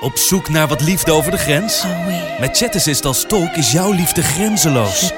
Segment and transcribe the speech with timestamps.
[0.00, 1.84] Op zoek naar wat liefde over de grens?
[2.40, 5.12] Met ChatAssist als tolk is jouw liefde grenzeloos.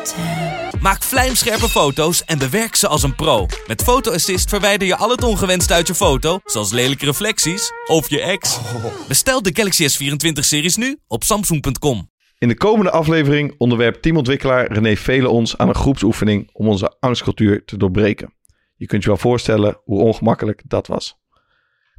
[0.81, 3.47] Maak vlijmscherpe foto's en bewerk ze als een pro.
[3.67, 8.11] Met Photo Assist verwijder je al het ongewenst uit je foto, zoals lelijke reflecties of
[8.11, 8.61] je ex.
[9.09, 12.11] Bestel de Galaxy S24-series nu op samsung.com.
[12.39, 17.65] In de komende aflevering onderwerpt teamontwikkelaar René Vele ons aan een groepsoefening om onze angstcultuur
[17.65, 18.35] te doorbreken.
[18.77, 21.19] Je kunt je wel voorstellen hoe ongemakkelijk dat was.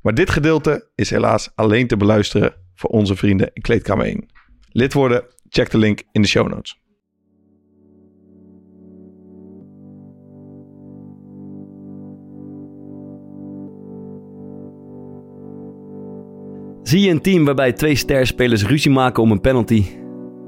[0.02, 4.26] Maar dit gedeelte is helaas alleen te beluisteren voor onze vrienden in Kleedkamer 1.
[4.71, 5.23] Lid worden?
[5.49, 6.80] Check de link in de show notes.
[16.84, 19.85] Zie je een team waarbij twee sterspelers ruzie maken om een penalty,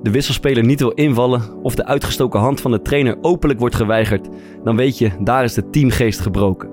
[0.02, 4.30] de wisselspeler niet wil invallen of de uitgestoken hand van de trainer openlijk wordt geweigerd,
[4.64, 6.70] dan weet je, daar is de teamgeest gebroken.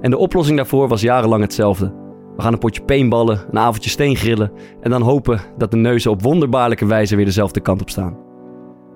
[0.00, 2.07] En de oplossing daarvoor was jarenlang hetzelfde.
[2.38, 6.22] We gaan een potje paintballen, een avondje steengrillen en dan hopen dat de neuzen op
[6.22, 8.16] wonderbaarlijke wijze weer dezelfde kant op staan.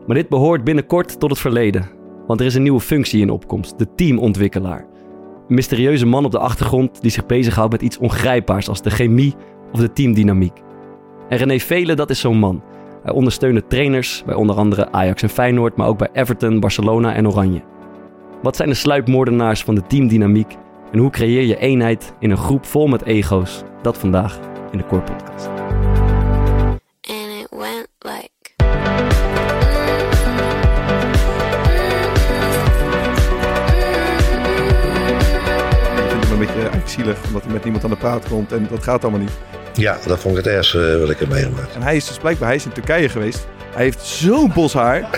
[0.06, 1.90] Maar dit behoort binnenkort tot het verleden,
[2.26, 4.86] want er is een nieuwe functie in opkomst, de teamontwikkelaar.
[5.48, 9.34] Een mysterieuze man op de achtergrond die zich bezighoudt met iets ongrijpbaars als de chemie
[9.72, 10.62] of de teamdynamiek.
[11.28, 12.62] En René Velen, dat is zo'n man.
[13.02, 17.28] Hij ondersteunt trainers bij onder andere Ajax en Feyenoord, maar ook bij Everton, Barcelona en
[17.28, 17.62] Oranje.
[18.42, 20.56] Wat zijn de sluipmoordenaars van de teamdynamiek
[20.92, 23.62] en hoe creëer je eenheid in een groep vol met ego's?
[23.82, 24.38] Dat vandaag
[24.70, 25.46] in de Core Podcast.
[27.08, 28.30] and it went like
[35.96, 38.52] Ik vind hem een beetje eigenlijk zielig omdat hij met niemand aan de praat komt
[38.52, 39.32] en dat gaat allemaal niet.
[39.74, 41.74] Ja, dat vond ik het ergste wat ik heb meegemaakt.
[41.74, 43.46] En hij is dus blijkbaar, hij is in Turkije geweest.
[43.74, 45.00] Hij heeft zo'n bos haar.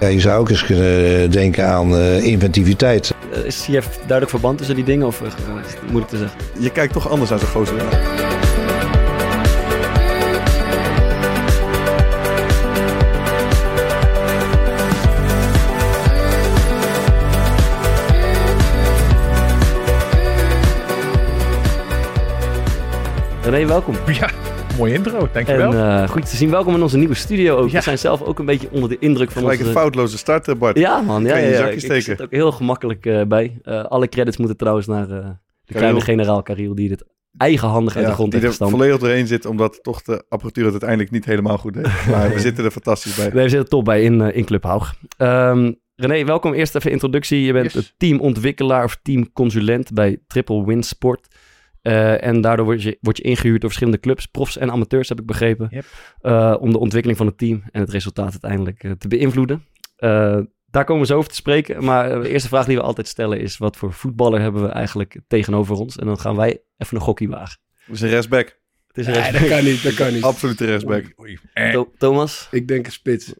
[0.00, 3.14] Ja, je zou ook eens kunnen denken aan eh, inventiviteit.
[3.32, 6.38] Eh, Is hier duidelijk verband tussen die dingen of eh, is het moeilijk te zeggen?
[6.58, 7.82] Je kijkt toch anders naar zo'n gozer.
[23.42, 23.96] René, welkom.
[24.06, 24.30] Ja,
[24.78, 25.72] mooie intro, En dankjewel.
[25.72, 26.50] eh, goed te zien.
[26.50, 27.68] Welkom in onze nieuwe studio ook.
[27.68, 27.76] Ja.
[27.76, 29.78] We zijn zelf ook een beetje onder de indruk van Gelijk een onze...
[29.78, 30.78] foutloze start, Bart.
[30.78, 31.56] Ja man, ja, ja, in je ja.
[31.56, 33.58] zakje Ik, zit ook heel gemakkelijk eh, bij.
[33.62, 35.28] Eh, alle credits moeten trouwens naar eh,
[35.64, 37.04] de kleine generaal Kariel die dit
[37.36, 38.82] eigenhandig uit Ja, de grond die heeft er gestampt.
[38.84, 41.88] volledig doorheen zit, omdat toch de apparatuur het uiteindelijk niet helemaal goed deed.
[42.10, 43.30] Maar we zitten er fantastisch bij.
[43.32, 44.94] Nee, we zitten top bij in, in Club Haug.
[45.16, 46.52] Ehm, René, welkom.
[46.52, 47.42] Eerst even introductie.
[47.42, 47.94] Je bent Yes.
[47.96, 51.26] teamontwikkelaar of teamconsulent bij Triple Win Sport.
[51.82, 55.20] Eh, en daardoor word je, word je ingehuurd door verschillende clubs, profs en amateurs, heb
[55.20, 55.66] ik begrepen.
[55.70, 55.84] Yep.
[56.20, 59.64] Eh, om de ontwikkeling van het team en het resultaat uiteindelijk eh, te beïnvloeden.
[59.96, 60.38] Eh,
[60.70, 61.84] daar komen we zo over te spreken.
[61.84, 65.20] Maar de eerste vraag die we altijd stellen is: wat voor voetballer hebben we eigenlijk
[65.28, 65.96] tegenover ons?
[65.96, 67.58] En dan gaan wij even een gokkie wagen.
[67.86, 68.60] We zijn rechtsback.
[68.86, 70.22] Het is een Nee, dat kan niet, dat kan niet.
[70.22, 71.02] Absolute rechtsback.
[71.02, 71.38] Oei, oei.
[71.52, 72.48] Eh, To- Thomas.
[72.50, 73.34] Ik denk een spits.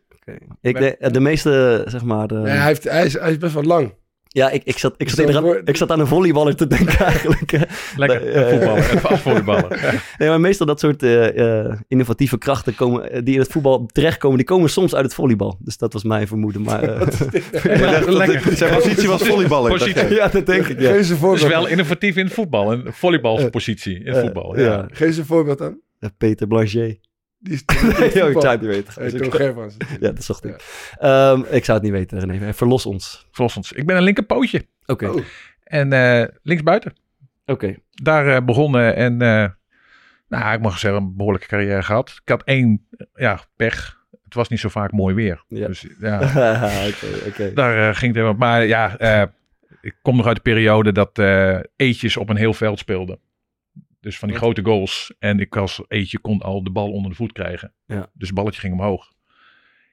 [0.61, 2.29] Ik de, de meeste, zeg maar.
[2.29, 3.95] De, Nee, hij, heeft, hij, is, hij is best wel lang.
[4.35, 7.53] Ja, ik, ik, zat, ik, zat woord- ik zat aan een volleyballer te denken eigenlijk.
[7.97, 10.03] lekker, een volleyballer.
[10.19, 14.37] Nee, maar meestal dat soort eh, eh, innovatieve krachten komen, die in het voetbal terechtkomen,
[14.37, 15.57] die komen soms uit het volleybal.
[15.61, 16.63] Dus dat was mijn vermoeden.
[16.63, 18.57] Maar, eh, lekker.
[18.57, 19.71] Zijn positie was volleyballer.
[19.73, 20.15] Positie.
[20.15, 20.81] ja, dat denk ik.
[20.81, 20.87] Ja.
[20.89, 21.43] Geef eens een Het voorbeeld.
[21.43, 24.59] is wel innovatief in het voetbal, een volleybalpositie in het voetbal.
[24.59, 24.65] ja.
[24.65, 24.87] Ja.
[24.93, 25.81] Geef eens een voorbeeld aan.
[26.19, 26.99] Peter Blanchet.
[27.43, 27.61] Die is
[28.07, 28.93] ik zou het niet weten.
[29.03, 29.71] Hey.
[30.01, 30.65] Ja, dat zocht ik.
[30.99, 32.55] Ehm, ik zou het niet weten, René.
[32.55, 33.29] Verlos ons.
[33.31, 33.73] Vlossens.
[33.73, 35.23] Ik ben een linkerpootje Oké, Oh.
[35.65, 36.93] en eh linksbuiten.
[37.47, 37.75] oké.
[37.91, 39.49] Daar eh, begonnen en eh,
[40.29, 42.09] nou, ik mag zeggen een behoorlijke carrière gehad.
[42.25, 44.01] Ik had één ja, pech.
[44.25, 45.45] Het was niet zo vaak mooi weer.
[45.49, 45.67] Ja.
[45.67, 46.17] Dus ja,
[46.89, 47.53] Oké, oké.
[47.53, 48.35] Daar eh, ging het helemaal.
[48.49, 49.23] Maar ja, eh,
[49.81, 53.19] ik kom nog uit de periode dat eh eetjes op een heel veld speelden.
[54.03, 55.15] Dus van die grote goals.
[55.19, 57.73] En ik als eetje kon al de bal onder de voet krijgen.
[57.87, 58.11] Ja.
[58.15, 59.13] Dus het balletje ging omhoog.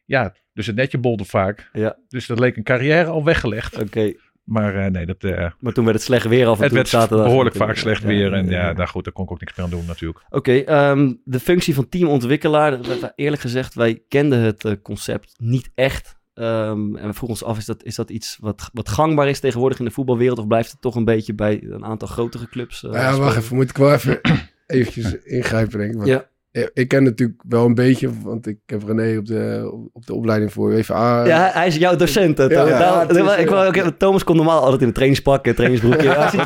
[0.06, 1.70] Ja, dus het netje bolde vaak.
[1.74, 1.98] Ja.
[2.08, 3.82] Dus dat leek een carrière al weggelegd.
[3.82, 4.14] Oké,
[4.44, 7.00] Maar eh, nee, dat, eh, maar toen werd het slecht weer af en het toe
[7.00, 8.34] werd behoorlijk vaak slecht weer.
[8.34, 10.26] En ja, nou goed, daar kon ik ook niks meer aan doen natuurlijk.
[10.30, 12.80] Oké, ehm, de functie van teamontwikkelaar.
[13.16, 16.19] Eerlijk gezegd, wij kenden het eh, concept niet echt.
[16.40, 19.40] Ehm, en we vroegen ons af, is dat, is dat iets wat, wat gangbaar is
[19.40, 20.40] tegenwoordig in de voetbalwereld?
[20.40, 22.82] Of blijft het toch een beetje bij een aantal grotere clubs?
[22.82, 23.56] Nou ja, wacht even.
[23.56, 24.22] Moet ik wel even
[24.68, 25.98] eventjes ingrijpen, denk ik.
[25.98, 26.30] Want Ja.
[26.51, 30.13] Eh, ik ken natuurlijk wel een beetje, want ik heb René op de, op de
[30.13, 31.25] opleiding voor WVA.
[31.25, 32.38] Ja, hij- is jouw docent.
[32.38, 36.07] hè, Ja, ja, ik wou ook- Thomas komt normaal altijd in een trainingspak, een trainingsbroekje.
[36.10, 36.42] Ja, hij ziet,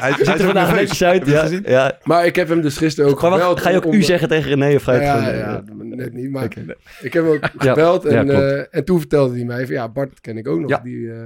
[0.00, 1.26] Hij, ziet er vandaag netjes uit.
[1.26, 1.98] Ja, ja.
[2.04, 3.60] Maar ik heb hem dus gisteren ook gebeld.
[3.60, 5.94] ga je ook om- u zeggen tegen René of ga je het Ja, gewoon- ja,
[5.96, 6.30] net niet.
[6.30, 6.64] Maar Oké.
[7.00, 9.88] ik heb hem ook Ja, gebeld en, eh, en toen vertelde hij mij van ja,
[9.88, 10.70] Bart ken ik ook nog.
[10.70, 10.78] Ja.
[10.78, 11.18] Die, eh,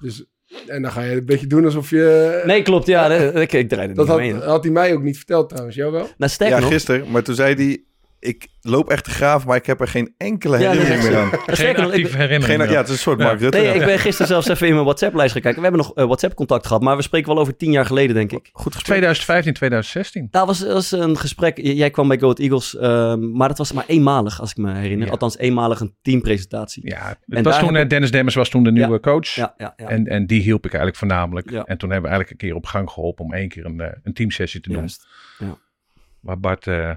[0.00, 0.26] dus,
[0.66, 2.42] en dan ga je een beetje doen alsof je...
[2.46, 2.86] Nee, klopt.
[2.86, 4.34] Ja, nee, ik, ik draai het dat niet had, mee.
[4.34, 5.76] had hij mij ook niet verteld trouwens.
[5.76, 6.08] Jou wel?
[6.16, 7.10] Nou, sterker ja, nog, gisteren.
[7.10, 7.84] Maar toen zei hij,
[8.20, 11.20] ik loop echt te graven, maar ik heb er geen enkele Ja, herinnering nee, meer
[11.20, 11.30] aan.
[11.46, 12.60] Geen actieve herinnering.
[12.60, 13.24] Geen, ja, het is een soort Ja.
[13.24, 13.58] Mark Rutte.
[13.58, 13.72] nee, ja.
[13.72, 15.56] ik ben gisteren zelfs even in mijn WhatsApp-lijst gekeken.
[15.56, 18.32] We hebben nog eh, WhatsApp-contact gehad, maar we spreken wel over tien jaar geleden, denk
[18.32, 18.48] ik.
[18.52, 18.84] Goed gesprek.
[18.84, 20.28] 2015, 2016.
[20.30, 21.58] Dat was, dat was een gesprek.
[21.62, 24.72] Jij kwam bij Go Ahead Eagles, ehm, maar dat was maar eenmalig, als ik me
[24.74, 25.06] herinner.
[25.06, 25.12] Ja.
[25.12, 26.88] Althans, eenmalig een teampresentatie.
[26.88, 29.28] Ja, het En was toen, eh, Dennis Demmers was toen de nieuwe coach.
[29.34, 29.88] Ja, ja, ja.
[29.88, 31.50] En, en die hielp ik eigenlijk voornamelijk.
[31.50, 31.64] Ja.
[31.64, 33.88] En toen hebben we eigenlijk een keer op gang geholpen om één keer een, eh,
[34.02, 34.78] een teamsessie te doen.
[34.78, 35.06] Juist.
[36.20, 36.90] Waar Bart eh,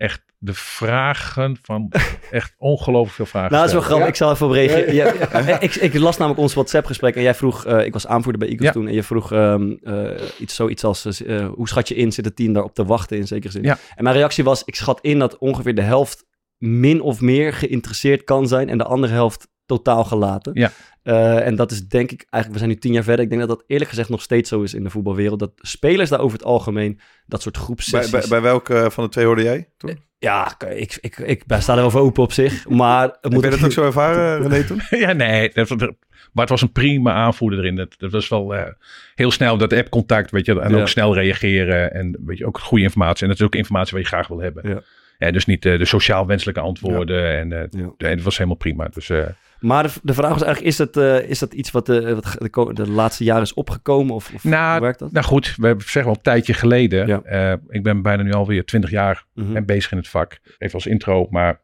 [0.00, 1.92] echt de vragen van
[2.30, 4.08] echt ongelooflijk veel vragen Nou, dat is wel grappig.
[4.08, 4.94] Ik zal even op reageren.
[4.94, 7.66] Ja, ik, ik las namelijk ons WhatsApp-gesprek en jij vroeg...
[7.66, 8.72] eh, ik was aanvoerder bij Eagles Ja.
[8.72, 11.22] toen en je vroeg ehm, eh, iets, zoiets als...
[11.22, 12.12] eh, hoe schat je in?
[12.12, 13.62] Zit het team daarop te wachten in zekere zin?
[13.62, 13.78] Ja.
[13.94, 14.62] En mijn reactie was...
[14.64, 16.24] Ik schat in dat ongeveer de helft
[16.58, 18.68] min of meer geïnteresseerd kan zijn...
[18.68, 20.52] en de andere helft totaal gelaten.
[20.54, 20.70] Ja.
[21.02, 22.52] Eh, en dat is denk ik eigenlijk...
[22.52, 23.24] We zijn nu tien jaar verder.
[23.24, 25.38] Ik denk dat dat eerlijk gezegd nog steeds zo is in de voetbalwereld.
[25.38, 28.10] Dat spelers daar over het algemeen dat soort groepsessies...
[28.10, 29.98] bij, bij welke van de twee hoorde jij toen?
[30.18, 32.68] Ja, ik, ik, ik, ik sta er wel voor open op zich.
[32.68, 34.80] Maar het Moet moet je dat ook zo ervaren, René, toen?
[35.04, 35.50] Ja, nee.
[35.54, 35.94] Dat, dat-
[36.32, 37.76] Bart was een prima aanvoerder erin.
[37.76, 38.72] Dat, dat was wel eh,
[39.14, 40.60] heel snel dat app-contact, weet je.
[40.60, 40.80] En Ja.
[40.80, 41.92] ook snel reageren.
[41.94, 43.22] En weet je, ook goede informatie.
[43.22, 44.68] En dat is ook informatie wat je graag wil hebben.
[44.68, 44.82] Ja.
[45.18, 47.36] Ja, dus niet eh, de sociaal wenselijke antwoorden.
[47.38, 47.90] En eh, Ja.
[47.98, 48.88] nee, dat was helemaal prima.
[48.88, 49.26] Dus eh,
[49.60, 52.72] Maar de, vraag was eigenlijk, is dat, eh, is dat iets wat, de, wat de,
[52.74, 54.14] de laatste jaren is opgekomen?
[54.14, 55.12] Of, of Nou, hoe werkt dat?
[55.12, 57.06] Nou goed, we hebben zeg wel een tijdje geleden.
[57.06, 57.20] Ja.
[57.22, 59.56] eh, ik ben bijna nu alweer twintig jaar Mhm.
[59.56, 60.38] en bezig in het vak.
[60.58, 61.60] Even als intro, maar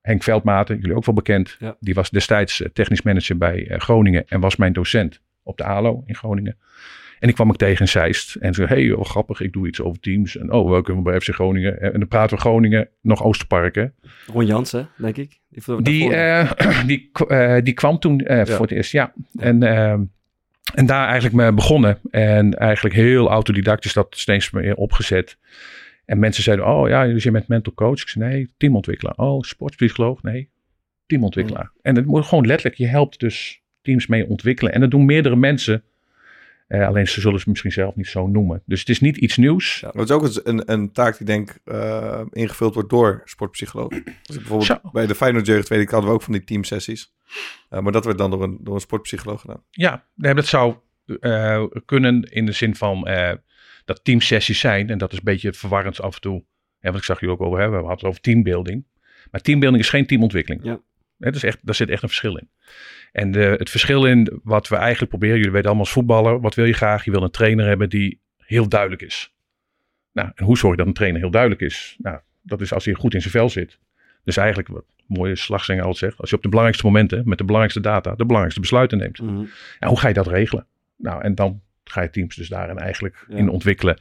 [0.00, 1.56] Henk Veldmaten, jullie ook wel bekend.
[1.58, 1.76] Ja.
[1.80, 5.64] Die was destijds eh, technisch manager bij eh, Groningen en was mijn docent op de
[5.64, 6.56] ALO in Groningen.
[7.24, 10.00] En ik kwam ik tegen in Zeist en zei, hey, grappig, ik doe iets over
[10.00, 10.36] teams.
[10.36, 11.80] En oh, welkom bij FC Groningen.
[11.80, 13.94] En dan praten we Groningen, nog Oosterparken.
[14.26, 15.40] Ron Jansen, denk ik.
[15.48, 16.52] Die, Die, eh,
[16.86, 18.46] die, eh, die kwam toen eh, Ja.
[18.46, 19.12] voor het eerst, ja.
[19.38, 20.02] En, ehm,
[20.74, 21.98] en daar eigenlijk mee begonnen.
[22.10, 25.38] En eigenlijk heel autodidactisch dat steeds meer opgezet.
[26.04, 28.00] En mensen zeiden, oh ja, dus je bent mental coach.
[28.00, 29.16] Ik zei, nee, teamontwikkelaar.
[29.16, 30.22] Oh, sportpsycholoog?
[30.22, 30.48] Nee,
[31.06, 31.70] teamontwikkelaar.
[31.82, 34.72] En het moet gewoon letterlijk, je helpt dus teams mee ontwikkelen.
[34.72, 35.84] En dat doen meerdere mensen.
[36.74, 38.62] Eh, alleen ze zullen het misschien zelf niet zo noemen.
[38.66, 39.80] Dus het is niet iets nieuws.
[39.80, 39.90] Ja.
[39.90, 44.02] Dat is ook een, een taak die denk eh, ingevuld wordt door sportpsychologen.
[44.26, 44.90] Dus bijvoorbeeld Zo.
[44.92, 47.12] bij de Feyenoord jeugd weet ik hadden we ook van die teamsessies.
[47.68, 49.62] Eh, maar dat werd dan door een, door een sportpsycholoog gedaan.
[49.70, 50.74] Ja, nee, dat zou
[51.20, 53.32] eh, kunnen in de zin van eh,
[53.84, 54.90] dat teamsessies zijn.
[54.90, 56.44] En dat is een beetje verwarrend af en toe.
[56.78, 57.80] Ja, want ik zag jullie ook over hebben.
[57.80, 58.84] We hadden het over teambuilding.
[59.30, 60.64] Maar teambuilding is geen teamontwikkeling.
[60.64, 60.80] Ja.
[61.18, 62.48] Het is echt, daar zit echt een verschil in.
[63.12, 65.36] En de, het verschil in wat we eigenlijk proberen.
[65.36, 66.40] Jullie weten allemaal als voetballer.
[66.40, 67.04] Wat wil je graag?
[67.04, 69.34] Je wil een trainer hebben die heel duidelijk is.
[70.12, 71.96] Nou, en hoe zorg je dat een trainer heel duidelijk is?
[71.98, 73.78] Nou, dat is als hij goed in zijn vel zit.
[74.24, 76.20] Dus eigenlijk, wat mooie slagzinger altijd zegt.
[76.20, 79.20] Als je op de belangrijkste momenten, met de belangrijkste data, de belangrijkste besluiten neemt.
[79.20, 79.44] Mhm.
[79.78, 80.66] Hoe ga je dat regelen?
[80.96, 83.36] Nou, en dan ga je teams dus daarin eigenlijk Ja.
[83.36, 84.00] in ontwikkelen.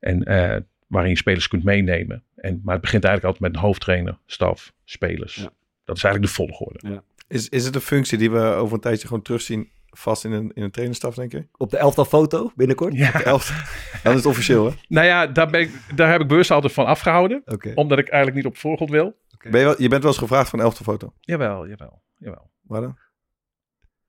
[0.00, 0.56] En eh,
[0.86, 2.22] waarin je spelers kunt meenemen.
[2.36, 5.34] En, maar het begint eigenlijk altijd met een hoofdtrainer, staf, spelers.
[5.34, 5.50] Ja.
[5.94, 7.02] Dat is eigenlijk de volgorde.
[7.28, 10.50] Is, is het een functie die we over een tijdje gewoon terugzien vast in een,
[10.54, 11.46] in een trainerstaf, denk je?
[11.56, 12.94] Op de elftal foto binnenkort?
[12.94, 13.10] Ja.
[13.12, 13.52] De elfde.
[14.02, 14.72] Dan is het officieel, hè?
[14.88, 17.42] Nou ja, daar, ben ik, daar heb ik bewust altijd van afgehouden.
[17.74, 19.20] Omdat ik eigenlijk niet op voorgrond wil.
[19.42, 21.12] Ben je, wel, je bent wel eens gevraagd voor een elfde foto.
[21.20, 22.50] Jawel, jawel, jawel.
[22.62, 22.98] Waar dan?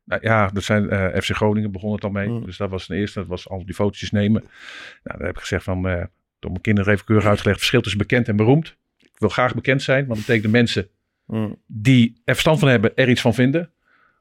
[0.03, 2.27] Nou ja, dat zijn eh, FC Groningen begon het al mee.
[2.27, 2.45] Mm.
[2.45, 3.19] Dus dat was de eerste.
[3.19, 4.41] Dat was al die fotootjes nemen.
[5.03, 6.03] Nou, daar heb ik gezegd van, eh
[6.43, 8.75] door mijn kinderen even keurig uitgelegd, verschil tussen bekend en beroemd.
[8.97, 10.89] Ik wil graag bekend zijn, want dat betekent de mensen
[11.33, 11.55] Mm.
[11.67, 13.69] die er verstand van hebben, er iets van vinden.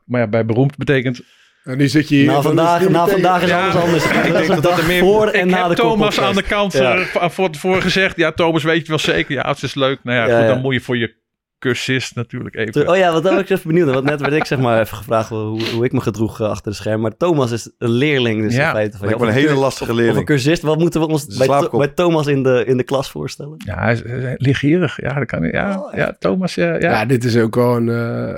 [0.04, 1.21] Maar ja, bij beroemd betekent...
[1.64, 2.33] En nu zit je hier.
[2.42, 4.04] Vandaag, na vandaag is Ja, alles anders.
[4.04, 6.42] ik dat denk dat er meer- voor en ik na heb de Thomas aan de
[6.42, 6.97] kant Ja.
[6.97, 8.16] eh, voor tevoren gezegd.
[8.16, 9.35] Ja, Thomas weet je wel zeker.
[9.35, 9.99] Ja, het is leuk.
[10.02, 10.52] Nou ja, Ja, goed, ja.
[10.52, 11.14] dan moet je voor je
[11.62, 12.88] cursist natuurlijk even...
[12.88, 13.85] Oh ja, wat ben ik even benieuwd.
[13.85, 16.49] naar, Want net werd ik zeg maar even gevraagd hoe, hoe ik me gedroeg eh,
[16.49, 17.00] achter de scherm.
[17.00, 18.97] Maar Thomas is een leerling dus Ja, in feite.
[18.97, 20.26] Van, ja, me een hele lastige Of een leerling.
[20.26, 20.62] cursist.
[20.62, 23.54] Wat moeten we ons bij, bij Thomas in de, in de klas voorstellen?
[23.66, 25.00] Ja, hij is eh, lichtgierig.
[25.00, 26.78] Ja, dat kan ja, Oh, ja, Thomas, ja, ja.
[26.78, 27.04] Ja.
[27.04, 28.31] dit is ook wel een, eh,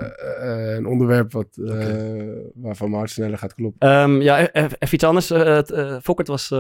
[0.70, 1.86] eh, een onderwerp wat, eh,
[2.54, 3.88] waarvan mijn hart sneller gaat kloppen.
[3.88, 5.30] Ehm, ja, e- e- even iets anders.
[5.30, 6.58] Eh, het, eh, Fokkert was eh,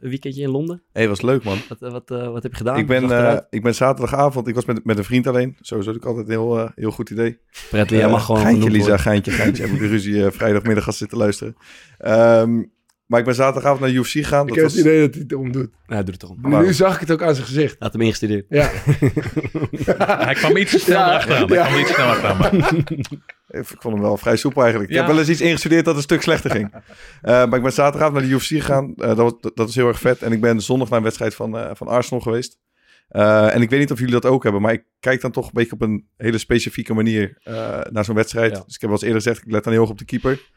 [0.00, 0.82] een weekendje in Londen.
[0.92, 1.56] Hé, hey, was leuk, man.
[1.78, 2.78] Wat, wat, eh, wat heb je gedaan?
[2.78, 5.56] Ik ben, ik ben zaterdagavond, ik was met, met een vriend alleen.
[5.60, 7.38] Sowieso altijd een heel, eh, heel goed idee.
[7.70, 9.00] Bradley, jij mag Eh, gewoon Geintje, Lisa, worden.
[9.00, 9.62] geintje, geintje.
[9.62, 11.56] Heb ik de ruzie eh, vrijdagmiddag als zitten luisteren.
[11.98, 12.62] Ehm,
[13.06, 14.42] Maar ik ben zaterdagavond naar UFC gegaan.
[14.42, 15.68] Ik Dat heb was, het idee dat hij het omdoet.
[15.86, 16.38] Ja, doe het toch om.
[16.40, 17.76] Maar- Nu zag ik het ook aan zijn gezicht.
[17.78, 18.46] Laat hem ingestudeerd.
[18.48, 18.70] Ja.
[20.24, 21.48] Hij kwam iets te snel Ja, erachteraan.
[21.48, 21.66] Hij ja.
[21.66, 22.36] kwam iets snel achteraan.
[22.38, 22.74] maar-
[23.60, 24.90] ik vond hem wel vrij soepel eigenlijk.
[24.92, 26.72] Ik heb wel eens iets ingestudeerd dat een stuk slechter ging.
[26.74, 26.80] Eh,
[27.22, 28.92] maar ik ben zaterdagavond naar de UFC gegaan.
[28.96, 30.22] Dat, was, dat was heel erg vet.
[30.22, 32.58] En ik ben zondag naar een wedstrijd van, eh, van Arsenal geweest.
[33.08, 35.44] Eh, en ik weet niet of jullie dat ook hebben, maar ik kijk dan toch
[35.46, 38.56] een beetje op een hele specifieke manier eh, naar zo'n wedstrijd.
[38.56, 38.62] Ja.
[38.66, 40.50] Dus ik heb eens eerder gezegd, ik let dan heel erg op de keeper.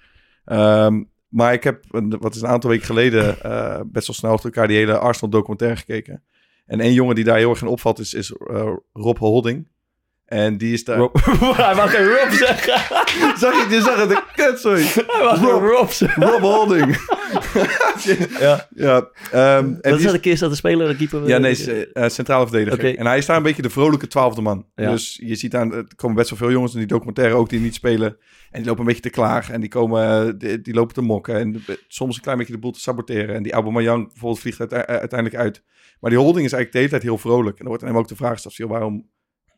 [0.45, 4.31] Ehm, maar ik heb, een- wat is een aantal weken geleden, eh, best wel snel
[4.31, 6.23] achter elkaar die hele Arsenal documentaire gekeken.
[6.65, 8.33] En één jongen die daar heel erg in opvalt is, is
[8.93, 9.67] Rob Holding.
[10.29, 10.97] En die is daar...
[10.97, 11.15] Rob.
[11.65, 12.73] Hij mag geen Rob zeggen.
[13.39, 14.81] Zag je, je zag het, de kut, sorry.
[14.83, 16.23] Hij mag geen Rob zeggen.
[16.23, 16.97] Rob Holding.
[18.39, 18.67] Ja.
[18.75, 19.09] ja.
[19.31, 20.31] ehm, en die is dat een keer?
[20.31, 21.27] Is dat de speler, de keeper?
[21.27, 22.79] Ja, nee, eh, eh, centrale verdediger.
[22.79, 22.97] Oké.
[22.97, 24.65] En hij is daar een beetje de vrolijke twaalfde man.
[24.75, 24.91] Ja.
[24.91, 27.59] Dus je ziet aan, er komen best wel veel jongens in die documentaire ook die
[27.59, 28.17] niet spelen.
[28.51, 29.53] En die lopen een beetje te klagen.
[29.53, 31.35] En die, komen, eh, die, die lopen te mokken.
[31.35, 33.35] En de- soms een klein beetje de boel te saboteren.
[33.35, 35.63] En die Aubameyang bijvoorbeeld vliegt uite- uiteindelijk uit.
[35.99, 37.49] Maar die holding is eigenlijk de hele tijd heel vrolijk.
[37.57, 39.09] En dan wordt hem ook de vraag gesteld, "Sil, waarom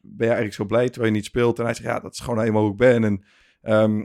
[0.02, 1.60] ben je eigenlijk zo blij terwijl je niet speelt?
[1.60, 3.04] En hij zegt, ja, dat is gewoon helemaal hoe ik ben.
[3.04, 3.24] En
[3.62, 4.04] ehm,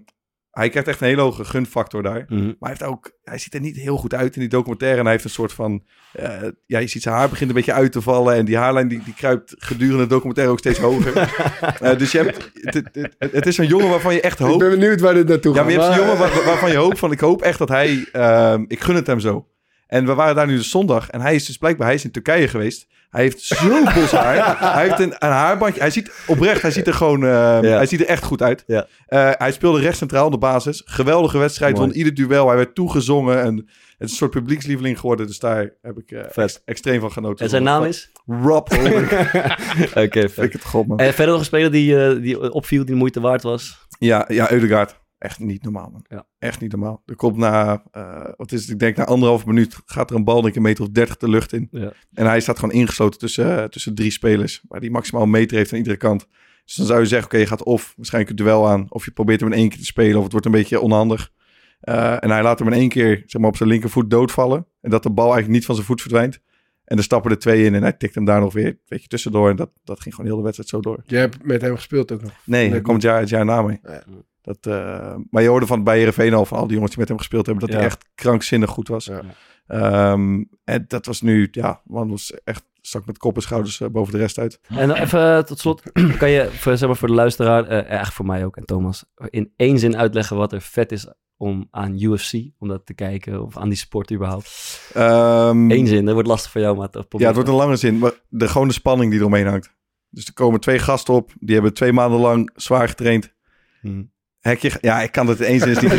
[0.51, 2.25] hij krijgt echt een hele hoge gunfactor daar.
[2.29, 2.45] Mhm.
[2.45, 4.97] Maar hij, heeft ook, hij ziet er niet heel goed uit in die documentaire.
[4.99, 5.85] En hij heeft een soort van...
[6.13, 8.35] eh, ja, je ziet zijn haar begint een beetje uit te vallen.
[8.35, 11.15] En die haarlijn die, die kruipt gedurende de documentaire ook steeds hoger.
[11.81, 14.47] Eh, dus je hebt, het, het, het- het is een jongen waarvan je echt Ik
[14.47, 14.59] hoopt...
[14.59, 15.67] ben benieuwd waar dit naartoe Ja, gaat.
[15.67, 17.13] maar je hebt maar- jongen waar- waarvan je hoopt van...
[17.13, 18.09] Ik hoop echt dat hij...
[18.13, 19.47] ehm, ik gun het hem zo.
[19.87, 21.11] En we waren daar nu dus zondag.
[21.11, 21.87] En hij is dus blijkbaar...
[21.87, 22.87] Hij is in Turkije geweest.
[23.11, 24.73] Hij heeft zo bos haar.
[24.75, 25.81] Hij heeft een, een haarbandje.
[25.81, 26.63] Hij ziet oprecht...
[26.63, 27.25] Hij ziet er gewoon...
[27.25, 28.65] ehm, Hij ziet er echt goed uit.
[28.67, 28.87] Ja.
[29.07, 30.83] Eh, hij speelde recht centraal in de basis.
[30.85, 31.75] Geweldige wedstrijd.
[31.77, 31.87] Mooi.
[31.87, 32.47] Won ieder duel.
[32.49, 33.43] Hij werd toegezongen.
[33.43, 33.65] En het
[33.99, 35.27] is een soort publiekslieveling geworden.
[35.27, 37.45] Dus daar heb ik eh, ex- extreem van genoten.
[37.45, 38.11] En zijn naam is?
[38.27, 38.69] Rob.
[40.05, 40.39] Oké, vet.
[40.45, 40.99] ik het god, man.
[40.99, 43.87] En verder nog een speler die, eh, die opviel, die de moeite waard was.
[43.99, 44.97] Ja, ja, Eudegaard.
[45.19, 46.05] Echt niet normaal, man.
[46.09, 46.27] Ja.
[46.39, 47.03] Echt niet normaal.
[47.07, 48.71] Er komt na, eh, wat is het?
[48.71, 51.17] Ik denk na anderhalf minuut gaat er een bal denk ik een meter of dertig
[51.17, 51.69] de lucht in.
[51.71, 51.93] Ja.
[52.13, 54.63] En hij staat gewoon ingesloten tussen, eh, tussen drie spelers.
[54.69, 56.27] Waar die maximaal een meter heeft aan iedere kant.
[56.65, 58.87] Dus dan zou je zeggen, oké, je gaat of waarschijnlijk het duel aan.
[58.89, 60.17] Of je probeert hem in één keer te spelen.
[60.17, 61.33] Of het wordt een beetje onhandig.
[61.81, 64.67] Eh, en hij laat hem in één keer zeg maar, op zijn linkervoet doodvallen.
[64.81, 66.41] En dat de bal eigenlijk niet van zijn voet verdwijnt.
[66.85, 69.09] En er stappen er twee in en hij tikt hem daar nog weer een beetje
[69.09, 69.51] tussendoor.
[69.51, 71.03] En dat, dat ging gewoon heel de wedstrijd zo door.
[71.07, 72.33] Je hebt met hem gespeeld ook nog.
[72.45, 73.81] Nee, Nee, hij komt het jaar, het jaar na mee.
[73.83, 74.03] Ja.
[74.47, 77.09] Dat, eh, maar je hoorde van bij Heerenveen al van al die jongens die met
[77.09, 77.65] hem gespeeld hebben...
[77.65, 77.79] dat Ja.
[77.81, 79.05] hij echt krankzinnig goed was.
[79.05, 79.23] Ja.
[79.67, 83.89] Ehm, en dat was nu, ja, man was echt stak met kop en schouders eh,
[83.89, 84.61] boven de rest uit.
[84.69, 85.83] En even eh, tot slot,
[86.19, 89.05] kan je voor, zeg maar, voor de luisteraar, eh eigenlijk voor mij ook en Thomas,
[89.31, 93.43] in één zin uitleggen wat er vet is om aan UFC, om dat te kijken,
[93.43, 94.81] of aan die sport überhaupt?
[94.95, 97.99] Ehm, Eén zin, dat wordt lastig voor jou, maar ja, het wordt een lange zin,
[97.99, 99.75] maar de, gewoon de spanning die eromheen hangt.
[100.11, 103.35] Dus er komen twee gasten op, die hebben twee maanden lang zwaar getraind.
[103.81, 104.15] Hmm.
[104.47, 105.91] Hekje, ja, ik kan het in één zin is niet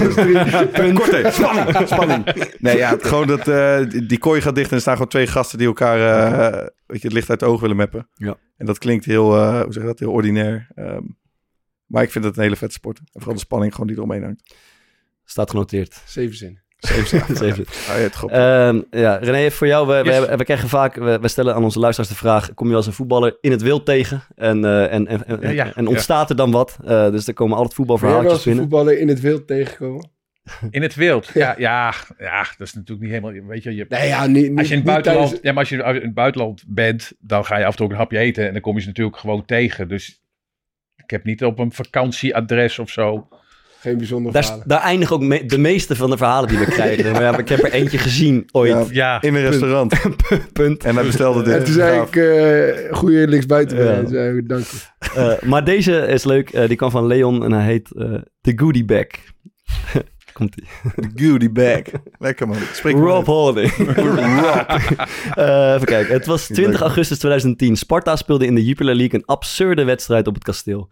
[0.75, 0.93] doen.
[0.99, 2.49] Korter, spanning, spanning.
[2.59, 5.57] Nee, ja, gewoon dat eh, die- kooi gaat dicht en er staan gewoon twee gasten
[5.57, 8.09] die elkaar, eh, weet je, het licht uit het oog willen meppen.
[8.13, 8.37] Ja.
[8.57, 10.67] En dat klinkt heel, eh, hoe zeg je dat, heel ordinair.
[10.75, 11.01] Ehm,
[11.85, 12.97] maar ik vind het een hele vette sport.
[12.97, 14.55] En vooral de spanning gewoon die eromheen hangt.
[15.25, 16.01] Staat genoteerd.
[16.05, 16.59] Zeven zin.
[16.77, 17.65] Zeven.
[17.89, 18.29] Ah, ja, het grap.
[18.31, 21.63] Ehm, ja, René, voor jou, we, we, hebben- we krijgen vaak, we, we stellen aan
[21.63, 24.23] onze luisteraars de vraag, kom je als een voetballer in het wild tegen?
[24.35, 26.77] En, eh, en, en, en, Ja, ja, en ontstaat er dan wat?
[26.85, 28.69] Eh, dus er komen altijd voetbalverhaaltjes eens een binnen.
[28.69, 30.09] voetballer in het wild tegengekomen?
[30.69, 31.29] In het wild.
[31.33, 33.47] Ja, ja, ja, dat is natuurlijk niet helemaal.
[33.47, 35.59] Weet je, je Nee, ja, niet, niet, als je in het buitenland, tijdens- ja, maar
[35.59, 38.17] als je in het buitenland bent, dan ga je af en toe ook een hapje
[38.17, 39.87] eten en dan kom je ze natuurlijk gewoon tegen.
[39.87, 40.21] Dus
[40.95, 43.27] ik heb niet op een vakantieadres of zo.
[43.79, 44.67] Geen bijzonder Daar, verhalen.
[44.67, 47.11] daar eindigen ook me- de meeste van de verhalen die we krijgen.
[47.11, 48.71] Maar ja, ik heb er eentje gezien ooit.
[48.71, 49.93] Ja, Ja, in een restaurant.
[50.53, 50.83] Punt.
[50.83, 51.53] En hij bestelde dit.
[51.53, 53.83] En toen zei ik, eh goede linksbuiten.
[53.83, 54.07] Ja.
[54.07, 54.77] Zei dank je.
[55.15, 56.49] Eh, maar deze is leuk.
[56.49, 59.05] Eh, die kwam van Leon en hij heet eh The Goodie Bag.
[60.33, 60.63] Komt-ie.
[61.15, 61.81] Goodie bag.
[62.19, 62.57] Lekker man.
[62.73, 63.25] Spreek Rob.
[63.25, 63.71] Holding.
[65.35, 66.13] Eh, even kijken.
[66.13, 67.75] Het was 20 augustus 2010.
[67.75, 70.89] Sparta speelde in de Jupiler League een absurde wedstrijd op het kasteel.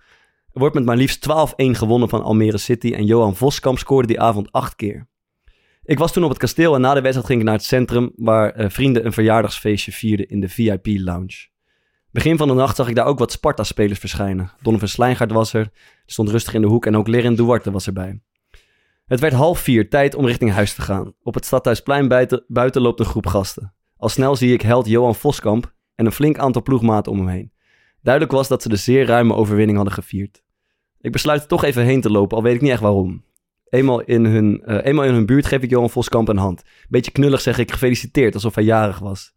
[0.56, 4.20] Er wordt met maar liefst 12-1 gewonnen van Almere City en Johan Voskamp scoorde die
[4.20, 5.08] avond acht keer.
[5.84, 8.12] Ik was toen op het kasteel en na de wedstrijd ging ik naar het centrum
[8.16, 11.48] waar eh, vrienden een verjaardagsfeestje vierden in de VIP lounge.
[12.12, 14.52] Begin van de nacht zag ik daar ook wat Sparta-spelers verschijnen.
[14.62, 15.70] Donovan Slijngaard was er,
[16.06, 18.22] stond rustig in de hoek en ook Lerin Duarte was erbij.
[19.06, 21.14] Het werd half vier, tijd om richting huis te gaan.
[21.24, 23.74] Op het Stadhuisplein buiten, buiten loopt een groep gasten.
[23.98, 27.54] Al snel zie ik held Johan Voskamp en een flink aantal ploegmaten om hem heen.
[28.02, 30.44] Duidelijk was dat ze de zeer ruime overwinning hadden gevierd.
[31.06, 33.24] Ik besluit toch even heen te lopen, al weet ik niet echt waarom.
[33.70, 36.62] Eenmaal in hun, eh, eenmaal in hun buurt geef ik Johan Voskamp een hand.
[36.90, 39.34] Beetje knullig zeg ik gefeliciteerd, alsof hij jarig was.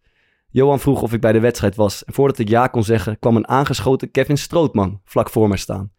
[0.51, 2.05] Johan vroeg of ik bij de wedstrijd was.
[2.05, 5.93] En voordat ik ja kon zeggen, kwam een aangeschoten Kevin Strootman vlak voor mij staan.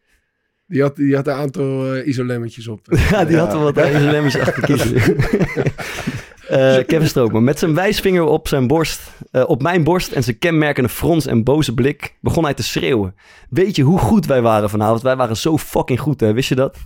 [0.68, 2.86] Die had, die had een aantal eh isolemmetjes op.
[3.12, 3.76] Ja, die had wel wat
[4.16, 4.96] lemmers achter kiezen.
[6.50, 7.44] Eh, Kevin Stroopman.
[7.44, 9.02] Met zijn wijsvinger op, zijn borst,
[9.32, 13.16] eh, op mijn borst en zijn kenmerkende frons en boze blik begon hij te schreeuwen.
[13.50, 15.02] Weet je hoe goed wij waren vanavond?
[15.02, 16.34] Wij waren zo fucking goed, hè?
[16.34, 16.78] Wist je dat?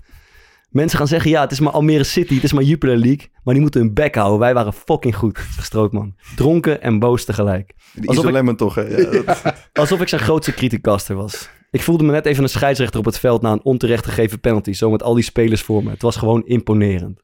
[0.69, 3.29] Mensen gaan zeggen, ja, het is maar Almere City, het is maar Jupiler League.
[3.43, 4.39] Maar die moeten hun bek houden.
[4.39, 6.15] Wij waren fucking goed, Strootman.
[6.35, 7.73] Dronken en boos tegelijk.
[8.05, 8.81] Alsof ik- toch, hè?
[8.81, 11.49] Ja, dat- Alsof ik zijn grootste criticaster was.
[11.71, 14.71] Ik voelde me net even een scheidsrechter op het veld na een onterecht gegeven penalty.
[14.73, 15.89] Zo met al die spelers voor me.
[15.89, 17.21] Het was gewoon imponerend.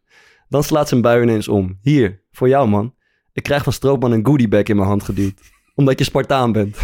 [0.49, 1.77] Dan slaat zijn bui ineens om.
[1.81, 2.93] Hier, voor jou man.
[3.33, 5.41] Ik krijg van Stroopman een goodiebag in mijn hand geduwd.
[5.75, 6.77] Omdat je Spartaan bent.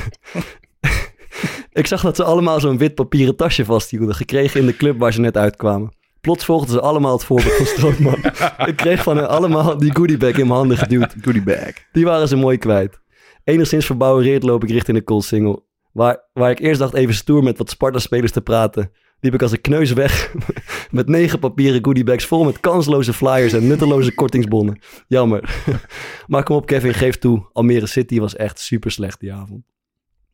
[1.71, 4.15] ik zag dat ze allemaal zo'n wit papieren tasje vasthielden.
[4.15, 5.93] Gekregen in de club waar ze net uitkwamen.
[6.21, 8.23] Plots volgden ze allemaal het voorbeeld van Stroopman.
[8.69, 11.15] ik kreeg van hen allemaal die goodiebag in mijn handen geduwd.
[11.21, 11.71] Goodie bag.
[11.91, 13.01] Die waren ze mooi kwijt.
[13.43, 15.67] Enigszins verbouwereerd loop ik richting de Koolsingel.
[15.91, 18.91] Waar, waar ik eerst dacht even stoer met wat Sparta-spelers te praten...
[19.19, 20.33] liep ik als een kneus weg
[20.91, 22.25] met negen papieren goodiebags...
[22.25, 24.79] vol met kansloze flyers en nutteloze kortingsbonnen.
[25.07, 25.63] Jammer.
[26.27, 27.49] maar kom op Kevin, geef toe.
[27.53, 29.63] Almere City was echt super slecht die avond.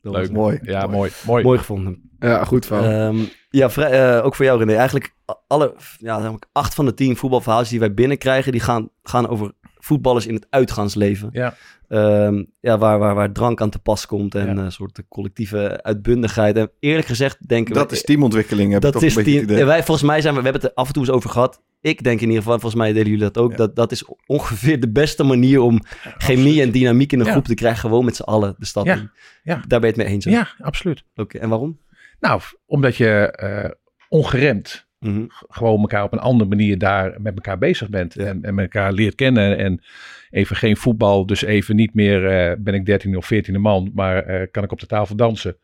[0.00, 0.32] Dat was Leuk.
[0.32, 0.58] Mooi.
[0.62, 1.10] Ja, mooi.
[1.26, 1.44] Mooi.
[1.44, 2.10] Mooi gevonden.
[2.18, 2.84] Ja, goed verhaal.
[2.84, 4.74] Ehm, ja, vrij, eh, ook voor jou René.
[4.74, 5.14] Eigenlijk
[5.46, 8.52] alle, ja, acht van de tien voetbalverhalen die wij binnenkrijgen...
[8.52, 9.52] die gaan, gaan over
[9.84, 11.28] voetballers in het uitgaansleven.
[11.32, 11.54] Ja.
[11.88, 14.62] Ehm, ja, waar, waar, waar drank aan te pas komt en Ja.
[14.62, 16.56] een soort de collectieve uitbundigheid.
[16.56, 17.96] En eerlijk gezegd denken Dat we...
[17.96, 19.64] is teamontwikkeling, heb ik dat toch is een idee.
[19.64, 21.62] wij, volgens mij zijn we, we hebben het er af en toe eens over gehad.
[21.80, 23.50] Ik denk in ieder geval, volgens mij delen jullie dat ook.
[23.50, 23.56] Ja.
[23.56, 25.80] Dat, dat is ongeveer de beste manier om
[26.18, 27.30] chemie en dynamiek in een Ja.
[27.32, 27.80] groep te krijgen.
[27.80, 28.94] Gewoon met z'n allen de stad Ja.
[28.94, 29.10] in.
[29.42, 29.54] Ja.
[29.68, 30.24] Daar ben je het mee eens.
[30.24, 30.30] hè?
[30.30, 31.04] Ja, absoluut.
[31.14, 31.78] Oké, en waarom?
[32.20, 33.70] Nou, omdat je eh,
[34.08, 35.24] ongeremd Mhm.
[35.28, 38.14] gewoon elkaar op een andere manier daar met elkaar bezig bent.
[38.14, 38.24] Ja.
[38.24, 39.58] En, en elkaar leert kennen.
[39.58, 39.82] En
[40.30, 44.24] even geen voetbal, dus even niet meer eh, ben ik 13 of 14e man, maar
[44.24, 45.56] eh, kan ik op de tafel dansen.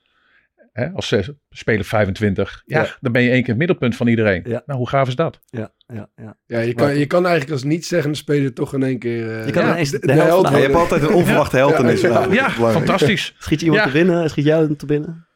[0.72, 0.90] Hè?
[0.90, 2.96] Als ze spelen 25, ja, Ja.
[3.00, 4.42] dan ben je één keer het middelpunt van iedereen.
[4.46, 4.62] Ja.
[4.66, 5.40] Nou, hoe gaaf is dat?
[5.46, 6.36] Ja, ja, ja.
[6.46, 9.38] Ja, je kan, je kan eigenlijk als niet zeggen speler toch in één keer...
[9.38, 12.50] eh, Je kan ja, ineens de held je hebt altijd een onverwachte held in Ja,
[12.50, 13.34] fantastisch.
[13.38, 13.90] Schiet je iemand Ja.
[13.90, 14.30] te binnen?
[14.30, 15.26] Schiet jou te binnen?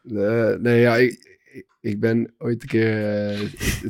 [0.63, 1.32] Nee, ja, ik,
[1.81, 3.39] ik- ben ooit een keer eh,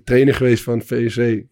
[0.05, 1.43] trainer geweest van VSC.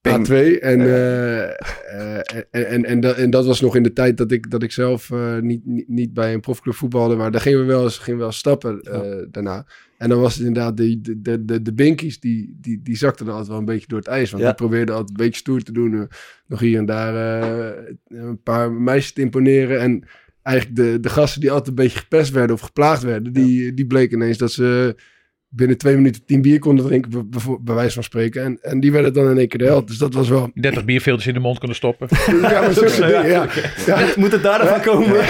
[0.00, 0.26] Ping.
[0.26, 0.58] A2.
[0.60, 2.16] En, eh, eh,
[2.50, 4.72] en, en, en, dat, en dat was nog in de tijd dat ik, dat ik
[4.72, 5.10] zelf
[5.40, 7.16] niet, niet, niet bij een profclub voetbalde.
[7.16, 8.80] Maar daar gingen we wel eens, gingen we wel stappen
[9.30, 9.66] daarna.
[9.98, 13.30] En dan was het inderdaad, de, de, de, de, binkies, die, die, die zakten er
[13.32, 14.30] altijd wel een beetje door het ijs.
[14.30, 14.48] Want Ja.
[14.48, 16.08] die probeerden altijd een beetje stoer te doen.
[16.46, 17.14] nog hier en daar
[18.08, 19.80] een paar meisjes te imponeren.
[19.80, 20.04] En
[20.42, 23.86] eigenlijk de, de gasten die altijd een beetje gepest werden of geplaagd werden, die, die
[23.86, 24.96] bleken ineens dat ze
[25.54, 28.42] binnen twee minuten tien bier konden drinken, bij, wijze van spreken.
[28.42, 29.86] En, en die werden dan in één keer de held.
[29.86, 30.50] Dus dat was wel...
[30.54, 32.08] 30 bierfilters in de mond kunnen stoppen.
[32.42, 33.46] Ja, maar zulke dingen, ja.
[33.86, 34.06] ja.
[34.16, 35.14] Moet het daar dan van komen?
[35.14, 35.24] Ja,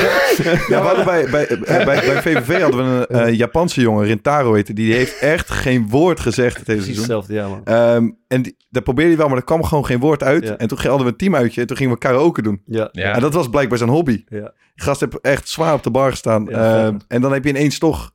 [0.68, 4.72] we hadden bij, bij, bij, bij VVV hadden we een eh, Japanse jongen, Rintaro heette.
[4.72, 7.16] Die heeft echt geen woord gezegd het hele Precies seizoen.
[7.16, 7.60] hetzelfde, ja man.
[7.64, 10.44] Ehm, en die, dat probeerde hij wel, maar er kwam gewoon geen woord uit.
[10.46, 10.56] Ja.
[10.56, 12.62] En toen hadden we een teamuitje en toen gingen we karaoke doen.
[12.66, 12.88] Ja.
[12.92, 13.14] Ja.
[13.14, 14.24] En dat was blijkbaar zijn hobby.
[14.28, 14.52] Ja.
[14.74, 16.46] Gast heeft echt zwaar op de bar gestaan.
[16.50, 18.12] Ja, Ehm, en dan heb je ineens toch...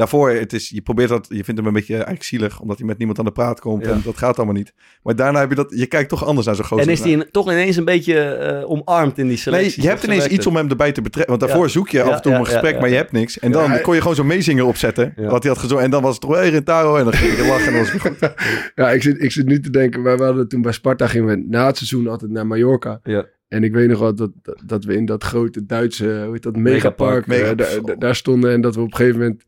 [0.00, 2.86] Daarvoor, het is, je probeert dat, je vindt hem een beetje eigenlijk zielig, omdat hij
[2.86, 3.84] met niemand aan de praat komt.
[3.84, 3.90] Ja.
[3.92, 4.72] En dat gaat allemaal niet.
[5.02, 6.86] Maar daarna heb je dat, je kijkt toch anders naar zo'n gozer.
[6.86, 9.70] En is die in- toch ineens een beetje eh, omarmd in die selectie?
[9.76, 11.36] Nee, je hebt ineens iets om hem erbij te betrekken.
[11.36, 11.72] Want daarvoor Ja.
[11.72, 12.80] zoek je Ja, af en toe ja, een gesprek, ja, ja.
[12.80, 13.38] maar je hebt niks.
[13.38, 15.12] En dan Ja, hij- kon je gewoon zo'n meezinger opzetten.
[15.16, 15.28] Ja.
[15.28, 15.84] Wat hij had gezongen.
[15.84, 16.96] En dan was het toch, hey, Rintaro.
[16.96, 18.32] En dan ging je lachen en dan was het goed.
[18.74, 21.44] Ja, ik zit, ik zit nu te denken, wij hadden toen bij Sparta gingen we
[21.48, 23.00] na het seizoen altijd naar Mallorca.
[23.02, 23.26] Ja.
[23.48, 26.42] En ik weet nog wel dat, dat, dat we in dat grote Duitse, hoe heet
[26.42, 27.60] dat, megapark, Megapark.
[27.60, 28.52] eh, Mega- daar, daar stonden.
[28.52, 29.44] En dat we op een gegeven moment,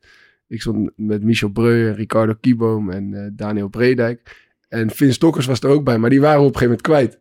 [0.52, 4.36] ik stond met Michel Breu en Ricardo Kieboom en eh, Daniel Bredijk.
[4.68, 7.20] En Vin Stokkers was er ook bij, maar die waren op een gegeven moment kwijt.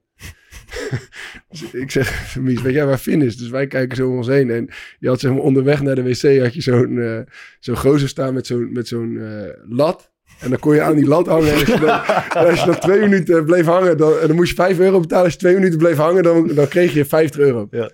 [1.49, 3.37] dus ik zeg, Mies, weet jij waar Finn is?
[3.37, 4.49] Dus wij kijken zo om ons heen.
[4.49, 7.19] En je had zeg maar onderweg naar de wc, had je zo'n eh
[7.59, 10.11] zo'n gozer staan met zo'n met zo'n eh, lat.
[10.39, 11.47] En dan kon je aan die lat hangen.
[11.47, 12.01] En als je dan,
[12.43, 14.99] en als je dan twee minuten bleef hangen, dan, en dan moest je vijf euro
[14.99, 15.23] betalen.
[15.23, 17.67] Als je twee minuten bleef hangen, dan, dan kreeg je 50 euro.
[17.71, 17.91] Ja.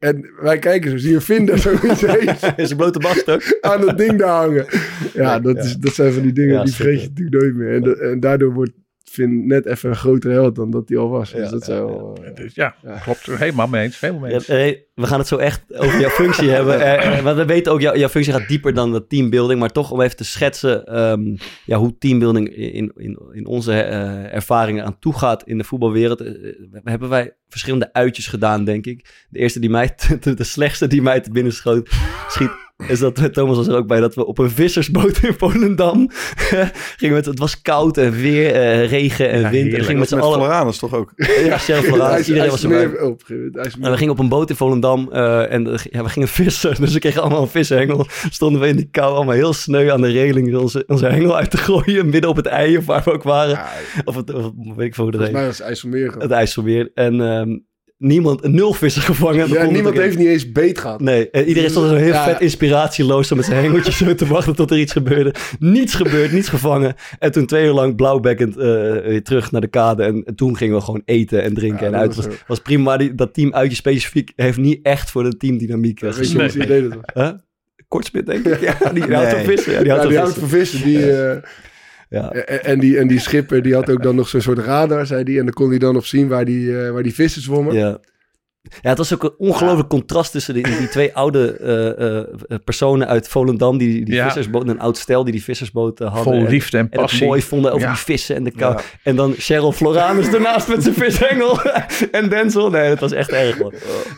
[0.00, 1.70] En wij kijken zo, zie je vinden zo
[2.56, 3.58] Is een blote bast ook?
[3.60, 4.66] aan dat ding daar hangen.
[5.14, 8.00] Ja, dat, Is, dat zijn van die dingen, die vergeet je natuurlijk nooit meer.
[8.00, 8.72] En daardoor wordt
[9.10, 11.30] Finn net even een grotere held dan dat hij al was.
[11.32, 12.18] Dus Ja, dat ja, zijn wel...
[12.24, 12.98] eh, Dus ja, Ja.
[12.98, 13.26] klopt.
[13.26, 14.00] Helemaal mee eens.
[14.00, 14.78] Helemaal mee Ja, eens.
[14.94, 16.80] we gaan het zo echt over jouw functie hebben.
[16.80, 19.60] Eh, eh, want we weten ook, jou, jouw functie gaat dieper dan de teambuilding.
[19.60, 24.34] Maar toch om even te schetsen ehm, ja, hoe teambuilding in, in, in onze eh,
[24.34, 26.18] ervaringen aan toe gaat in de voetbalwereld.
[26.18, 29.26] We- hebben wij verschillende uitjes gedaan, denk ik.
[29.30, 31.90] De eerste die mij, de, de slechtste die mij te binnen schoot,
[32.28, 32.50] schiet,
[32.88, 36.10] is dat Thomas was er ook bij dat we op een vissersboot in Volendam
[36.96, 39.72] gingen met, het was koud en weer, eh, regen en Ja, wind.
[39.74, 41.12] En gingen met z'n allen, Floranus toch ook?
[41.16, 43.00] ja, Florence, is- iedereen was erbij.
[43.00, 46.28] op En we gingen op een boot in Volendam eh, en eh, ja, we gingen
[46.28, 46.74] vissen.
[46.80, 48.06] Dus we kregen allemaal een vissenhengel.
[48.30, 51.50] Stonden we in die kou allemaal heel sneu aan de reling onze, onze hengel uit
[51.50, 52.08] te gooien.
[52.08, 53.50] Midden op het ei of waar we ook waren.
[53.50, 53.68] Ja,
[54.04, 55.36] Of het, of, weet ik veel hoe dat heet.
[55.36, 56.22] het IJsselmeer gewoon.
[56.22, 56.90] Het IJsselmeer.
[56.94, 57.58] En ehm,
[58.00, 59.48] niemand, nul vissen gevangen.
[59.48, 61.00] Ja, niemand heeft niet eens beet gehad.
[61.00, 62.24] Nee, en iedereen stond zo heel Ja.
[62.24, 65.34] vet inspiratieloos zo met zijn hengeltjes zo te wachten tot er iets gebeurde.
[65.58, 66.94] Niets gebeurd, niets gevangen.
[67.18, 70.02] En toen twee uur lang blauwbekkend eh, weer terug naar de kade.
[70.02, 72.14] En, en toen gingen we gewoon eten en drinken Ja, en uit.
[72.16, 76.02] was was, prima, maar die, dat team uitje specifiek heeft niet echt voor de teamdynamiek
[76.02, 76.10] uh?
[77.14, 77.30] Huh?
[77.88, 78.60] Kortspit, denk ik.
[78.68, 79.46] Ja, die, die houdt van Nee.
[79.46, 79.72] vissen.
[79.72, 80.40] Ja, die Ja, houdt die van houdt vissen.
[80.40, 80.84] van vissen.
[80.84, 81.36] Die, eh,
[82.10, 82.32] Ja.
[82.32, 85.38] en, die, en die schipper die had ook dan nog zo'n soort radar, zei die.
[85.38, 87.74] En dan kon hij dan op zien waar die, eh, waar die vissen zwommen.
[87.74, 87.98] Ja.
[88.80, 93.06] Ja, het was ook een ongelooflijk contrast tussen die, die twee oude eh, eh, personen
[93.08, 94.24] uit Volendam, die die Ja.
[94.24, 96.24] vissersboot, een oud stel die die vissersboot eh, hadden.
[96.24, 97.26] Vol En- liefde en En het passie.
[97.26, 97.92] mooi vonden over Ja.
[97.94, 98.72] die vissen en de kou.
[98.74, 98.80] Ja.
[99.02, 101.60] En dan Cheryl Floranus ernaast met zijn vishengel.
[102.12, 102.70] en Denzel.
[102.70, 103.72] Nee, dat was echt erg, man.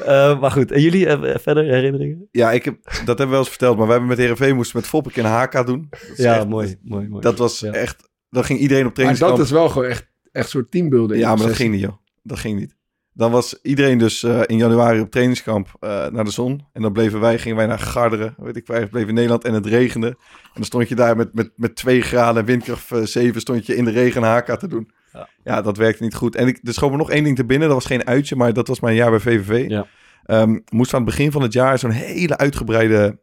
[0.06, 2.28] Eh, maar goed, en jullie eh, verder herinneringen?
[2.30, 4.76] Ja, ik heb, dat hebben we wel eens verteld, maar we hebben met Heerenveen moesten
[4.78, 5.86] met Foppik een HK doen.
[5.90, 7.22] Dat is Ja, echt- mooi, mooi, mooi.
[7.22, 7.72] Dat was Ja.
[7.72, 9.36] echt, dan ging iedereen op Maar trainingskamp.
[9.36, 11.20] dat is wel gewoon echt, echt soort teambuilding.
[11.20, 11.92] Ja, maar dat ging niet, joh.
[12.22, 12.76] Dat ging niet.
[13.14, 16.66] Dan was iedereen dus eh, in januari op trainingskamp eh, naar de zon.
[16.72, 18.34] En dan bleven wij, gingen wij naar Garderen.
[18.38, 20.06] Weet ik, wij bleven in Nederland en het regende.
[20.06, 20.16] En
[20.54, 23.84] dan stond je daar met, met, met twee graden, windkracht eh, 7, stond je in
[23.84, 24.90] de regen HK te doen.
[25.12, 25.28] Ja.
[25.44, 26.36] Ja, dat werkte niet goed.
[26.36, 27.68] En ik, er schoot me nog één ding te binnen.
[27.68, 29.68] Dat was geen uitje, maar dat was mijn jaar bij VVV.
[29.68, 29.86] Ja.
[30.24, 33.18] Ehm, moesten aan het begin van het jaar zo'n hele uitgebreide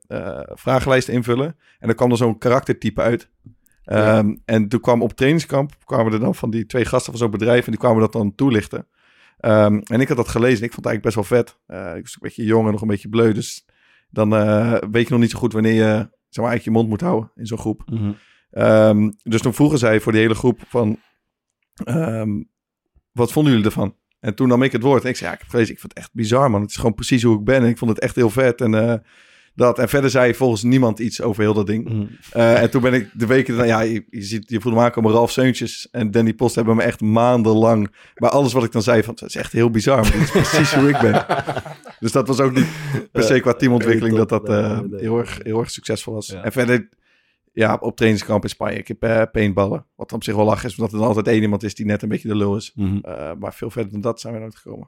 [0.53, 1.55] vragenlijst invullen.
[1.79, 3.29] En dan kwam er zo'n karaktertype uit.
[3.83, 7.31] Ehm, En toen kwam op trainingskamp, kwamen er dan van die twee gasten van zo'n
[7.31, 8.87] bedrijf en die kwamen dat dan toelichten.
[9.39, 11.57] Ehm, en ik had dat gelezen en ik vond het eigenlijk best wel vet.
[11.65, 13.65] Eh, ik was een beetje jong en nog een beetje bleu, dus
[14.09, 16.89] dan eh, weet je nog niet zo goed wanneer je zeg maar, eigenlijk je mond
[16.89, 17.83] moet houden in zo'n groep.
[17.85, 18.11] Mhm.
[18.51, 20.99] Ehm, dus toen vroegen zij voor die hele groep van,
[21.83, 22.43] ehm,
[23.11, 23.95] wat vonden jullie ervan?
[24.19, 25.93] En toen nam ik het woord en ik zei, ja, ik heb gelezen, ik vond
[25.93, 26.61] het echt bizar man.
[26.61, 28.61] Het is gewoon precies hoe ik ben en ik vond het echt heel vet.
[28.61, 28.97] En, eh,
[29.59, 29.79] dat.
[29.79, 31.89] en verder zei volgens niemand iets over heel dat ding.
[31.89, 32.05] Mhm.
[32.31, 34.83] Eh, en toen ben ik de weken daarna, ja, je, je, ziet, je voelde me
[34.83, 38.81] aankomen, Ralf Seuntjes en Danny Post hebben me echt maandenlang, bij alles wat ik dan
[38.81, 41.25] zei, van, het is echt heel bizar, maar dit is precies hoe ik ben.
[41.99, 42.67] Dus dat was ook niet
[43.11, 46.27] per se qua teamontwikkeling dat dat eh, heel, erg, heel erg succesvol was.
[46.27, 46.43] Ja.
[46.43, 46.89] En verder,
[47.53, 50.75] ja, op trainingskamp in Spanje, ik heb eh, paintballen, wat op zich wel lachen is,
[50.75, 52.71] omdat er dan altijd één iemand is die net een beetje de lul is.
[52.75, 52.99] Mhm.
[53.39, 54.87] Maar veel verder dan dat zijn we nooit gekomen.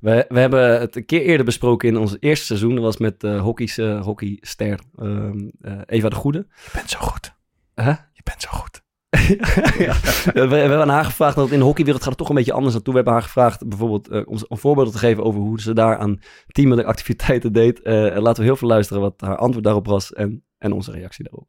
[0.00, 2.74] We, we hebben het een keer eerder besproken in ons eerste seizoen.
[2.74, 6.46] Dat was met eh hockey's, eh, hockeyster ehm, eh, Eva de Goede.
[6.64, 7.34] Je bent zo goed.
[7.74, 7.96] Huh?
[8.12, 8.82] Je bent zo goed.
[9.86, 9.94] ja.
[10.34, 12.52] we, we hebben aan haar gevraagd, dat in de hockeywereld gaat het toch een beetje
[12.52, 12.92] anders naartoe.
[12.92, 15.96] We hebben haar gevraagd bijvoorbeeld eh, om een voorbeeld te geven over hoe ze daar
[15.96, 17.82] aan teamende activiteiten deed.
[17.82, 20.92] Eh, en laten we heel veel luisteren wat haar antwoord daarop was en, en onze
[20.92, 21.48] reactie daarop.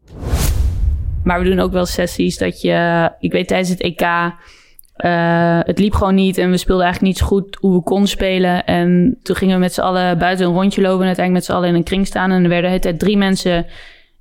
[1.24, 3.12] Maar we doen ook wel sessies dat je...
[3.20, 4.34] Ik weet tijdens het EK...
[5.02, 8.10] eh, het liep gewoon niet en we speelden eigenlijk niet zo goed hoe we konden
[8.10, 8.66] spelen.
[8.66, 11.60] En toen gingen we met z'n allen buiten een rondje lopen en uiteindelijk met z'n
[11.60, 12.32] allen in een kring staan.
[12.32, 13.66] En er werden de hele tijd drie mensen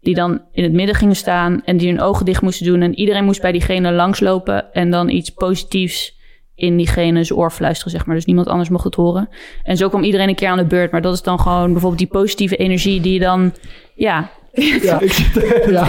[0.01, 2.83] die dan in het midden gingen staan en die hun ogen dicht moesten doen.
[2.83, 6.19] En iedereen moest bij diegene langslopen en dan iets positiefs
[6.55, 8.15] in diegene's oor fluisteren, zeg maar.
[8.15, 9.29] Dus niemand anders mocht het horen.
[9.63, 10.93] En zo kwam iedereen een keer aan de beurt.
[10.93, 13.53] Maar dat is dan gewoon bijvoorbeeld die positieve energie die je dan...
[13.95, 15.73] Ja, Ja, ik zit er.
[15.73, 15.87] Ja.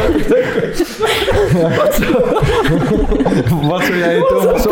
[3.67, 4.63] Wat zou jij Thomas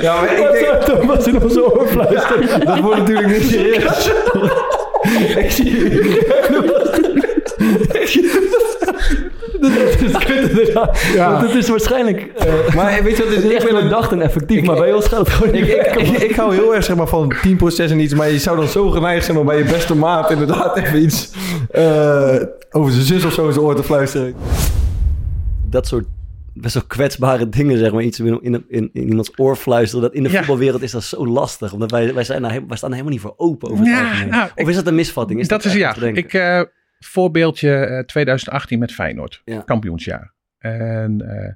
[0.00, 0.82] Ja, maar ik denk...
[0.82, 2.64] Thomas in onze oor fluisteren.
[2.64, 4.10] Dat wordt natuurlijk niet serieus.
[5.36, 5.88] ik zie
[7.88, 9.02] Dat is kut inderdaad.
[11.14, 11.30] Ja.
[11.32, 13.50] Want het is waarschijnlijk eh, Maar weet je wat het is?
[13.52, 16.08] echt Ik ben een bedacht en effectief, maar bij ons gaat het gewoon Ik, niet
[16.08, 18.68] ik, ik, hou heel erg zeg maar, van teamproces en iets, maar je zou dan
[18.68, 21.30] zo geneigd zijn om bij je beste maat inderdaad even iets
[21.70, 22.36] eh,
[22.70, 24.34] over zijn zus of zo in zijn oor te fluisteren.
[25.70, 26.06] dat soort
[26.54, 30.02] best wel kwetsbare dingen, zeg maar, iets in, in, in, in iemands oor fluisteren.
[30.04, 30.36] Dat in de Ja.
[30.38, 33.34] voetbalwereld is dat zo lastig, omdat wij, wij, zijn wij staan er helemaal niet voor
[33.36, 35.40] open over het Ja, nou, of ik- is dat een misvatting?
[35.40, 36.06] Is dat is echt ja.
[36.06, 36.60] Ik, eh,
[36.98, 39.42] voorbeeldje eh, 2018 met Feyenoord.
[39.44, 39.60] Ja.
[39.60, 40.32] Kampioensjaar.
[40.58, 41.52] En eh,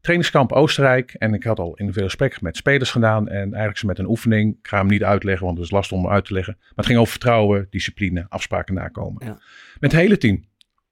[0.00, 1.14] trainingskamp Oostenrijk.
[1.14, 3.28] En ik had al individueel gesprek met spelers gedaan.
[3.28, 4.56] En eigenlijk ze met een oefening.
[4.58, 6.56] Ik ga hem niet uitleggen, want het is lastig om hem uit te leggen.
[6.58, 9.26] Maar het ging over vertrouwen, discipline, afspraken nakomen.
[9.26, 9.38] Ja.
[9.80, 10.44] Met het hele team.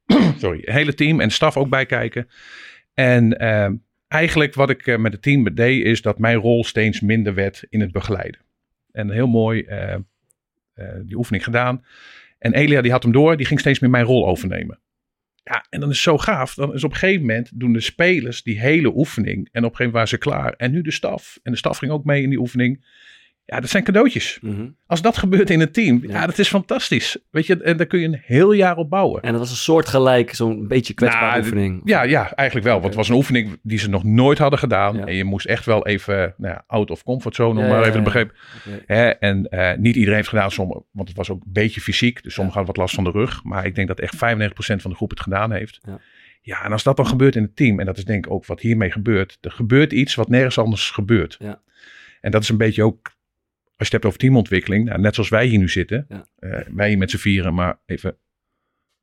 [0.39, 2.29] Sorry, het hele team en staf ook bij kijken.
[2.95, 3.71] En eh,
[4.09, 7.65] eigenlijk wat ik eh, met het team deed, is dat mijn rol steeds minder werd
[7.69, 8.41] in het begeleiden.
[8.93, 10.01] En heel mooi eh, eh,
[11.03, 11.85] die oefening gedaan.
[12.39, 14.81] En Elia die had hem door, die ging steeds meer mijn rol overnemen.
[15.45, 16.55] Ja, en dan is het zo gaaf.
[16.55, 19.37] Dan is op een gegeven moment doen de spelers die hele oefening.
[19.37, 20.53] En op een gegeven moment waren ze klaar.
[20.53, 21.39] En nu de staf.
[21.43, 22.85] En de staf ging ook mee in die oefening.
[23.51, 24.39] Ja, dat zijn cadeautjes.
[24.41, 24.69] Mhm.
[24.87, 26.27] Als dat gebeurt in een team, ja, Ja.
[26.27, 27.19] dat is fantastisch.
[27.31, 29.23] Weet je, en daar kun je een heel jaar op bouwen.
[29.23, 31.81] En dat was een soortgelijk, zo'n beetje kwetsbare Nou, oefening.
[31.85, 32.75] Ja, ja, eigenlijk wel.
[32.75, 34.97] Want het was een oefening die ze nog nooit hadden gedaan.
[34.97, 35.07] Ja.
[35.07, 38.05] En je moest echt wel even nou ja, out of comfort zone, om maar even
[38.05, 38.09] te.
[38.09, 38.31] Oké.
[38.87, 42.23] Hè, en eh, niet iedereen heeft gedaan, sommige, want het was ook een beetje fysiek.
[42.23, 43.45] Dus sommigen hadden wat last van de rug.
[43.45, 45.79] Maar ik denk dat echt 95% van de groep het gedaan heeft.
[45.87, 46.01] Ja.
[46.41, 48.47] Ja, en als dat dan gebeurt in het team, en dat is denk ik ook
[48.47, 49.39] wat hiermee gebeurt.
[49.41, 51.37] Er gebeurt iets wat nergens anders gebeurt.
[51.39, 51.61] Ja.
[52.21, 53.17] En dat is een beetje ook,
[53.79, 56.07] je het hebt over teamontwikkeling, nou, net zoals wij hier nu zitten.
[56.09, 56.27] Ja.
[56.39, 58.17] eh, wij hier met z'n vieren, maar even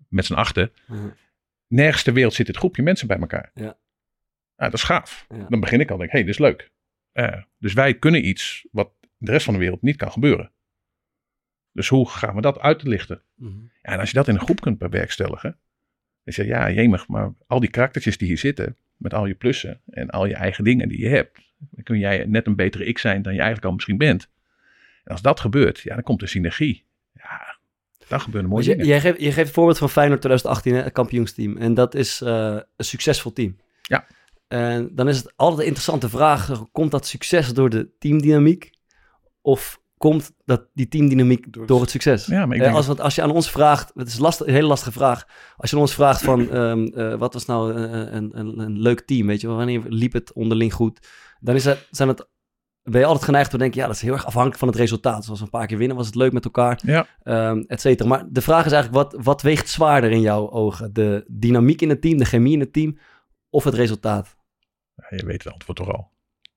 [0.07, 0.71] met z'n achten.
[1.67, 3.51] Nergens ter wereld zit dit groepje mensen bij elkaar.
[3.53, 3.77] Ja.
[4.55, 5.25] Nou, dat is gaaf.
[5.29, 5.45] Ja.
[5.49, 6.71] Dan begin ik al, denk ik, hé, hey, dit is leuk.
[7.11, 10.51] Eh, dus wij kunnen iets wat de rest van de wereld niet kan gebeuren.
[11.71, 13.21] Dus hoe gaan we dat uitlichten?
[13.35, 13.59] Mhm.
[13.81, 15.57] Ja, en als je dat in een groep kunt bewerkstelligen.
[16.23, 19.35] Dan zeg je, ja, jemig, maar al die karaktertjes die hier zitten, met al je
[19.35, 22.85] plussen en al je eigen dingen die je hebt, dan kun jij net een betere
[22.85, 24.29] ik zijn dan je eigenlijk al misschien bent.
[25.05, 26.85] En als dat gebeurt, ja, dan komt er synergie.
[27.13, 27.57] Ja,
[28.07, 28.99] dan gebeuren mooie Want je, dingen.
[29.01, 31.57] jij, geeft, je geeft het voorbeeld van Feyenoord 2018, hè, het kampioensteam.
[31.57, 33.55] En dat is eh, een succesvol team.
[33.81, 34.05] Ja.
[34.47, 36.63] En dan is het altijd een interessante vraag.
[36.71, 38.69] Komt dat succes door de teamdynamiek?
[39.41, 42.25] Of komt dat, die teamdynamiek door, het succes?
[42.25, 44.47] Ja, maar ik Eh, denk als, wat- als je aan ons vraagt, het is lastig,
[44.47, 45.25] een hele lastige vraag.
[45.57, 49.01] Als je aan ons vraagt van, ehm, eh, wat was nou een, een, een leuk
[49.01, 51.07] team, weet je wel, wanneer liep het onderling goed?
[51.39, 52.27] Dan is het, zijn het,
[52.91, 55.25] ben je altijd geneigd te denken, ja, dat is heel erg afhankelijk van het resultaat.
[55.25, 57.07] Zoals een paar keer winnen, was het leuk met elkaar, Ja.
[57.23, 58.09] ehm, et cetera.
[58.09, 60.93] Maar de vraag is eigenlijk, wat, wat weegt zwaarder in jouw ogen?
[60.93, 62.97] De dynamiek in het team, de chemie in het team,
[63.49, 64.35] of het resultaat?
[64.95, 66.11] Ja, je weet het antwoord toch al.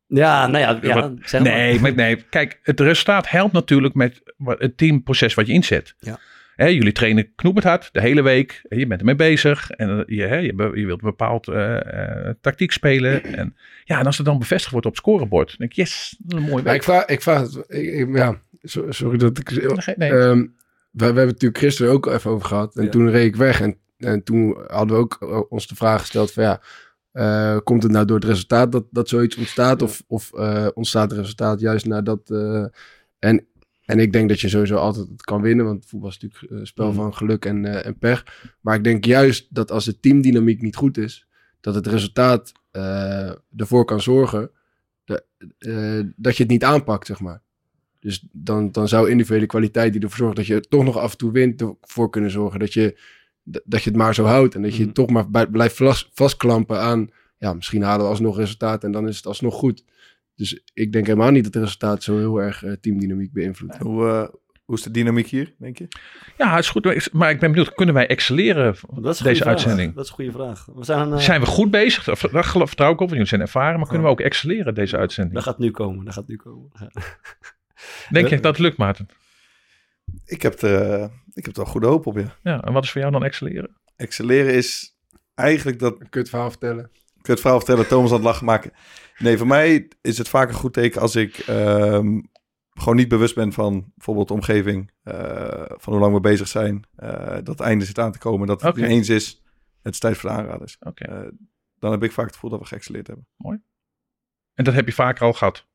[0.06, 1.52] Ja, nou ja, ja Wat- zeg maar.
[1.52, 5.94] nee, maar nee, kijk, het resultaat helpt natuurlijk met het teamproces wat je inzet.
[5.98, 6.18] Ja.
[6.58, 8.62] Hè, jullie trainen knoepend hard de hele week.
[8.68, 9.70] Je bent ermee bezig.
[9.70, 13.24] En eh, je, hè, je, je wilt een bepaald eh, eh, tactiek spelen.
[13.24, 15.48] En, ja, en als het dan bevestigd wordt op het scorebord.
[15.48, 16.74] Dan denk ik, yes, een mooie Maar week.
[16.74, 19.50] ik vraag, ik vraag het, ik- ik- ja, so- sorry dat ik...
[19.50, 20.10] Nee, nee.
[20.10, 20.48] Ehm, we,
[20.90, 22.76] we hebben het natuurlijk gisteren ook even over gehad.
[22.76, 22.90] En Ja.
[22.90, 23.60] toen reed ik weg.
[23.60, 26.60] En, en toen hadden we ook ons de vraag gesteld van ja,
[27.12, 29.82] eh, komt het nou door het resultaat dat, dat zoiets ontstaat?
[29.82, 32.30] Of, of eh, ontstaat het resultaat juist nadat...
[32.30, 32.64] eh
[33.18, 33.46] en,
[33.88, 35.64] en ik denk dat je sowieso altijd het kan winnen.
[35.64, 36.94] Want voetbal is natuurlijk een spel Mhm.
[36.96, 38.24] van geluk en, eh, en pech.
[38.60, 41.26] Maar ik denk juist dat als de teamdynamiek niet goed is...
[41.60, 44.50] dat het resultaat eh, ervoor kan zorgen...
[45.58, 47.42] eh, dat je het niet aanpakt, zeg maar.
[48.00, 51.18] Dus dan, dan zou individuele kwaliteit die ervoor zorgt dat je toch nog af en
[51.18, 53.00] toe wint, ervoor kunnen zorgen dat je,
[53.64, 54.54] dat je het maar zo houdt.
[54.54, 54.92] En dat je Mhm.
[54.92, 59.08] toch maar bij- blijft vast, vastklampen aan, ja, misschien halen we alsnog resultaat en dan
[59.08, 59.84] is het alsnog goed.
[60.38, 63.76] Dus ik denk helemaal niet dat het resultaat zo heel erg eh, teamdynamiek beïnvloedt.
[63.78, 64.28] Hoe, eh,
[64.64, 65.88] hoe is de dynamiek hier, denk je?
[66.36, 67.12] Ja, het is goed.
[67.12, 69.46] maar ik- ben benieuwd, kunnen wij excelleren Dat is een deze goede vraag.
[69.46, 69.94] uitzending?
[69.94, 70.66] Dat is een goede vraag.
[70.74, 72.04] We zijn, eh, Zijn we goed bezig?
[72.04, 73.78] Daar vertrouw ik op, want jullie zijn ervaren.
[73.78, 75.42] Maar kunnen we ook excelleren deze Dat uitzending?
[75.42, 76.70] gaat nu komen, dat gaat nu komen.
[78.10, 79.08] Denk je dat het lukt, Maarten?
[80.24, 81.02] Ik heb, er,
[81.34, 82.34] ik heb er wel goede hoop op, ja.
[82.42, 83.76] Ja, en wat is voor jou dan excelleren?
[83.96, 84.96] Excelleren is
[85.34, 86.90] eigenlijk dat Een kut verhaal vertellen.
[87.18, 88.72] Ik het verhaal vertellen, Thomas aan het lachen maken.
[89.18, 92.20] Nee, voor mij is het vaak een goed teken als ik ehm,
[92.70, 96.84] gewoon niet bewust ben van bijvoorbeeld de omgeving, eh, van hoe lang we bezig zijn,
[96.96, 98.84] eh, dat het einde zit aan te komen, dat het Oké.
[98.84, 99.42] ineens is,
[99.82, 100.78] het is tijd voor de aanraders.
[100.78, 101.20] Eh,
[101.78, 103.26] dan heb ik vaak het gevoel dat we geëxceleerd hebben.
[104.54, 105.66] En dat heb je vaker al gehad.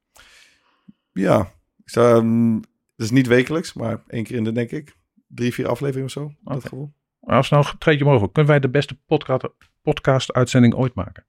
[1.11, 1.51] Ja,
[1.83, 5.53] ik zou, ehm, het is niet wekelijks, maar één keer in de, denk ik, drie,
[5.53, 6.33] vier afleveringen of zo.
[6.43, 6.67] Dat Oké.
[6.67, 6.93] gevoel.
[7.19, 9.47] Als nou een treedje mogen, kunnen wij de beste podcast,
[9.81, 11.25] podcast-uitzending ooit maken?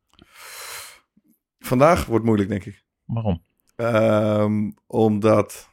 [1.64, 2.85] Vandaag wordt moeilijk, denk ik.
[3.05, 3.42] Waarom?
[3.77, 5.68] Ehm, omdat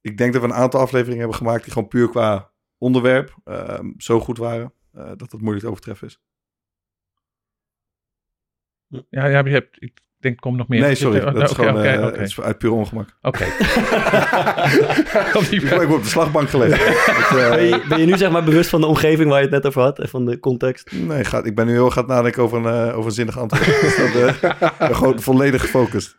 [0.00, 3.92] ik denk dat we een aantal afleveringen hebben gemaakt die gewoon puur qua onderwerp ehm,
[3.96, 6.20] zo goed waren eh, dat het moeilijk te overtreffen is.
[8.86, 10.80] Ja, ja, je hebt, ik denk, kom nog meer.
[10.80, 11.20] Nee, sorry.
[11.20, 13.16] Dat is gewoon eh, is uit puur ongemak.
[13.22, 13.44] Oké.
[15.50, 16.82] Ik word op de slagbank gelegd.
[17.34, 19.54] Eh, Ben je, ben je nu zeg maar bewust van de omgeving waar je het
[19.54, 20.92] net over had en van de context?
[20.92, 23.80] nee, gaat, ik ben nu heel gaat nadenken over een, eh, over een zinnig antwoord.
[23.80, 26.16] Dus dat, ik ben gewoon volledig gefocust.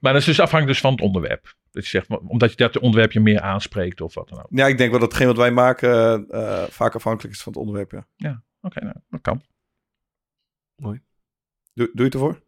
[0.00, 1.54] Maar dat is dus afhankelijk dus van het onderwerp.
[1.70, 4.46] Dat je zegt, omdat je dat onderwerp je meer aanspreekt of wat dan ook.
[4.50, 7.60] Ja, ik denk wel dat hetgeen wat wij maken eh, vaak afhankelijk is van het
[7.60, 8.02] onderwerp.
[8.16, 8.42] Ja.
[8.60, 9.42] Oké, nou, dat kan.
[10.76, 11.00] Doe,
[11.74, 12.40] doe je het ervoor?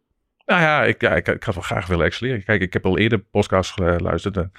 [0.51, 2.43] Nou ja, ik, ja ik, ik had wel graag willen excelleren.
[2.43, 4.33] Kijk, ik heb al eerder podcasts geluisterd.
[4.33, 4.49] De,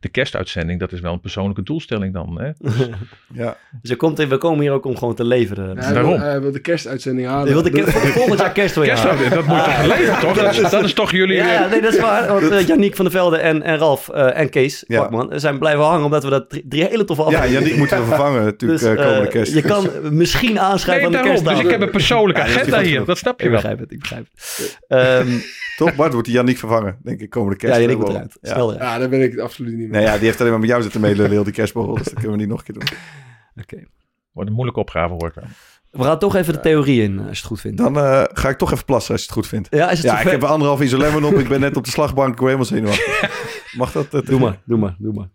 [0.00, 2.40] de kerstuitzending, dat is wel een persoonlijke doelstelling dan.
[2.40, 2.50] Hè?
[3.34, 3.56] Ja.
[3.82, 5.74] Dus komt, we komen hier ook om gewoon te leveren.
[5.74, 6.20] Ja, hij, wil, Daarom.
[6.20, 7.46] hij wil de kerstuitzending halen.
[7.46, 8.84] Je wilt de kerst, volgend jaar kerst wil.
[8.84, 10.36] Kerst, dat moet je toch leveren, toch?
[10.36, 11.36] Dat is, dat is toch jullie...
[11.36, 12.28] Ja, ja, eh, nee, dat is waar.
[12.28, 14.98] Want uh, Janiek van der Velde en, en Ralf uh, en Kees Ja.
[14.98, 17.98] Kwakman zijn blijven hangen omdat we dat drie, drie hele toffe Ja, afleveringen Yannick moeten
[17.98, 19.54] we vervangen natuurlijk Dus, eh, komende eh, kerst.
[19.54, 21.54] je kan misschien aanschrijven Nee, aan de daarom.
[21.56, 23.04] Dus ik heb een persoonlijke Ja, agenda hier.
[23.04, 23.60] Dat snap je Ik wel.
[23.60, 24.78] begrijp het, ik begrijp het.
[24.88, 25.28] Ehm,
[25.76, 27.74] Toch, Bart wordt die Yannick vervangen, denk ik, komende kerst.
[27.74, 28.16] ja, Janiek moet Wel.
[28.16, 28.36] eruit.
[28.40, 28.56] Ja.
[28.56, 28.78] Eruit.
[28.78, 30.00] Ja, daar ben ik het absoluut niet mee.
[30.00, 31.94] Nee, ja, die heeft alleen maar met jou zitten meelullen, heel die kerstborrel.
[31.94, 32.98] Dus dat kunnen we niet nog een keer doen.
[33.62, 33.84] Oké.
[34.32, 35.44] Wordt een moeilijke opgave, hoor ik wel.
[35.90, 37.76] We gaan toch even de theorie in, als je het goed vindt.
[37.76, 39.68] Dan eh, ga ik toch even plassen als je het goed vindt.
[39.70, 41.32] Ja, is het Ja, ik heb anderhalf isolemon op.
[41.34, 42.32] Ik ben net op de slagbank.
[42.32, 42.64] Ik word helemaal
[42.96, 43.50] zenuwachtig.
[43.76, 44.14] Mag dat?
[44.14, 45.28] eh, Doe maar, doe maar, doe maar.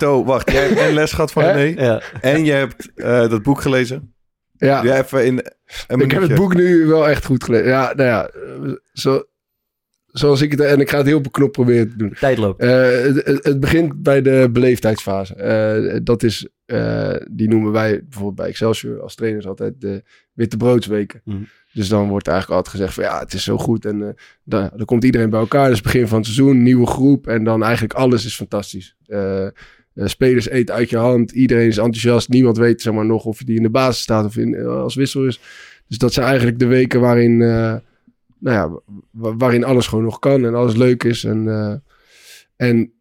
[0.00, 0.50] To, wacht.
[0.50, 1.42] Jij hebt en les gehad van?
[1.52, 1.82] René.
[1.82, 2.02] Ja.
[2.20, 4.14] En je hebt eh, dat boek gelezen.
[4.56, 4.82] Ja.
[4.82, 5.42] Ja, even in
[5.88, 7.66] een Ik heb het boek nu wel echt goed gelezen.
[7.66, 9.24] Ja, nou ja, eh, zo,
[10.06, 10.60] zoals ik het...
[10.60, 12.12] En ik ga het heel beknopt proberen te doen.
[12.20, 12.60] Tijd loopt.
[12.60, 15.34] Eh, het, het- begint bij de beleefdheidsfase.
[15.34, 20.56] Eh, dat is, eh, die noemen wij bijvoorbeeld bij Excelsior als trainers altijd de witte
[20.56, 21.20] broodsweken.
[21.24, 21.36] Mhm.
[21.72, 23.84] Dus dan wordt eigenlijk altijd gezegd van ja, het is zo goed.
[23.84, 24.08] En eh,
[24.44, 25.68] dan, dan komt iedereen bij elkaar.
[25.68, 27.26] Dus begin van het seizoen, nieuwe groep.
[27.26, 28.96] En dan eigenlijk alles is fantastisch.
[29.06, 29.46] Eh,
[29.94, 31.30] eh, spelers eten uit je hand.
[31.30, 32.28] Iedereen is enthousiast.
[32.28, 34.94] Niemand weet zeg maar, nog of die in de basis staat of in, eh, als
[34.94, 35.40] wissel is.
[35.88, 37.74] Dus dat zijn eigenlijk de weken waarin, eh,
[38.38, 38.68] nou ja,
[39.10, 41.24] wa- waarin alles gewoon nog kan en alles leuk is.
[41.24, 41.48] En,
[42.60, 42.92] en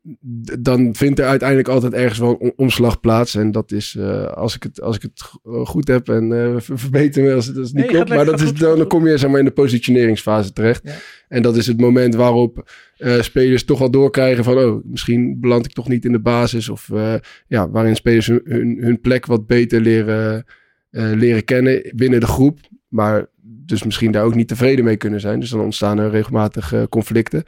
[0.59, 3.35] dan vindt er uiteindelijk altijd ergens wel een omslag plaats.
[3.35, 6.55] En dat is, eh, als, ik het, als ik het go- goed heb en eh,
[6.61, 8.09] ver- verbeter me als het, als het niet Nee, klopt.
[8.09, 10.81] Maar dat is, dan, dan kom je zeg maar, in de positioneringsfase terecht.
[10.83, 10.93] Ja.
[11.27, 14.57] En dat is het moment waarop eh, spelers toch al doorkrijgen van...
[14.57, 16.69] oh, misschien beland ik toch niet in de basis.
[16.69, 17.13] Of eh,
[17.47, 20.45] ja, waarin spelers hun, hun, hun plek wat beter leren,
[20.89, 22.59] eh, leren kennen binnen de groep.
[22.87, 25.39] Maar dus misschien daar ook niet tevreden mee kunnen zijn.
[25.39, 27.43] Dus dan ontstaan er regelmatig eh, conflicten.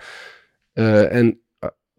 [0.73, 1.39] Eh, en eh,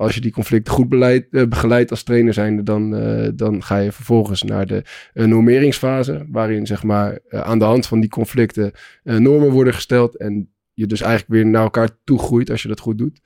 [0.02, 2.62] als je die conflicten goed beleid, eh, begeleidt als trainer zijnde...
[2.62, 6.26] Dan, eh, dan ga je vervolgens naar de eh, normeringsfase...
[6.30, 10.16] waarin zeg maar aan de hand van die conflicten normen worden gesteld...
[10.16, 13.20] en je dus eigenlijk weer naar elkaar toe groeit als je dat goed doet.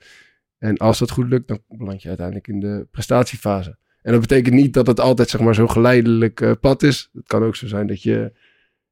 [0.57, 3.77] En als dat goed lukt, dan beland je uiteindelijk in de prestatiefase.
[4.01, 7.09] En dat betekent niet dat het altijd zeg maar zo'n geleidelijk pad is.
[7.13, 8.31] Het kan ook zo zijn dat je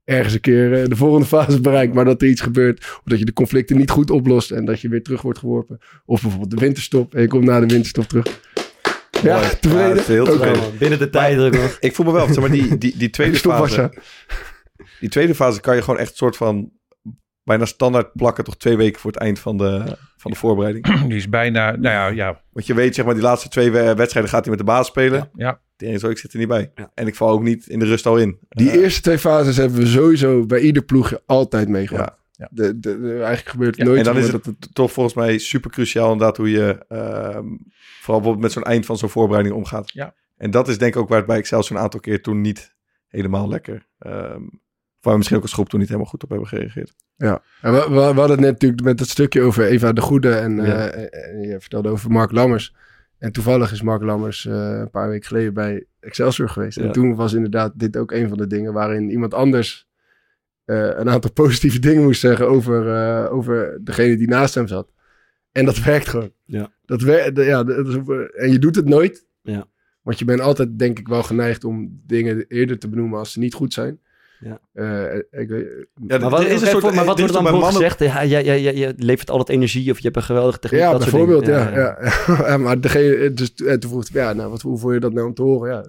[0.06, 2.80] ergens een keer eh, de volgende fase bereikt, maar dat er iets gebeurt.
[2.80, 5.80] Of dat je de conflicten niet goed oplost en dat je weer terug wordt geworpen.
[6.06, 8.26] Of bijvoorbeeld de winterstop en je komt na de winterstop terug.
[9.24, 9.50] Ja, Mooi.
[9.60, 9.88] tevreden?
[9.88, 10.32] Ja, dat is heel Oké.
[10.32, 10.78] tevreden.
[10.78, 11.78] Binnen de tijd ook nog.
[11.80, 13.94] Ik voel me wel, zeg maar, die, die, die tweede Stop, fase...
[15.00, 16.72] Die tweede fase kan je gewoon echt soort van...
[17.44, 21.02] bijna standaard plakken toch twee weken voor het eind van de, van de voorbereiding.
[21.08, 23.96] Die is bijna, nou ja, ja, Want je weet, zeg maar, die laatste twee we-
[23.96, 25.30] wedstrijden gaat hij met de baas spelen.
[25.36, 25.60] ja.
[25.78, 26.72] Zo, ik zit er niet bij.
[26.76, 26.92] Ja.
[26.94, 28.38] En ik val ook niet in de rust al in.
[28.50, 32.24] Die Eh, eerste twee fases hebben we sowieso bij ieder ploegje altijd meegemaakt.
[32.32, 32.48] Ja.
[32.52, 35.16] De, de, de- eigenlijk gebeurt het Ja, nooit en dan is dat het toch volgens
[35.16, 37.46] mij super cruciaal inderdaad hoe je ehm,
[38.02, 39.92] vooral bijvoorbeeld met zo'n eind van zo'n voorbereiding omgaat.
[39.94, 40.14] Ja.
[40.38, 42.76] En dat is denk ik ook waar het bij Excelsior een aantal keer toen niet
[43.08, 43.88] helemaal lekker.
[44.00, 44.42] ehm
[45.02, 46.94] waar we misschien ook als groep toen niet helemaal goed op hebben gereageerd.
[47.16, 50.02] Ja, en we, we, we hadden het net natuurlijk met dat stukje over Eva de
[50.02, 50.88] Goede en, eh, Ja.
[50.88, 52.76] en- en je vertelde over Mark Lammers.
[53.26, 56.78] En toevallig is Mark Lammers eh, een paar weken geleden bij Excelsior geweest.
[56.78, 56.84] Ja.
[56.84, 59.88] En toen was inderdaad dit ook een van de dingen waarin iemand anders
[60.66, 64.92] eh, een aantal positieve dingen moest zeggen over, eh, over degene die naast hem zat.
[65.52, 66.32] En dat werkt gewoon.
[66.44, 66.74] Ja.
[66.86, 67.96] Dat werkt, ja, dat is,
[68.34, 69.28] en je doet het nooit.
[69.42, 69.68] Ja.
[70.02, 73.40] Want je bent altijd, denk ik, wel geneigd om dingen eerder te benoemen als ze
[73.40, 74.00] niet goed zijn.
[74.40, 74.60] Ja.
[74.74, 75.68] Eh, ik, weet-
[76.08, 77.62] Ja, Maar wat, is een soort- maar wat er is wordt er dan bij voor
[77.62, 78.00] mannen- gezegd?
[78.00, 80.80] Ja, ja, ja, ja, je levert altijd energie of je hebt een geweldige techniek.
[80.80, 81.70] Ja, dat bijvoorbeeld, ja.
[81.70, 82.58] ja, ja.
[82.64, 85.28] maar degene, dus, en toen vroeg ik, ja, nou, wat, hoe vond je dat nou
[85.28, 85.70] om te horen?
[85.72, 85.84] Ja,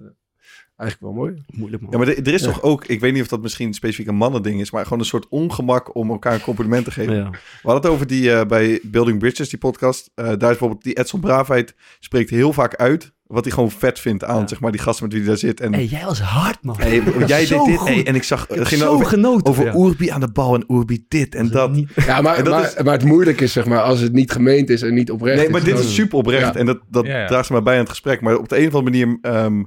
[0.77, 1.43] eigenlijk wel mooi.
[1.47, 1.91] Moeilijk man.
[1.91, 2.47] Ja, maar er, er is Ja.
[2.47, 5.05] toch ook, ik weet niet of dat misschien specifiek een mannending is, maar gewoon een
[5.05, 7.15] soort ongemak om elkaar een compliment te geven.
[7.15, 7.29] Ja.
[7.29, 10.11] We hadden het over die eh, bij Building Bridges, die podcast.
[10.15, 13.99] Eh, daar is bijvoorbeeld die Edson Braafheid spreekt heel vaak uit wat hij gewoon vet
[13.99, 14.47] vindt aan, Ja.
[14.47, 15.59] zeg maar, die gasten met wie hij daar zit.
[15.59, 16.75] En Hey, jij was hard man.
[16.79, 17.77] Hey, jij Zo deed dit.
[17.77, 17.87] goed.
[17.87, 19.45] Hey, en ik zag, Ik het ging over, genoten.
[19.47, 19.75] over ja.
[19.75, 21.83] Oerbi aan de bal en Oerbi dit en dat.
[21.95, 24.69] Ja, maar, dat maar, is- maar het moeilijke is, zeg maar, als het niet gemeend
[24.69, 26.59] is en niet oprecht Nee, maar dit is super oprecht Ja.
[26.59, 27.27] en dat, dat Ja, ja.
[27.27, 28.21] draagt me bij aan het gesprek.
[28.21, 29.63] Maar op de een of andere manier, ehm,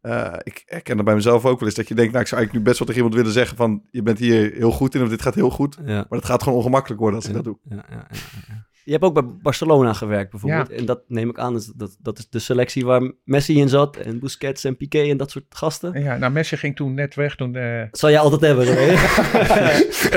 [0.00, 2.40] eh, ik herken dat bij mezelf ook wel eens, dat je denkt, nou, ik zou
[2.40, 5.02] eigenlijk nu best wel tegen iemand willen zeggen van, je bent hier heel goed in
[5.02, 5.76] of dit gaat heel goed.
[5.86, 5.94] Ja.
[5.94, 7.42] Maar het gaat gewoon ongemakkelijk worden als ik Ja.
[7.42, 7.58] dat doe.
[7.76, 8.06] Ja, ja, ja,
[8.48, 8.64] ja.
[8.86, 10.70] Je hebt ook bij Barcelona gewerkt bijvoorbeeld.
[10.70, 13.96] En dat neem ik aan, dat, dat is de selectie waar Messi in zat.
[13.96, 16.02] En Busquets en Piqué en dat soort gasten.
[16.02, 17.56] ja, nou Messi ging toen net weg toen...
[17.56, 18.66] eh, Dat zal je altijd hebben.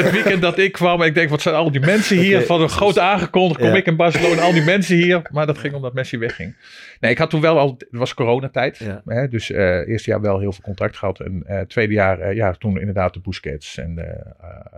[0.04, 2.42] het weekend dat ik kwam, ik denk, wat zijn al die mensen hier?
[2.42, 3.76] Van een groot aangekondigd, kom Ja.
[3.76, 5.22] ik in Barcelona, al die mensen hier.
[5.32, 6.56] Maar dat ging omdat Messi wegging.
[7.00, 8.78] Nee, ik had toen wel al, het was coronatijd.
[8.78, 9.02] Ja.
[9.06, 11.20] Hè, dus eh eerste jaar wel heel veel contract gehad.
[11.20, 14.26] En eh tweede jaar, ja, toen inderdaad de Busquets en de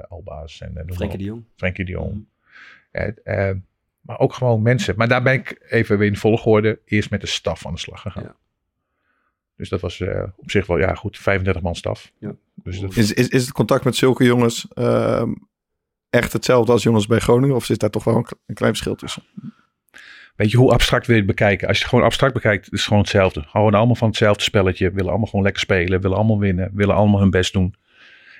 [0.09, 1.43] Alba's en Frenkie de Jong.
[1.55, 2.25] Frenkie de Jong.
[2.91, 3.49] Eh,
[4.01, 4.93] maar ook gewoon mensen.
[4.97, 8.01] Maar daar ben ik even weer in volgorde eerst met de staf aan de slag
[8.01, 8.23] gegaan.
[8.23, 8.35] Ja.
[9.55, 12.11] Dus dat was eh, op zich wel, ja goed, 35 man staf.
[12.17, 12.35] Ja.
[12.55, 15.29] Dus dat, Is, is, is het contact met zulke jongens ehm,
[16.09, 17.55] echt hetzelfde als jongens bij Groningen?
[17.55, 19.23] Of zit daar toch wel een, een klein verschil tussen?
[20.35, 21.67] Weet je, hoe abstract wil je het bekijken?
[21.67, 23.43] Als je het gewoon abstract bekijkt, is het gewoon hetzelfde.
[23.47, 24.91] Houden allemaal van hetzelfde spelletje.
[24.91, 26.01] Willen allemaal gewoon lekker spelen.
[26.01, 26.71] Willen allemaal winnen.
[26.73, 27.75] Willen allemaal hun best doen.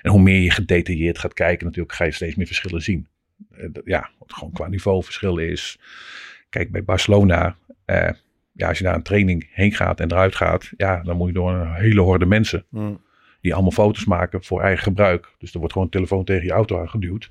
[0.02, 3.08] En hoe meer je gedetailleerd gaat kijken, natuurlijk ga je steeds meer verschillen zien.
[3.50, 5.78] Eh, ja, wat gewoon qua niveau verschil is.
[6.48, 8.10] Kijk, bij Barcelona, eh,
[8.52, 11.34] ja, als je naar een training heen gaat en eruit gaat, ja, dan moet je
[11.34, 12.66] door een hele horde mensen
[13.42, 15.34] die allemaal foto's maken voor eigen gebruik.
[15.38, 17.24] Dus er wordt gewoon een telefoon tegen je auto aangeduwd.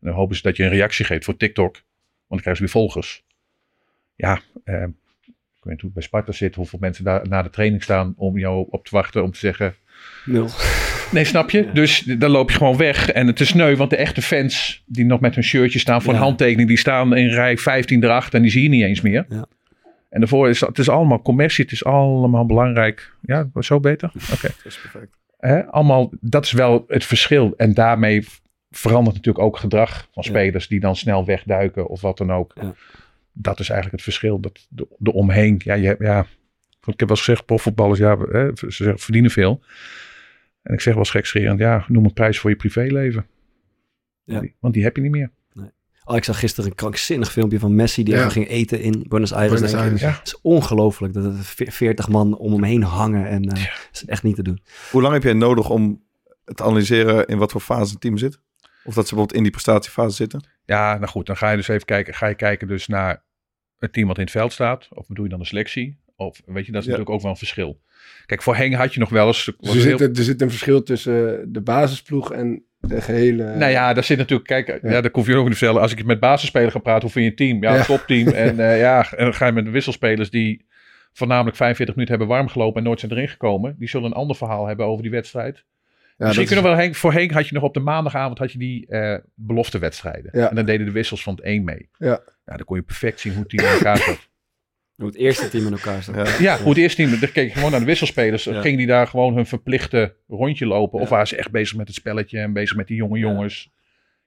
[0.00, 1.84] En dan hopen ze dat je een reactie geeft voor TikTok, want
[2.28, 3.24] dan krijgen ze weer volgers.
[4.14, 4.82] Ja, eh,
[5.24, 8.14] ik weet niet hoe het bij Sparta zit, hoeveel mensen daar na de training staan
[8.16, 9.74] om jou op te wachten om te zeggen
[10.24, 10.48] Nul.
[11.12, 11.72] Nee, snap je?
[11.72, 13.10] Dus dan loop je gewoon weg.
[13.10, 16.12] En het is sneu, want de echte fans die nog met hun shirtje staan voor
[16.12, 16.18] Ja.
[16.18, 19.26] een handtekening, die staan in rij 15 erachter en die zie je niet eens meer.
[19.28, 19.46] Ja.
[20.10, 23.12] En daarvoor is het is allemaal commercie, het is allemaal belangrijk.
[23.20, 24.10] Ja, zo beter?
[24.32, 24.46] Oké.
[24.46, 25.16] Dat is perfect.
[25.38, 27.54] Hè, allemaal, dat is wel het verschil.
[27.56, 28.26] En daarmee
[28.70, 32.52] verandert natuurlijk ook gedrag van spelers die dan snel wegduiken of wat dan ook.
[32.60, 32.74] Ja.
[33.32, 34.40] Dat is eigenlijk het verschil.
[34.40, 35.60] Dat de, de omheen.
[35.64, 36.26] Ja, je, ja,
[36.94, 39.62] ik heb wel eens gezegd, profvoetballers, ja, hè, ze zeggen, verdienen veel.
[40.62, 43.26] En ik zeg wel gekscherend, ja, noem een prijs voor je privéleven.
[44.24, 44.32] Ja.
[44.34, 45.30] Want, die, want die heb je niet meer.
[46.04, 48.20] Oh, ik zag gisteren een krankzinnig filmpje van Messi die Ja.
[48.20, 49.60] even ging eten in Buenos Aires.
[49.72, 50.00] Buenos.
[50.00, 50.10] Ja.
[50.10, 53.26] Het is ongelooflijk dat er ve- 40 man om hem heen hangen.
[53.26, 53.62] En eh
[53.92, 54.60] is echt niet te doen.
[54.90, 56.02] Hoe lang heb jij nodig om
[56.44, 58.40] te analyseren in wat voor fase een team zit?
[58.60, 60.48] Of dat ze bijvoorbeeld in die prestatiefase zitten?
[60.64, 62.14] Ja, nou goed, dan ga je dus even kijken.
[62.14, 63.22] Ga je kijken dus naar
[63.78, 64.88] het team wat in het veld staat?
[64.90, 65.98] Of bedoel je dan de selectie?
[66.20, 66.90] Of weet je, dat is Ja.
[66.92, 67.80] natuurlijk ook wel een verschil.
[68.26, 69.44] Kijk, voorheen had je nog wel eens...
[69.60, 73.56] Dus er, heel- zit, er zit een verschil tussen de basisploeg en de gehele...
[73.56, 74.90] Nou ja, daar zit natuurlijk, kijk, ja.
[74.90, 75.00] Ja.
[75.00, 75.82] dat hoef je ook niet te vertellen.
[75.82, 77.72] Als ik met basisspelers ga praten, hoe vind je een team?
[77.74, 78.28] Ja, topteam.
[78.46, 80.66] En eh, ja, en dan ga je met de wisselspelers die
[81.12, 83.74] voornamelijk 45 minuten hebben warm gelopen en nooit zijn erin gekomen.
[83.78, 85.64] Die zullen een ander verhaal hebben over die wedstrijd.
[86.16, 88.58] Ja, Misschien kunnen we wel, Henk, voorheen had je nog op de maandagavond had je
[88.58, 90.30] die eh beloftewedstrijden.
[90.32, 90.48] Ja.
[90.48, 91.88] En dan deden de wissels van het één mee.
[91.98, 92.20] Ja.
[92.44, 94.28] Ja, dan kon je perfect zien hoe het team in elkaar zat.
[94.98, 96.28] Hoe het eerste team in elkaar staat.
[96.28, 96.34] Ja.
[96.38, 98.44] Ja, hoe het eerste team, dan keek je gewoon naar de wisselspelers.
[98.44, 98.60] Ja.
[98.60, 101.00] Gingen die daar gewoon hun verplichte rondje lopen?
[101.00, 103.70] Of waren ze echt bezig met het spelletje en bezig met die jonge jongens?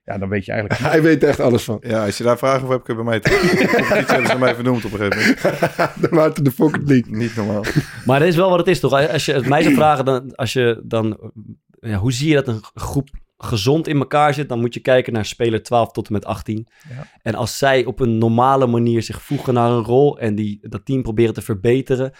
[0.05, 1.78] Ja, dan weet je eigenlijk Hij weet echt alles van.
[1.82, 3.19] Ja, als je daar vragen over hebt, kun je bij mij.
[3.19, 6.01] Competitie hebben ze mij vernoemd op een gegeven moment.
[6.01, 7.15] de Maarten de Fokker League.
[7.15, 7.63] Niet normaal.
[8.05, 8.91] Maar dat is wel wat het is, toch?
[8.91, 11.32] Als je het mij zou vragen, dan, als je dan,
[11.80, 13.09] ja, hoe zie je dat een groep
[13.44, 14.50] gezond in elkaar zit?
[14.50, 16.68] Dan moet je kijken naar speler 12 tot en met 18.
[16.89, 17.08] Ja.
[17.22, 20.86] En als zij op een normale manier zich voegen naar een rol en die, dat
[20.86, 22.12] team proberen te verbeteren,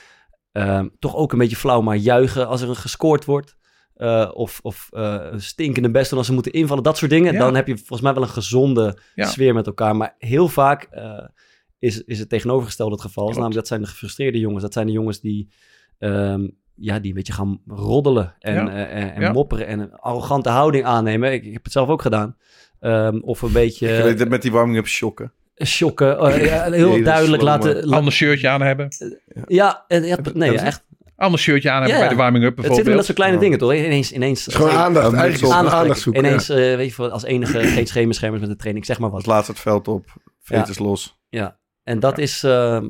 [0.52, 3.60] ehm, toch ook een beetje flauw, maar juichen als er een gescoord wordt.
[3.96, 7.34] eh, of of eh, stinkende best doen als ze moeten invallen, dat soort dingen.
[7.34, 7.40] Ja.
[7.40, 9.26] Dan heb je volgens mij wel een gezonde Ja.
[9.26, 9.96] sfeer met elkaar.
[9.96, 11.26] Maar heel vaak eh,
[11.80, 13.28] is, is het tegenovergestelde het geval.
[13.30, 14.62] Namelijk dat zijn de gefrustreerde jongens.
[14.64, 15.50] Dat zijn de jongens die,
[15.98, 16.48] ehm,
[16.82, 18.68] ja, die een beetje gaan roddelen en, Ja.
[18.70, 19.32] eh, en, en Ja.
[19.32, 21.34] mopperen en een arrogante houding aannemen.
[21.34, 22.36] Ik, ik heb het zelf ook gedaan.
[22.80, 25.34] Ehm, of een beetje Je weet het met die warming-up shocken.
[25.66, 26.20] shocken.
[26.20, 27.74] eh, ja, heel Jezus, duidelijk laten...
[27.76, 27.86] man.
[27.86, 28.88] la- ander shirtje aan hebben.
[29.48, 30.84] ja, en- ja, nee, echt.
[31.16, 32.00] Ander shirtje aan hebben Ja.
[32.06, 32.96] bij de warming-up Het zit in bijvoorbeeld.
[32.96, 33.74] dat soort kleine dingen, toch?
[33.74, 35.14] Ineens, ineens gewoon aandacht.
[35.14, 36.26] Eigenlijk aandacht aandacht zoeken.
[36.26, 39.26] Ineens, eh, weet je, voor- als enige geen schemerschermers met de training, zeg maar wat.
[39.26, 40.06] Laatste het veld op.
[40.42, 41.20] Veters los.
[41.30, 42.82] Ja, en dat is, eh,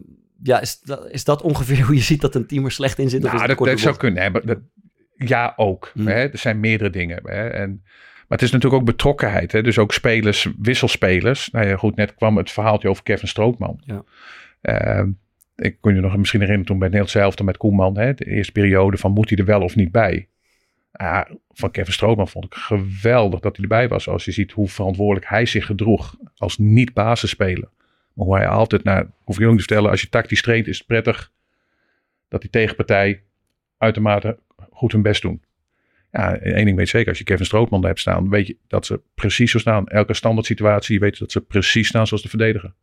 [0.44, 3.10] ja, is, dat, is dat ongeveer hoe je ziet dat een team er slecht in
[3.10, 3.22] zit?
[3.22, 4.24] Nou, dat, dat zou kunnen.
[4.24, 4.32] Hè.
[4.44, 4.60] dat-
[5.16, 5.92] ja, ook.
[5.94, 6.08] Hmm.
[6.08, 6.14] Hè.
[6.14, 7.20] Er zijn meerdere dingen.
[7.24, 7.48] Hè.
[7.48, 9.52] En, maar het is natuurlijk ook betrokkenheid.
[9.52, 9.62] Hè.
[9.62, 11.50] Dus ook spelers, wisselspelers.
[11.50, 13.82] Nou ja, goed, net kwam het verhaaltje over Kevin Strootman.
[13.86, 14.04] Ja.
[14.62, 15.10] Ehm,
[15.56, 17.98] ik kon je nog misschien herinneren toen bij het Nederlands elftal met Koeman.
[17.98, 20.28] Hè, de eerste periode van moet hij er wel of niet bij.
[20.94, 24.08] Ja, van Kevin Strootman vond ik geweldig dat hij erbij was.
[24.08, 27.70] Als je ziet hoe verantwoordelijk hij zich gedroeg als niet-basisspeler.
[28.14, 30.78] Maar hoe hij altijd naar, hoef ik je te vertellen, als je tactisch traint is
[30.78, 31.32] het prettig
[32.28, 33.24] dat die tegenpartij
[33.78, 34.38] uitermate
[34.72, 35.41] goed hun best doen.
[36.12, 39.01] Ja, één ding weet zeker, als je Kevin Strootman hebt staan, weet je dat ze
[39.16, 39.88] precies zo staan.
[39.88, 42.74] Elke standaard situatie, je weet dat ze precies staan zoals de verdediger.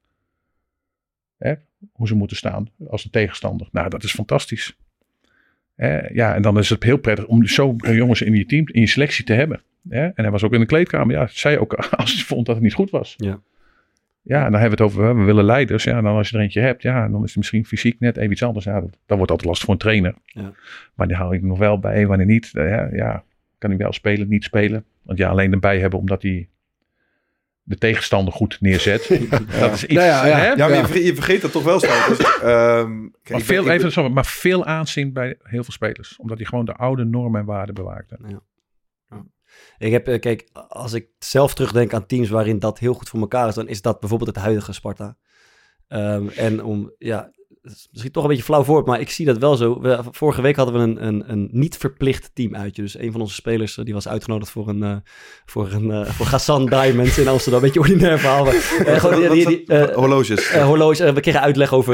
[1.39, 1.55] Hè?
[1.93, 3.69] Hoe ze moeten staan als de tegenstander.
[3.73, 4.77] Nou, dat is fantastisch.
[5.75, 5.99] Hè?
[6.07, 8.87] Ja, en dan is het heel prettig om zo jongens in je team, in je
[8.87, 9.63] selectie te hebben.
[9.89, 10.05] Hè?
[10.07, 11.15] En hij was ook in de kleedkamer.
[11.15, 13.15] Ja, zei ook als hij vond dat het niet goed was.
[13.17, 13.41] Ja.
[14.29, 15.85] Ja, en dan hebben we het over, we willen leiders.
[15.85, 18.17] Ja, en dan als je er eentje hebt, ja, dan is het misschien fysiek net
[18.17, 18.65] even iets anders.
[18.65, 20.15] Ja, dat, dat wordt altijd lastig voor een trainer.
[20.25, 20.53] Ja.
[20.95, 22.51] Maar die hou ik nog wel bij, wanneer niet.
[22.53, 23.23] Nou Ja, ja,
[23.59, 24.85] kan hij wel spelen, niet spelen.
[25.03, 26.49] Want ja, alleen erbij hebben omdat hij
[27.63, 29.09] de tegenstander goed neerzet.
[29.61, 30.37] Dat is iets, Nou ja, ja.
[30.37, 30.49] hè?
[30.53, 32.09] Ja, maar Je, vergeet, je vergeet dat toch wel snel.
[32.09, 33.01] Dus, ehm,
[33.31, 36.17] Maar veel, ben- sorry, maar veel aanzien bij heel veel spelers.
[36.17, 38.19] Omdat hij gewoon de oude normen en waarden bewaakte.
[39.79, 43.21] Ik heb, eh, kijk, als ik zelf terugdenk aan teams waarin dat heel goed voor
[43.21, 45.17] elkaar is, dan is dat bijvoorbeeld het huidige Sparta.
[45.89, 47.31] Ehm, en om, ja,
[47.91, 49.81] misschien toch een beetje flauw voor, maar ik zie dat wel zo.
[49.81, 52.83] We, vorige week hadden we een, een, een niet verplicht team uitje.
[52.83, 54.97] Dus een van onze spelers eh, die was uitgenodigd voor een, eh
[55.47, 57.61] voor een voor Gassan Diamonds in Amsterdam.
[57.65, 58.45] Een beetje ordinair verhaal.
[58.45, 58.55] Maar,
[59.01, 60.53] gewoon die- die- die, horloges.
[60.53, 61.93] horloge, we kregen uitleg over...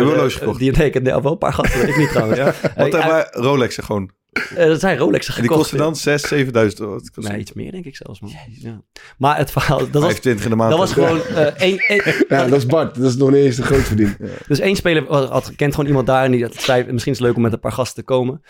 [0.59, 2.39] Die, nee, ik heb nee, wel een paar gasten, ik niet trouwens.
[2.39, 2.45] Ja?
[2.45, 4.11] Want Eh, hebben wij Rolexen gewoon.
[4.57, 5.71] Eh, dat zijn Rolexen En die gekocht.
[5.71, 6.93] kosten dan 6, 7000 euro.
[6.99, 8.31] Dat kost Nee, iets meer denk ik zelfs, man.
[8.61, 8.81] Ja.
[9.19, 9.79] Maar het verhaal...
[9.79, 10.71] Dat was, 25 in de maand.
[10.71, 11.79] dat was gewoon eh, één...
[11.79, 12.95] één- Ja, dat is Bart.
[12.95, 14.17] Dat is nog niet eens de groot verdienen.
[14.47, 16.93] Dus één speler had, kent gewoon iemand daar en die zei...
[16.93, 18.43] Misschien is het leuk om met een paar gasten te komen.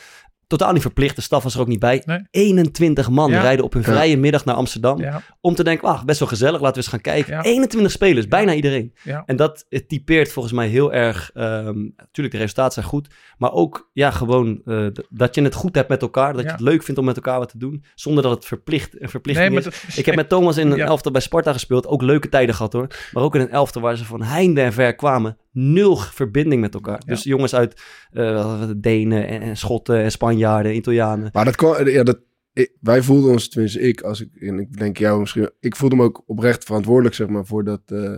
[0.47, 1.17] Totaal niet verplicht.
[1.17, 2.03] De staf was er ook niet bij.
[2.07, 2.19] Nee.
[2.31, 3.41] 21 man Ja.
[3.41, 3.93] rijden op hun Ja.
[3.93, 5.01] vrije middag naar Amsterdam.
[5.01, 7.33] Ja, Om te denken, ach, best wel gezellig, laten we eens gaan kijken.
[7.35, 7.43] Ja.
[7.43, 8.93] 21 spelers, bijna iedereen.
[9.03, 9.23] ja.
[9.27, 11.31] En dat typeert volgens mij heel erg.
[11.35, 13.09] ehm, natuurlijk, de resultaten zijn goed.
[13.39, 16.33] Maar ook, ja, gewoon eh, dat je het goed hebt met elkaar.
[16.33, 16.47] Dat Ja.
[16.47, 17.85] je het leuk vindt om met elkaar wat te doen.
[17.95, 19.65] Zonder dat het verplicht, een verplichting Nee, is.
[19.65, 20.85] dat Ik heb met Thomas in een Ja.
[20.87, 21.87] elftal bij Sparta gespeeld.
[21.87, 22.87] Ook leuke tijden gehad hoor.
[23.13, 25.37] Maar ook in een elftal waar ze van heinde en ver kwamen.
[25.57, 27.01] Nul verbinding met elkaar.
[27.07, 27.83] Dus jongens uit
[28.13, 31.29] eh, Denen en, en Schotten en Spanjaarden, Italianen.
[31.33, 32.19] Maar dat kwam, ja, dat,
[32.53, 35.97] ik- wij voelden ons, tenminste ik, als ik, en ik denk jou misschien, ik voelde
[35.97, 38.17] me ook oprecht verantwoordelijk, zeg maar, voor dat, eh,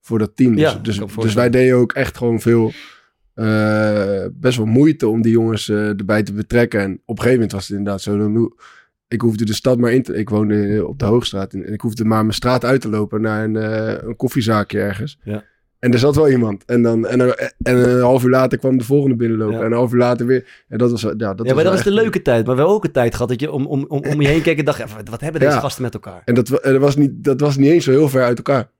[0.00, 0.56] voor dat team.
[0.58, 2.72] Ja, Dus, kan dus, dus wij deden ook echt gewoon veel,
[3.34, 6.80] eh, best wel moeite om die jongens erbij te betrekken.
[6.80, 8.52] En op een gegeven moment was het inderdaad zo, dan,
[9.08, 11.80] ik hoefde de stad maar in te, ik woonde op de Hoogstraat en, en ik
[11.80, 13.54] hoefde maar mijn straat uit te lopen naar een,
[14.08, 15.18] een koffiezaakje ergens.
[15.24, 15.44] Ja.
[15.84, 16.64] En er zat wel iemand.
[16.64, 19.54] En, dan, en, en, en een half uur later kwam de volgende binnenlopen.
[19.54, 19.60] Ja.
[19.60, 20.64] En een half uur later weer.
[20.68, 22.46] En dat was, ja, dat ja, was maar dat wel was de leuke tijd.
[22.46, 24.42] Maar we hebben ook een tijd gehad dat je om, om, om, om je heen
[24.42, 24.78] keek en dacht,
[25.10, 25.60] wat- hebben deze Ja.
[25.60, 26.22] gasten met elkaar?
[26.24, 28.70] En dat, dat, was niet, dat was niet eens zo heel ver uit elkaar.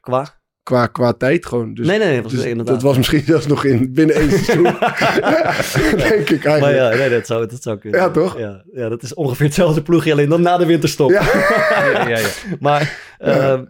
[0.00, 0.38] Qua?
[0.62, 1.74] Qua, qua tijd gewoon.
[1.74, 2.74] Dus, nee, nee, nee, was dus inderdaad.
[2.74, 4.62] dat was misschien zelfs nog in, binnen één seizoen.
[6.08, 6.60] Denk ik eigenlijk.
[6.60, 8.00] Maar ja, nee, dat zou, dat zou kunnen.
[8.00, 8.38] Ja, toch?
[8.38, 11.10] Ja, ja, dat is ongeveer hetzelfde ploegje, alleen dan na de winterstop.
[11.10, 11.22] Ja.
[12.08, 12.18] ja.
[12.60, 13.60] Maar eh,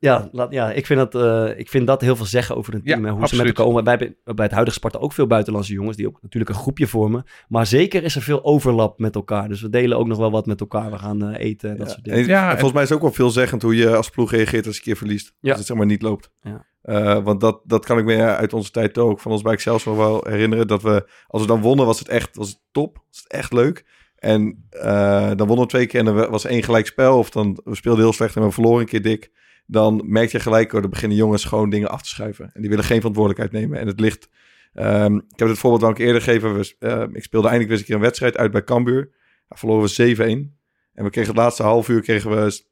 [0.00, 2.82] ja, laat, ja ik, vind dat, eh, ik vind dat heel veel zeggen over een
[2.82, 3.42] team Ja, en hoe absoluut.
[3.44, 3.84] ze met elkaar om.
[3.84, 6.86] Wij hebben bij het huidige Sparta ook veel buitenlandse jongens die ook natuurlijk een groepje
[6.86, 7.24] vormen.
[7.48, 9.48] Maar zeker is er veel overlap met elkaar.
[9.48, 10.90] Dus we delen ook nog wel wat met elkaar.
[10.90, 12.28] We gaan eh, eten en dat soort En, dingen.
[12.28, 14.66] Ja, en en- volgens mij is het ook wel veelzeggend hoe je als ploeg reageert
[14.66, 15.34] als je een keer verliest.
[15.40, 15.48] Ja.
[15.48, 16.30] Als het zeg maar niet loopt.
[16.42, 16.66] Ja.
[16.82, 19.84] Eh, want dat, dat kan ik me uit onze tijd ook, van ons bij zelfs
[19.84, 20.66] nog wel herinneren.
[20.66, 22.96] Dat we, als we dan wonnen, was het echt was het top.
[23.10, 23.84] Was het echt leuk.
[24.16, 27.18] En eh, dan wonnen we twee keer en er was één gelijk spel.
[27.18, 29.30] Of dan we speelden heel slecht en we verloren een keer dik.
[29.70, 32.50] Dan merk je gelijk, hoor, dan beginnen jongens gewoon dingen af te schuiven.
[32.54, 33.78] En die willen geen verantwoordelijkheid nemen.
[33.78, 34.28] En het ligt...
[34.74, 36.54] ehm, ik heb het voorbeeld al een keer eerder gegeven.
[36.54, 39.10] We, eh, ik speelde eindelijk weer eens een keer een wedstrijd uit bij Cambuur.
[39.48, 40.56] Daar verloren we 7-1.
[40.94, 42.62] En we kregen het laatste half uur kregen we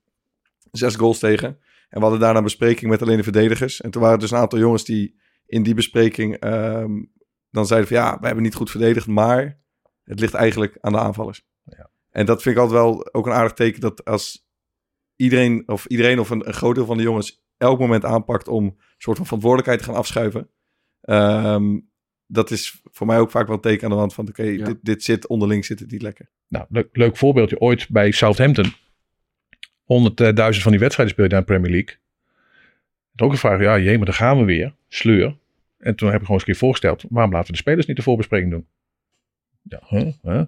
[0.73, 1.49] zes goals tegen.
[1.89, 3.81] En we hadden daarna een bespreking met alleen de verdedigers.
[3.81, 6.93] En toen waren er dus een aantal jongens die in die bespreking ehm,
[7.51, 9.59] dan zeiden van ja, we hebben niet goed verdedigd, maar
[10.05, 11.47] het ligt eigenlijk aan de aanvallers.
[11.65, 11.91] Ja.
[12.11, 14.46] En dat vind ik altijd wel ook een aardig teken dat als
[15.17, 18.65] iedereen of iedereen of een, een groot deel van de jongens elk moment aanpakt om
[18.65, 20.49] een soort van verantwoordelijkheid te gaan afschuiven.
[21.01, 21.79] ehm,
[22.27, 24.65] dat is voor mij ook vaak wel een teken aan de hand van oké, Ja.
[24.65, 26.29] dit, dit zit onderling zit het niet lekker.
[26.49, 27.61] Nou, leuk, leuk voorbeeldje.
[27.61, 28.65] Ooit bij Southampton.
[29.85, 31.97] 100.000 van die wedstrijden speel je daar in de Premier League.
[33.17, 34.75] Toen ook gevraagd, ja, jee, maar daar gaan we weer.
[34.89, 35.37] Sleur.
[35.79, 37.97] En toen heb ik gewoon eens een keer voorgesteld, waarom laten we de spelers niet
[37.97, 38.67] de voorbespreking doen?
[39.63, 40.13] Ja, huh?
[40.23, 40.43] Huh?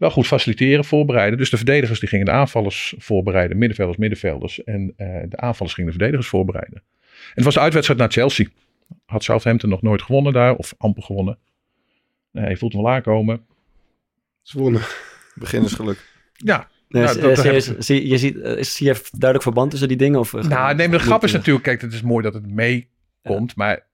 [0.00, 1.38] Wel goed faciliteren, voorbereiden.
[1.38, 4.64] Dus de verdedigers die gingen de aanvallers voorbereiden, middenvelders, middenvelders.
[4.64, 6.82] En eh, de aanvallers gingen de verdedigers voorbereiden.
[7.10, 8.46] En het was de uitwedstrijd naar Chelsea.
[9.06, 11.38] Had Southampton nog nooit gewonnen daar, of amper gewonnen.
[12.30, 13.40] Nee, je voelt hem wel aankomen.
[14.42, 14.82] Ze wonnen.
[15.34, 16.08] Beginnersgeluk.
[16.32, 19.96] Ja, Nee, Nou, dat- ik- zie, je ziet, eh, is hier duidelijk verband tussen die
[19.96, 20.18] dingen?
[20.18, 22.46] Of, eh, Nou, nee, maar de grap is natuurlijk, kijk, het is mooi dat het
[22.46, 23.86] meekomt, maar,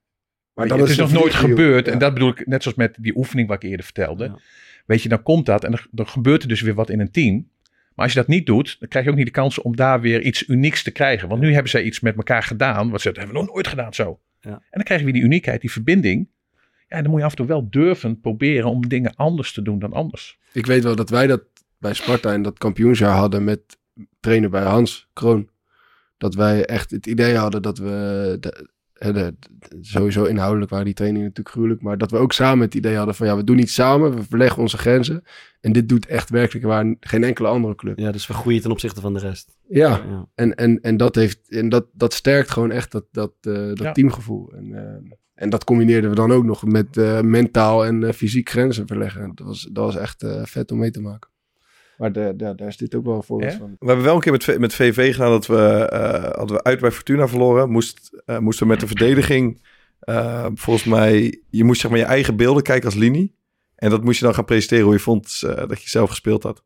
[0.54, 1.86] Maar dan het is nog nooit gebeurd.
[1.86, 1.92] Ja.
[1.92, 4.24] En dat bedoel ik, net zoals met die oefening wat ik eerder vertelde.
[4.24, 4.38] Ja.
[4.86, 7.48] Weet je, dan komt dat en dan, gebeurt er dus weer wat in een team.
[7.94, 10.00] Maar als je dat niet doet, dan krijg je ook niet de kans om daar
[10.00, 11.28] weer iets unieks te krijgen.
[11.28, 13.66] Want nu hebben zij iets met elkaar gedaan, wat ze dat hebben we nog nooit
[13.66, 14.20] gedaan zo.
[14.40, 14.50] Ja.
[14.50, 16.28] En dan krijg je weer die uniekheid, die verbinding.
[16.88, 19.62] Ja, en dan moet je af en toe wel durven proberen om dingen anders te
[19.62, 20.38] doen dan anders.
[20.52, 21.42] Ik weet wel dat wij dat
[21.78, 23.78] bij Sparta in dat kampioensjaar hadden met
[24.20, 25.48] trainer bij Hans Kroon.
[26.18, 28.36] Dat wij echt het idee hadden dat we...
[28.40, 29.34] De, de-
[29.80, 31.82] sowieso inhoudelijk waren die trainingen natuurlijk gruwelijk.
[31.82, 34.14] Maar dat we ook samen het idee hadden van ja, we doen iets samen.
[34.16, 35.22] We verleggen onze grenzen.
[35.60, 37.98] En dit doet echt werkelijk waar geen enkele andere club.
[37.98, 39.56] Ja, dus we groeien ten opzichte van de rest.
[39.68, 40.28] Ja, Ja.
[40.34, 43.78] en, en, en, dat, heeft, en dat, dat sterkt gewoon echt dat, dat, eh, dat
[43.78, 43.92] Ja.
[43.92, 44.52] teamgevoel.
[44.52, 48.50] En, eh, en dat combineerden we dan ook nog met eh, mentaal en eh, fysiek
[48.50, 49.32] grenzen verleggen.
[49.34, 51.30] Dat was, dat was echt eh, vet om mee te maken.
[51.96, 53.58] Maar de, de- daar is dit ook wel een voorbeeld Ja?
[53.58, 53.76] van.
[53.78, 55.56] We hebben wel een keer met, met VV gedaan dat we,
[55.88, 57.70] eh, hadden we uit bij Fortuna verloren.
[57.70, 59.62] Moest, eh, moesten we met de verdediging,
[60.00, 63.34] eh, volgens mij, je moest zeg maar je eigen beelden kijken als linie.
[63.76, 66.62] En dat moest je dan gaan presenteren hoe je vond dat je zelf gespeeld had.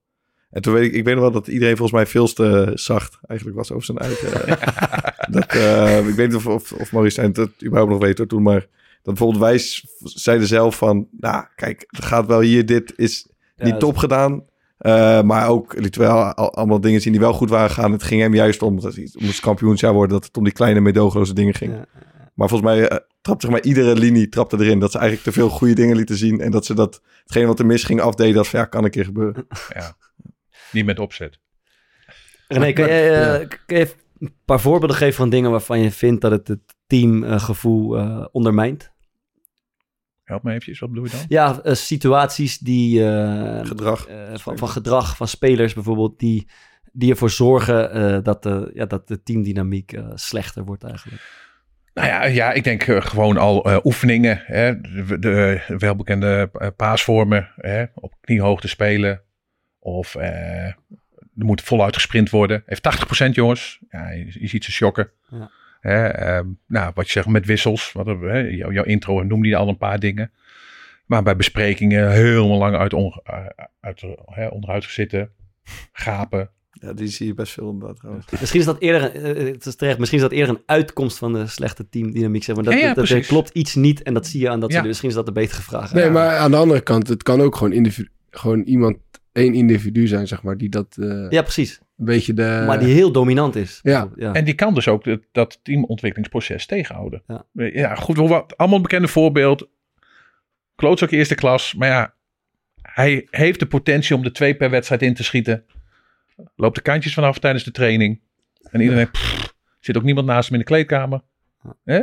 [0.50, 3.18] En toen weet ik, ik weet nog wel dat iedereen volgens mij veel te zacht
[3.26, 4.58] eigenlijk was over zijn eigen.
[5.36, 8.42] dat, eh, ik weet niet of, of, of Maurice dat überhaupt nog weet hoor, toen,
[8.42, 8.60] maar
[9.02, 9.58] dat bijvoorbeeld wij
[10.04, 14.44] zeiden zelf van, nou kijk, het gaat wel hier, dit is Ja, niet top gedaan.
[14.80, 17.92] Eh, maar ook liet wel al- allemaal dingen zien die wel goed waren gaan.
[17.92, 20.80] Het ging hem juist om, dat het moest kampioensjaar worden, dat het om die kleine
[20.80, 21.72] medogeloze dingen ging.
[21.72, 21.86] Ja.
[22.34, 24.78] Maar volgens mij uh, trapte zeg maar, iedere linie trapte erin.
[24.78, 26.40] Dat ze eigenlijk te veel goede dingen lieten zien.
[26.40, 28.90] En dat ze dat, hetgeen wat er mis ging afdeden, dat van ja, kan een
[28.90, 29.46] keer gebeuren.
[29.74, 29.96] Ja.
[30.72, 31.38] Niet met opzet.
[32.48, 36.48] René, kan je, eh, een paar voorbeelden geven van dingen waarvan je vindt dat het
[36.48, 38.92] het teamgevoel eh ondermijnt?
[40.30, 41.20] Help me eventjes, wat bedoel je dan?
[41.28, 43.08] Ja, eh, situaties die...
[43.12, 44.06] eh, Gedrag.
[44.06, 46.46] eh, van, van gedrag van spelers bijvoorbeeld, die,
[46.92, 51.22] die ervoor zorgen eh, dat, de, ja, dat de teamdynamiek eh, slechter wordt eigenlijk.
[51.94, 54.42] Nou ja, ja ik denk gewoon al eh, oefeningen.
[54.44, 57.48] Hè, de, de welbekende paasvormen.
[57.56, 59.22] Hè, op kniehoogte spelen.
[59.78, 62.62] Of eh, er moet voluit gesprint worden.
[62.66, 63.78] Heeft 80% jongens.
[63.90, 65.10] Ja, je, je ziet ze shocken.
[65.30, 65.50] Ja.
[65.80, 67.92] Hè, ehm, nou, wat je zegt met wissels.
[67.92, 70.30] Wat, hebben we, hè, jouw, jouw intro noemde je al een paar dingen.
[71.06, 73.46] Maar bij besprekingen helemaal lang uit, on, eh,
[73.80, 75.30] uit, hè, onderuit zitten.
[75.92, 76.50] Gapen.
[76.72, 78.26] Ja, die zie je best veel inderdaad trouwens.
[78.40, 81.32] Misschien is dat eerder, eh, het is terecht, misschien is dat eerder een uitkomst van
[81.32, 82.44] de slechte teamdynamiek.
[82.44, 82.64] Zeg maar.
[82.64, 84.80] dat, Ja, ja, dat, er klopt iets niet en dat zie je aan dat Ja.
[84.80, 85.92] ze, misschien is dat de betere vraag.
[85.92, 88.96] Nee, maar aan de andere kant, het kan ook gewoon, individu gewoon iemand,
[89.32, 90.96] één individu zijn, zeg maar, die dat...
[91.00, 91.80] eh, Ja, precies.
[91.96, 92.64] Een beetje de...
[92.66, 93.80] Maar die heel dominant is.
[93.82, 94.10] Ja.
[94.16, 97.22] En die kan dus ook dat, dat teamontwikkelingsproces tegenhouden.
[97.26, 97.44] Ja.
[97.52, 99.68] ja, goed, wel wat, allemaal een bekende voorbeeld.
[100.74, 102.14] Klootzak eerste klas, maar ja,
[102.82, 105.64] hij heeft de potentie om de twee per wedstrijd in te schieten.
[106.56, 108.20] Loopt de kantjes vanaf tijdens de training.
[108.70, 111.22] En iedereen, pff, zit ook niemand naast hem in de kleedkamer.
[111.84, 112.00] Hè?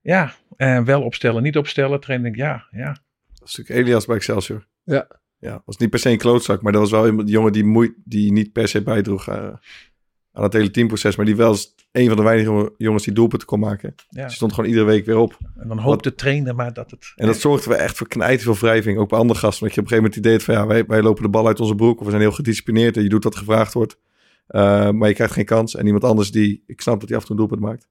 [0.00, 2.00] Ja, en wel opstellen, niet opstellen.
[2.00, 2.86] Trainer denkt, ja, ja.
[3.34, 4.66] Dat is natuurlijk Elias bij Excelsior.
[4.84, 5.06] Ja.
[5.38, 7.94] Ja, was niet per se een klootzak, maar dat was wel een jongen die, moe,
[8.04, 9.52] die niet per se bijdroeg eh,
[10.32, 11.16] aan het hele teamproces.
[11.16, 13.94] Maar die wel eens een van de weinige jongens die doelpunten kon maken.
[14.08, 14.26] Ja.
[14.26, 15.38] Die stond gewoon iedere week weer op.
[15.56, 17.12] En dan hoopt de trainer maar dat het...
[17.16, 19.66] En dat zorgde we echt voor knijt veel wrijving, ook bij andere gasten.
[19.66, 21.46] Dat je op een gegeven moment het idee van ja, wij, wij lopen de bal
[21.46, 21.98] uit onze broek.
[21.98, 23.98] Of we zijn heel gedisciplineerd en je doet wat gevraagd wordt.
[24.48, 25.74] Uh, maar je krijgt geen kans.
[25.74, 27.88] En iemand anders die, ik snap dat hij af en toe een doelpunt maakt.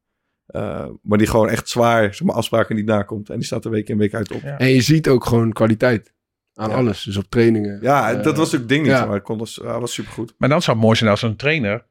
[0.48, 3.30] Uh, maar die gewoon echt zwaar zeg maar, afspraken niet nakomt.
[3.30, 4.42] En die staat er week in week uit op.
[4.42, 6.14] En je ziet ook gewoon kwaliteit
[6.56, 6.76] aan Ja.
[6.76, 7.04] alles.
[7.04, 7.80] Dus op trainingen.
[7.82, 8.92] Ja, Eh, dat was ook het ding niet.
[8.92, 9.06] ja.
[9.06, 10.34] Maar het kon dus, ja, was supergoed.
[10.38, 11.86] Maar dan zou het mooi zijn als een trainer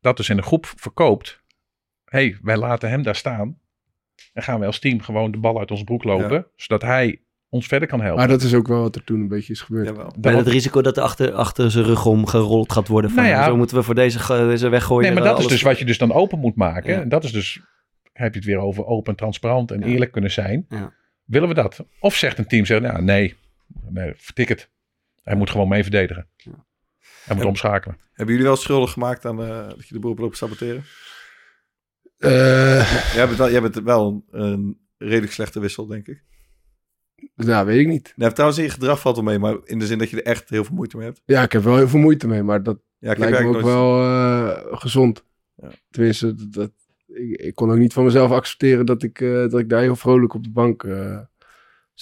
[0.00, 1.40] dat dus in de groep verkoopt.
[2.04, 3.58] hey, wij laten hem daar staan.
[4.32, 6.46] En gaan wij als team gewoon de bal uit onze broek lopen.
[6.56, 8.18] Zodat hij ons verder kan helpen.
[8.18, 10.16] Maar dat is ook wel wat er toen een beetje is gebeurd.
[10.20, 13.10] Met het risico dat er achter, achter zijn rug om gerold gaat worden.
[13.10, 13.44] Van, Nou ja.
[13.44, 15.02] Zo moeten we voor deze, deze weggooien.
[15.04, 16.92] Nee, maar eh, dat is alles- dus wat je dus dan open moet maken.
[16.92, 17.00] Ja.
[17.00, 17.60] En dat is dus,
[18.12, 20.66] heb je het weer over open, transparant en eerlijk kunnen zijn.
[20.68, 20.92] Ja.
[21.24, 21.84] Willen we dat?
[22.00, 23.36] Of zegt een team, zegt, nou, nee,
[23.90, 24.70] nee, vertik het.
[25.22, 26.28] Hij moet gewoon mee verdedigen.
[26.36, 27.98] Hij moet En- omschakelen.
[28.12, 30.84] Hebben jullie wel schuldig gemaakt aan eh, dat je de boel hebt lopen saboteren?
[32.18, 36.22] Eh, jij, bent wel, jij bent wel een, een redelijk slechte wissel, denk ik.
[37.34, 38.12] Nou, weet ik niet.
[38.16, 40.22] Nee, trouwens, in je gedrag valt wel mee, maar in de zin dat je er
[40.32, 41.22] echt heel veel moeite mee hebt.
[41.24, 43.56] Ja, ik heb wel heel veel moeite mee, maar dat Ja, ik heb lijkt me
[43.56, 45.24] ook wel eh, gezond.
[45.90, 46.72] Tenminste, dat, dat-
[47.06, 49.96] ik, ik kon ook niet van mezelf accepteren dat ik, eh, dat ik daar heel
[49.96, 51.18] vrolijk op de bank eh,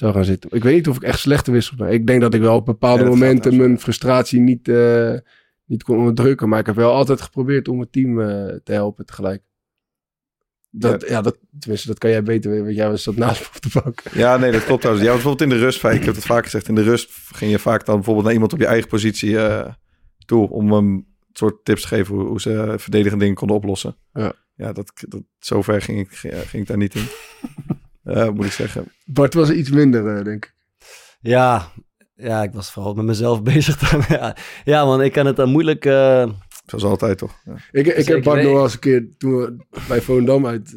[0.00, 0.50] zou gaan zitten.
[0.52, 1.92] Ik weet niet of ik echt slechte wissels ben.
[1.92, 5.14] Ik denk dat ik wel op bepaalde Ja, momenten mijn frustratie niet, eh,
[5.64, 6.48] niet kon onderdrukken.
[6.48, 8.26] Maar ik heb wel altijd geprobeerd om het team eh,
[8.64, 9.42] te helpen tegelijk.
[10.70, 11.20] Dat, ja.
[11.20, 13.80] dat, tenminste, dat kan jij beter weten, want jij was dat naast me op de
[13.82, 14.02] bank.
[14.12, 15.06] Ja, nee, dat klopt trouwens.
[15.06, 17.58] Ja, bijvoorbeeld in de rust, ik heb het vaak gezegd, in de rust ging je
[17.58, 19.72] vaak dan bijvoorbeeld naar iemand op je eigen positie eh,
[20.26, 23.96] toe om hem een soort tips te geven hoe, hoe ze verdedigende dingen konden oplossen.
[24.12, 24.32] Ja.
[24.54, 27.06] Ja, dat, dat, zover ging ik, ging ik daar niet in.
[28.10, 28.92] Eh, moet ik zeggen.
[29.04, 30.54] Bart was iets minder, eh, denk ik.
[31.20, 31.72] Ja,
[32.14, 33.78] ja, ik was vooral met mezelf bezig.
[33.90, 34.02] Dan.
[34.08, 35.84] ja, ja, man, ik kan het dan moeilijk...
[35.84, 36.28] eh,
[36.66, 37.34] Zoals altijd, toch?
[37.44, 37.52] Ja.
[37.70, 39.56] Ik, ik Zeker, heb Bart nog wel eens een keer, toen we
[39.88, 40.76] bij Volendam uit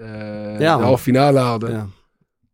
[0.00, 1.86] eh Ja, de halve finale haalden, Ja.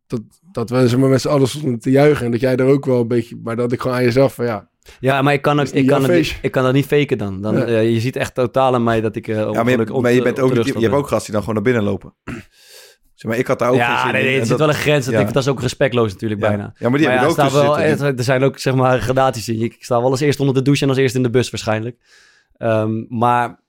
[0.07, 0.21] dat,
[0.53, 2.85] dat we zeg maar, met z'n allen stonden te juichen en dat jij er ook
[2.85, 4.69] wel een beetje, maar dat ik gewoon aan jezelf van ja,
[5.01, 7.41] Ja, maar ik kan, ook, ik, kan het, ik kan dat niet faken dan.
[7.43, 7.65] dan Ja.
[7.65, 9.29] eh, je ziet echt totaal aan mij dat ik...
[9.29, 11.25] eh Ja, maar je, op maar je bent op ook rust je hebt ook gasten
[11.25, 12.15] die dan gewoon naar binnen lopen.
[13.19, 14.29] Zeg maar, ik had daar ook geen Ja, zin nee, in.
[14.33, 15.05] er zit dat- wel een grens.
[15.05, 15.21] Dat, ja.
[15.21, 16.49] ik- dat is ook respectloos natuurlijk Ja.
[16.49, 16.73] bijna.
[16.79, 18.17] Ja, maar die heb ik ook wel, zitten.
[18.17, 19.61] er, zijn ook zeg maar gradaties in.
[19.63, 21.97] Ik sta wel als eerst onder de douche en als eerst in de bus waarschijnlijk.
[22.57, 23.61] Ehm, maar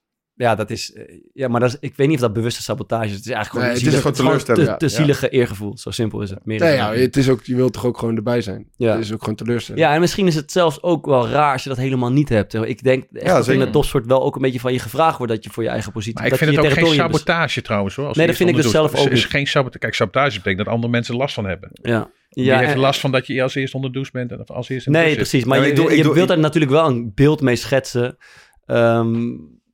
[0.46, 0.94] ja, dat is...
[0.94, 3.12] eh, Ja, maar dat is, ik weet niet of dat bewuste sabotage is.
[3.16, 4.34] Het is eigenlijk Nee, gewoon, het is gewoon
[4.68, 4.92] het te, Ja.
[4.92, 5.78] zielige eergevoel.
[5.78, 6.46] Zo simpel is het.
[6.46, 8.68] Meer nee, ja, het is ook, je wilt toch ook gewoon erbij zijn.
[8.78, 8.92] Ja.
[8.92, 9.84] Het is ook gewoon teleurstelling.
[9.86, 12.54] Ja, en misschien is het zelfs ook wel raar als je dat helemaal niet hebt.
[12.54, 13.66] Ik denk echt Ja, dat in zeker.
[13.66, 15.92] de topsport wel ook een beetje van je gevraagd wordt dat je voor je eigen
[15.92, 16.14] positie...
[16.14, 18.08] Maar ik dat vind je het ook je geen sabotage trouwens hoor.
[18.08, 19.80] Als Nee, je dat vind ik dus zelf ook is, is geen sabotage.
[19.80, 21.70] Kijk, sabotage betekent dat andere mensen last van hebben.
[21.74, 22.10] Ja.
[22.30, 24.70] Ja, heeft en- last van dat je als eerst onder de douche bent en als
[24.70, 25.30] eerst in de Nee, douche zit?
[25.44, 25.46] precies.
[25.48, 28.18] Maar je, je wilt ik- daar natuurlijk wel een beeld mee schetsen.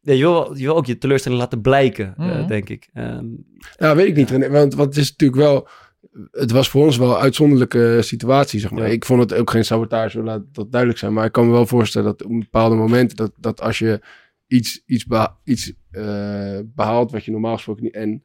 [0.05, 2.47] Ja, je, wil, je wil ook je teleurstelling laten blijken, eh, Mhm.
[2.47, 2.89] denk ik.
[2.93, 3.25] Ehm,
[3.77, 4.29] Ja, weet ik niet.
[4.47, 5.67] Want, want het is natuurlijk wel.
[6.31, 8.85] Het was voor ons wel een uitzonderlijke situatie, zeg maar.
[8.87, 8.93] Ja.
[8.93, 11.13] Ik vond het ook geen sabotage, laat dat duidelijk zijn.
[11.13, 13.17] Maar ik kan me wel voorstellen dat op een bepaalde momenten...
[13.17, 14.01] dat, dat als je
[14.47, 17.93] iets, iets, beha- iets eh, behaalt wat je normaal gesproken niet...
[17.93, 18.23] en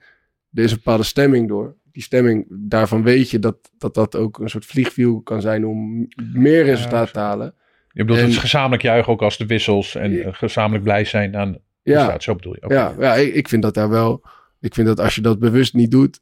[0.52, 1.76] er is een bepaalde stemming door.
[1.92, 5.66] Die stemming, daarvan weet je dat dat, dat ook een soort vliegwiel kan zijn...
[5.66, 7.54] om meer resultaat te halen.
[7.92, 11.36] Je bedoelt En- het gezamenlijk juichen ook als de wissels en eh, gezamenlijk blij zijn
[11.36, 11.92] aan Ja.
[11.94, 12.22] resultaat.
[12.22, 12.62] Zo bedoel je.
[12.64, 12.74] Oké.
[12.74, 14.22] Ja, ja ik, ik vind dat daar wel...
[14.60, 16.20] Ik vind dat als je dat bewust niet doet...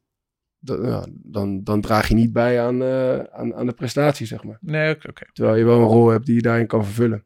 [0.59, 4.45] dan, ja, dan, dan draag je niet bij aan, eh, aan, aan de prestatie, zeg
[4.45, 4.59] maar.
[4.61, 5.23] Nee, oké.
[5.33, 7.23] Terwijl je wel een rol hebt die je daarin kan vervullen.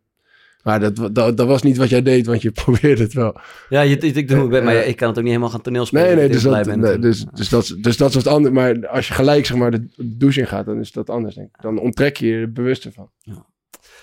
[0.62, 3.36] Maar dat, dat, dat was niet wat jij deed, want je probeerde het wel.
[3.68, 5.62] Ja, je, ik, ik doe best, maar Eh, ik kan het ook niet helemaal gaan
[5.62, 6.04] toneelspelen.
[6.06, 8.08] Nee, nee, dat dus ik dat, blij ben nee, dus, dus, dat, is- dus dat
[8.08, 8.54] is wat anders.
[8.54, 11.48] Maar als je gelijk zeg maar, de douche in gaat, dan is dat anders, denk
[11.56, 11.62] ik.
[11.62, 13.10] Dan onttrek je je er bewust van.
[13.22, 13.34] Eh,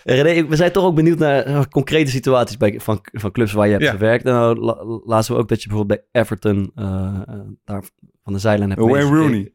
[0.04, 3.66] René, we zijn toch ook benieuwd naar eh, concrete situaties bij, van, van clubs waar
[3.66, 3.91] je hebt Ja.
[3.91, 4.26] gewerkt.
[4.26, 7.20] En nou la- lazen we ook dat je bijvoorbeeld bij Everton eh,
[7.66, 7.84] daar
[8.24, 9.22] van de zijlijn hebt Wayne meegekeken.
[9.24, 9.52] Rooney.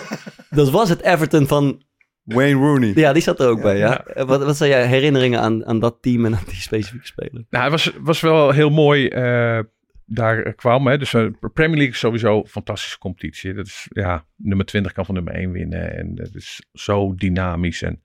[0.58, 1.82] Dat was het Everton van...
[2.24, 2.92] Wayne Rooney.
[2.94, 4.04] Ja, die zat er ook bij, ja.
[4.04, 7.44] Eh, Wat, wat zijn jouw herinneringen aan, aan dat team en aan die specifieke speler?
[7.50, 9.58] Nou, het was, was wel heel mooi eh,
[10.06, 10.86] daar kwam.
[10.86, 10.98] Hè.
[10.98, 13.54] Dus eh, Premier League is sowieso een fantastische competitie.
[13.54, 15.96] Dat is, ja, nummer 20 kan van nummer 1 winnen.
[15.96, 18.02] En het is zo dynamisch en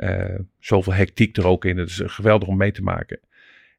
[0.00, 1.78] eh, zoveel hectiek er ook in.
[1.78, 3.20] Het is geweldig om mee te maken.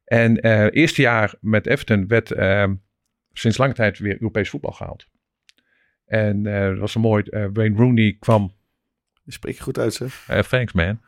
[0.04, 2.70] En eh eerste jaar met Everton werd eh,
[3.32, 5.06] sinds lange tijd weer Europees voetbal gehaald.
[6.06, 7.22] En eh, dat was een mooi.
[7.22, 8.52] eh, Wayne Rooney kwam
[9.24, 10.24] je goed uit, zeg.
[10.28, 11.00] eh, thanks man.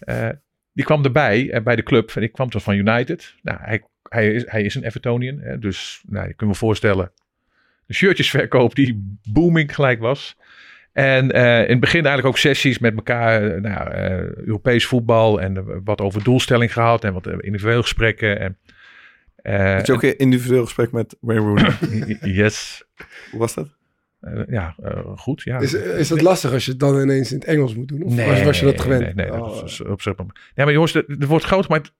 [0.00, 0.28] Eh,
[0.72, 2.10] die kwam erbij eh, bij de club.
[2.10, 3.34] En ik kwam toen van United.
[3.42, 5.38] Nou, hij, hij, is, hij is een Evertonian.
[5.38, 7.12] Hè, dus nou, je kunt me voorstellen.
[7.86, 10.36] De shirtjesverkoop die booming gelijk was.
[10.92, 13.50] En eh, in het begin eigenlijk ook sessies met elkaar.
[13.50, 15.40] eh, nou, eh, Europees voetbal.
[15.40, 17.04] En wat over doelstelling gehad.
[17.04, 18.40] En wat individueel gesprekken.
[18.40, 18.58] En,
[19.36, 22.18] eh, Had je ook een individueel gesprek met Wayne Rooney?
[22.40, 22.84] yes.
[23.30, 23.68] Hoe was dat?
[24.20, 25.42] Eh, ja, eh, goed.
[25.42, 25.58] Ja.
[25.58, 28.02] Is, is dat lastig als je het dan ineens in het Engels moet doen?
[28.02, 29.02] Of was, was je dat gewend?
[29.02, 30.14] Nee, nee, dat Oh, was op zich.
[30.54, 31.92] Ja, maar jongens, er er wordt groot, maar het,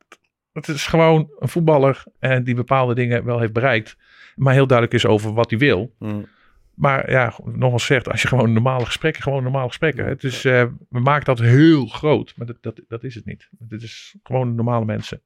[0.53, 3.97] het is gewoon een voetballer en die bepaalde dingen wel heeft bereikt,
[4.36, 5.95] maar heel duidelijk is over wat hij wil.
[5.99, 6.26] Mm.
[6.74, 10.06] Maar ja, nogmaals zegt, als je gewoon normale gesprekken, gewoon normale gesprekken.
[10.06, 13.48] Het is, eh, we maken dat heel groot, maar dat, dat, dat is het niet.
[13.68, 15.20] Het is gewoon normale mensen.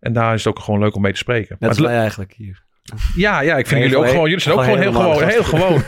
[0.00, 1.56] En daar is het ook gewoon leuk om mee te spreken.
[1.58, 2.62] Net als Maar het wij eigenlijk hier.
[3.16, 4.28] ja, ja, ik vind Nee, jullie ook gewoon- gewoon.
[4.28, 5.28] Jullie zijn ook gewoon heel gewoon.
[5.28, 5.82] Heel gewoon.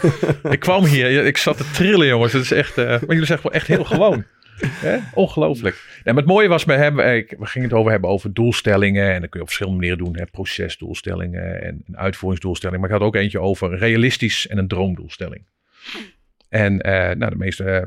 [0.52, 2.32] ik kwam hier, ik zat te trillen, jongens.
[2.32, 2.78] Het is echt.
[2.78, 4.24] eh, maar jullie zijn gewoon echt heel gewoon.
[5.14, 6.00] Ongelooflijk.
[6.04, 9.12] En het mooie was met hem, ik, we gingen het over hebben over doelstellingen.
[9.12, 10.16] En dat kun je op verschillende manieren doen.
[10.16, 10.26] Hè?
[10.26, 12.80] Procesdoelstellingen en een uitvoeringsdoelstelling.
[12.80, 15.44] Maar ik had ook eentje over een realistisch en een droomdoelstelling.
[16.48, 17.82] En eh, nou, de meeste eh,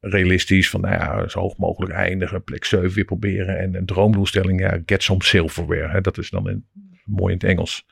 [0.00, 3.58] realistisch van nou ja, zo hoog mogelijk eindigen, plek 7 weer proberen.
[3.58, 5.88] En een droomdoelstelling, ja, get some silverware.
[5.88, 6.00] Hè?
[6.00, 6.66] Dat is dan in,
[7.04, 7.86] mooi in het Engels.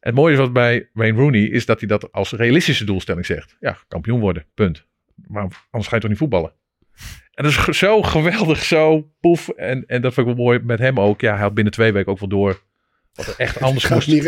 [0.00, 3.56] Het mooie is wat bij Wayne Rooney is dat hij dat als realistische doelstelling zegt.
[3.60, 4.86] Ja, kampioen worden, punt.
[5.14, 6.52] Maar anders ga je toch niet voetballen.
[7.36, 9.48] En dat is zo geweldig, zo poef.
[9.48, 11.20] En, en dat vind ik wel mooi met hem ook.
[11.20, 12.60] Ja, hij had binnen twee weken ook wel door
[13.14, 14.08] wat er echt anders Gaat moest.
[14.08, 14.22] niet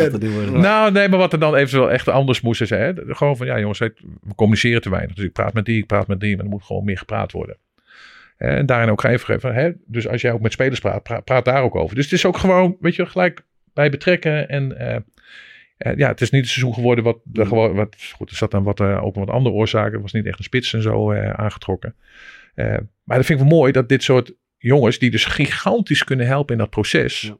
[0.53, 2.97] Nou, nee, maar wat er dan eventueel echt anders moest zijn.
[2.97, 3.15] Hè?
[3.15, 3.95] Gewoon van, ja jongens, we
[4.37, 5.15] communiceren te weinig.
[5.15, 6.37] Dus ik praat met die, ik praat met die.
[6.37, 7.57] Maar er moet gewoon meer gepraat worden.
[8.37, 9.55] En daarin ook ga even geven.
[9.55, 9.71] Hè?
[9.87, 11.95] Dus als jij ook met spelers praat, praat, praat daar ook over.
[11.95, 14.49] Dus het is ook gewoon, weet je, gelijk bij betrekken.
[14.49, 14.97] En eh,
[15.79, 18.51] eh, ja, het is niet een seizoen geworden wat, er gewoon, wat goed, er zat
[18.51, 19.93] dan wat, eh, ook wat andere oorzaken.
[19.93, 21.95] Het was niet echt een spits en zo eh, aangetrokken.
[22.59, 26.27] Eh, maar dat vind ik wel mooi dat dit soort jongens, die dus gigantisch kunnen
[26.27, 27.21] helpen in dat proces.
[27.21, 27.39] Ja.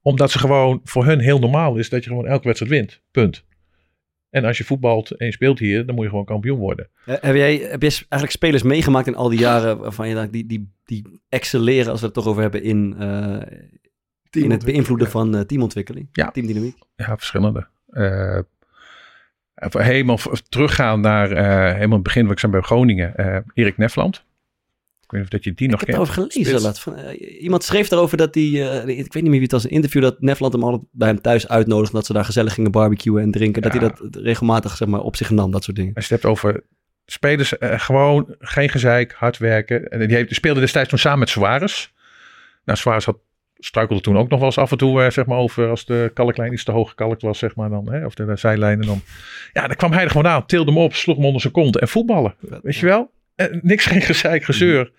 [0.00, 3.02] Omdat ze gewoon voor hun heel normaal is dat je gewoon elke wedstrijd wint.
[3.10, 3.44] Punt.
[4.30, 6.88] En als je voetbalt en je speelt hier, dan moet je gewoon kampioen worden.
[7.06, 10.32] Eh, Heb jij, heb jij eigenlijk spelers meegemaakt in al die jaren waarvan je dacht,
[10.32, 13.40] die, die, die excelleren, als we het toch over hebben, in, eh,
[14.30, 16.08] in het beïnvloeden van teamontwikkeling?
[16.12, 16.30] Ja.
[16.30, 16.76] Teamdynamiek?
[16.96, 17.68] Ja, verschillende.
[19.70, 23.16] Helemaal teruggaan naar eh, helemaal het begin, waar ik zei bij Groningen.
[23.16, 24.24] eh, Erik Nefland.
[25.02, 26.08] Ik weet niet of dat je die nog Ik heb kent.
[26.08, 26.50] erover gelezen.
[26.58, 26.64] Spits.
[26.64, 29.52] laat van, eh, iemand schreef daarover dat hij, eh, ik weet niet meer wie het
[29.52, 32.54] was, een interview dat Nefland hem altijd bij hem thuis uitnodigde, dat ze daar gezellig
[32.54, 33.62] gingen barbecuen en drinken.
[33.62, 35.94] Dat hij dat regelmatig zeg maar, op zich nam, dat soort dingen.
[35.94, 36.62] Als je het hebt over
[37.06, 39.88] spelers, gewoon geen gezeik, hard werken.
[39.88, 41.88] En die, heeft, die speelde destijds toen samen met Suarez.
[42.64, 43.18] Nou, Suarez had,
[43.64, 46.10] struikelde toen ook nog wel eens af en toe, eh, zeg maar, over als de
[46.14, 47.92] kalklijn iets te hoog gekalkt was, zeg maar dan.
[47.92, 48.80] Hè, of de, de zijlijn.
[48.80, 49.00] En dan,
[49.52, 51.78] ja, dan kwam hij er gewoon aan, tilde hem op, sloeg hem onder zijn kont
[51.78, 52.34] en voetballen.
[52.62, 53.10] Weet je wel?
[53.34, 54.92] Eh, niks, geen gezeik, gezeur.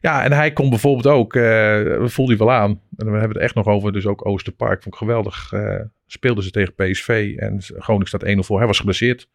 [0.00, 2.80] Ja, en hij kon bijvoorbeeld ook, eh voelde hij wel aan.
[2.96, 4.82] En we hebben het echt nog over, dus ook Oosterpark.
[4.82, 5.52] Vond ik geweldig.
[5.52, 8.58] eh speelden ze tegen PSV en Groningen staat 1-0 voor.
[8.58, 9.28] Hij was geblesseerd.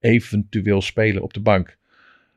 [0.00, 1.78] Eventueel spelen op de bank.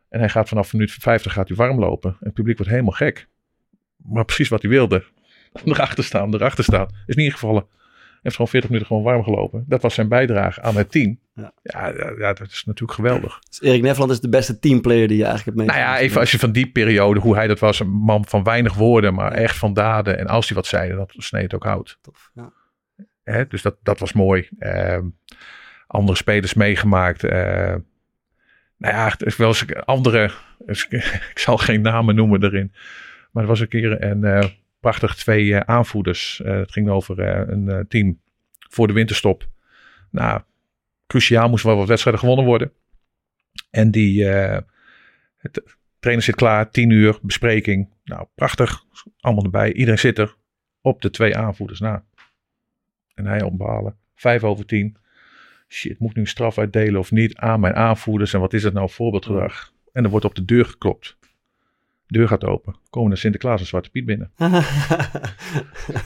[0.10, 2.10] En hij gaat vanaf minuut 50 gaat hij warm lopen.
[2.10, 3.28] En het publiek wordt helemaal gek.
[3.96, 5.04] Maar precies wat hij wilde.
[5.66, 6.88] Erachter staan, erachter staan.
[7.06, 7.66] Is niet ingevallen.
[7.72, 9.66] Hij heeft gewoon 40 minuten gewoon warm gelopen.
[9.68, 11.20] Dat was zijn bijdrage aan het team.
[11.36, 11.52] Ja.
[11.64, 11.88] Ja,
[12.18, 13.40] ja, dat is natuurlijk geweldig.
[13.50, 16.00] Dus Erik Nefland is de beste teamplayer die je eigenlijk hebt Nou meegemaakt.
[16.02, 18.74] ja, even als je van die periode, hoe hij dat was, een man van weinig
[18.74, 20.18] woorden, maar echt van daden.
[20.20, 21.98] En als hij wat zei, dat sneed het ook hout.
[22.02, 22.52] Tof, ja.
[23.24, 24.48] Hè, dus dat, dat was mooi.
[24.60, 25.06] Ehm,
[25.88, 27.24] andere spelers meegemaakt.
[27.24, 27.76] eh,
[28.78, 30.32] nou ja, er is wel eens een andere.
[31.32, 32.74] ik zal geen namen noemen erin.
[33.32, 34.44] Maar er was een keer een eh,
[34.84, 36.42] prachtig twee eh, aanvoerders.
[36.42, 38.20] Eh, het ging over eh, een team
[38.70, 39.48] voor de winterstop.
[40.10, 40.42] Nou,
[41.08, 42.72] cruciaal moesten wel wat wedstrijden gewonnen worden.
[43.70, 45.64] En die het,
[46.00, 47.90] trainer zit klaar, tien uur, bespreking.
[48.04, 48.84] Nou, prachtig.
[49.20, 49.74] Allemaal erbij.
[49.74, 50.36] Iedereen zit er
[50.82, 52.04] op de twee aanvoerders na.
[53.14, 53.98] En hij opbalen.
[54.16, 54.98] Vijf over tien.
[55.68, 58.34] Shit, moet ik nu een straf uitdelen of niet aan mijn aanvoerders?
[58.34, 59.74] En wat is het nou voorbeeldgedrag?
[59.92, 61.18] En er wordt op de deur geklopt.
[62.08, 62.76] De deur gaat open.
[62.90, 64.32] Komen de Sinterklaas en Zwarte Piet binnen.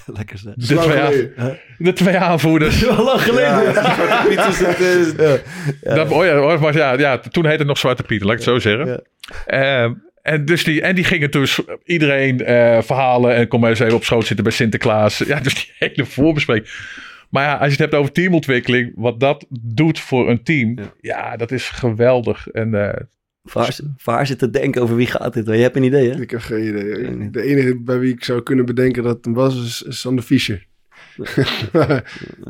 [0.05, 0.53] Lekker zeg.
[0.55, 0.99] De twee,
[1.37, 2.79] aan- de twee aanvoerders.
[2.85, 3.63] Wel lang geleden.
[3.63, 5.15] Ja, Zwarte Piet is het,
[5.81, 8.31] eh, Dat, oh ja, oh, maar ja, ja, toen heette het nog Zwarte Piet, laat
[8.31, 9.03] ik het zo zeggen.
[9.45, 13.79] Ehm, en, dus die, en die gingen dus iedereen eh, verhalen en kom maar eens
[13.79, 15.17] even op schoot zitten bij Sinterklaas.
[15.27, 16.69] Ja, dus die hele voorbespreking.
[17.29, 21.35] Maar ja, als je het hebt over teamontwikkeling, wat dat doet voor een team, ja,
[21.37, 22.47] dat is geweldig.
[22.47, 23.01] En eh,
[23.53, 25.45] Waar, waar zit te denken over wie gaat dit?
[25.45, 26.21] Je hebt een idee, hè?
[26.21, 27.29] Ik heb geen idee.
[27.29, 30.23] De enige bij wie ik zou kunnen bedenken dat het hem was, is, is Sander
[30.23, 30.65] Fischer.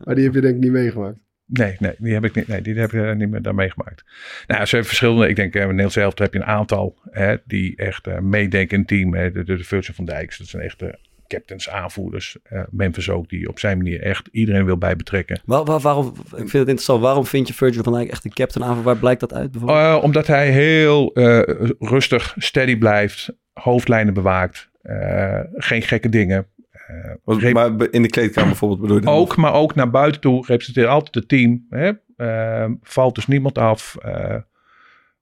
[0.03, 1.17] maar die heb je denk ik niet meegemaakt.
[1.45, 4.03] Nee, nee, die heb ik niet, nee, die heb ik eh, niet meer daar meegemaakt.
[4.47, 5.27] Nou, ze hebben verschillende.
[5.27, 8.73] Ik denk, eh, in Nederland zelf heb je een aantal hè, die echt eh, meedenken
[8.73, 9.13] in het team.
[9.13, 12.37] Hè, de, de, de Virgil van Dijks, dat zijn echte captains, aanvoerders.
[12.43, 15.41] Eh, Memphis ook, die op zijn manier echt iedereen wil bij betrekken.
[15.45, 17.01] Waar, waar- waarom, ik vind het interessant.
[17.01, 18.83] Waarom vind je Virgil van Dijk echt een captain aan?
[18.83, 19.79] Waar blijkt dat uit bijvoorbeeld?
[19.97, 21.39] Eh, omdat hij heel eh,
[21.79, 26.47] rustig, steady blijft, hoofdlijnen bewaakt, eh, geen gekke dingen.
[26.71, 29.13] Eh, Wat- maar in de kleedkamer bijvoorbeeld bedoel je dan?
[29.13, 31.65] ook, maar ook naar buiten toe representeert altijd het team.
[31.69, 31.91] Hè?
[32.17, 33.95] Eh, valt dus niemand af.
[34.01, 34.35] eh,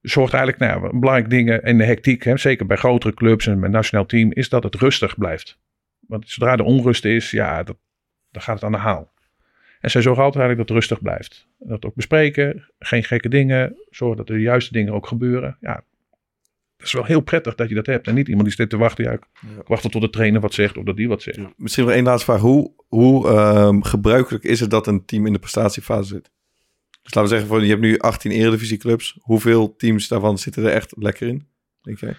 [0.00, 2.36] zorgt eigenlijk, nou belangrijke dingen in de hectiek, hè?
[2.36, 5.58] zeker bij grotere clubs en met een nationaal team, is dat het rustig blijft.
[6.06, 7.76] Want zodra er onrust is, ja, dat,
[8.30, 9.14] dan gaat het aan de haal.
[9.80, 11.46] En zij zorgen altijd eigenlijk dat het rustig blijft.
[11.58, 15.56] Dat ook bespreken, geen gekke dingen, zorgen dat de juiste dingen ook gebeuren.
[15.60, 15.84] Ja,
[16.76, 18.06] dat is wel heel prettig dat je dat hebt.
[18.06, 19.26] En niet iemand die zit te wachten, ja, ik
[19.66, 21.38] wacht tot de trainer wat zegt of dat die wat zegt.
[21.56, 22.40] Misschien nog één laatste vraag.
[22.40, 26.30] Hoe, hoe ehm, gebruikelijk is het dat een team in de prestatiefase zit?
[27.02, 29.18] Dus laten we zeggen, van, je hebt nu 18 eredivisieclubs.
[29.20, 31.46] Hoeveel teams daarvan zitten er echt lekker in?
[31.80, 32.16] Denk jij?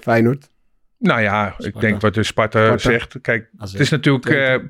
[0.00, 0.50] Feyenoord.
[0.98, 2.78] Nou ja, ik denk wat de Sparta, Sparta.
[2.78, 3.20] zegt.
[3.20, 3.72] Kijk, AZ.
[3.72, 4.68] het is natuurlijk eh,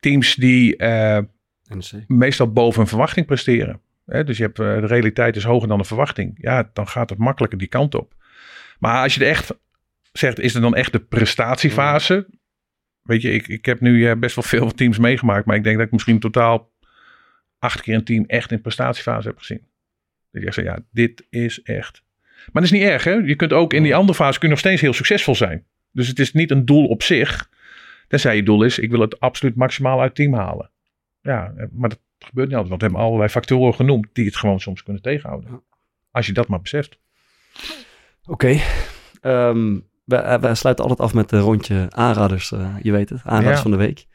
[0.00, 1.18] teams die eh,
[2.06, 3.80] meestal boven een verwachting presteren.
[4.10, 6.38] Hè, dus je hebt, eh, de realiteit is hoger dan de verwachting.
[6.40, 8.14] Ja, dan gaat het makkelijker die kant op.
[8.78, 9.54] Maar als je er echt
[10.12, 12.28] zegt, is er dan echt de prestatiefase?
[13.02, 15.46] Weet je, ik, ik heb nu eh, best wel veel teams meegemaakt.
[15.46, 16.72] Maar ik denk dat ik misschien totaal
[17.58, 19.66] acht keer een team echt in prestatiefase heb gezien.
[20.30, 22.02] Dat je echt zegt, ja, dit is echt...
[22.44, 23.12] Maar dat is niet erg, hè?
[23.12, 25.64] Je kunt ook in die andere fase kun je nog steeds heel succesvol zijn.
[25.92, 27.48] Dus het is niet een doel op zich.
[28.08, 30.70] Tenzij je doel is, ik wil het absoluut maximaal uit het team halen.
[31.22, 32.68] Ja, eh, maar dat gebeurt niet altijd.
[32.68, 35.62] Want we hebben allerlei factoren genoemd die het gewoon soms kunnen tegenhouden.
[36.10, 36.98] Als je dat maar beseft.
[38.26, 38.58] Oké.
[39.20, 42.52] Ehm, we, eh, sluiten altijd af met een rondje aanraders.
[42.52, 43.62] eh, je weet het, aanraders Ja.
[43.62, 44.06] van de week.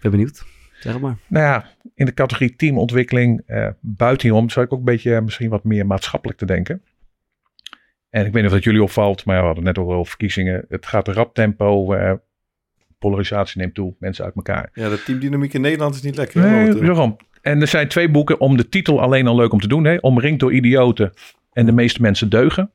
[0.00, 0.44] Ben benieuwd.
[0.80, 1.16] Zeg maar.
[1.28, 5.50] Nou ja, in de categorie teamontwikkeling, eh, buiten hierom, zou ik ook een beetje misschien
[5.50, 6.82] wat meer maatschappelijk te denken.
[8.12, 10.06] En ik weet niet of dat jullie opvalt, maar ja, we hadden net al over
[10.06, 10.64] verkiezingen.
[10.68, 12.12] Het gaat een rap tempo, eh,
[12.98, 14.70] polarisatie neemt toe, mensen uit elkaar.
[14.74, 16.40] Ja, de teamdynamiek in Nederland is niet lekker.
[16.40, 17.16] Nee, daarom.
[17.42, 19.84] En er zijn twee boeken om de titel alleen al leuk om te doen.
[19.84, 19.96] Hè?
[20.00, 21.12] Omringd door idioten
[21.52, 22.70] en de meeste mensen deugen.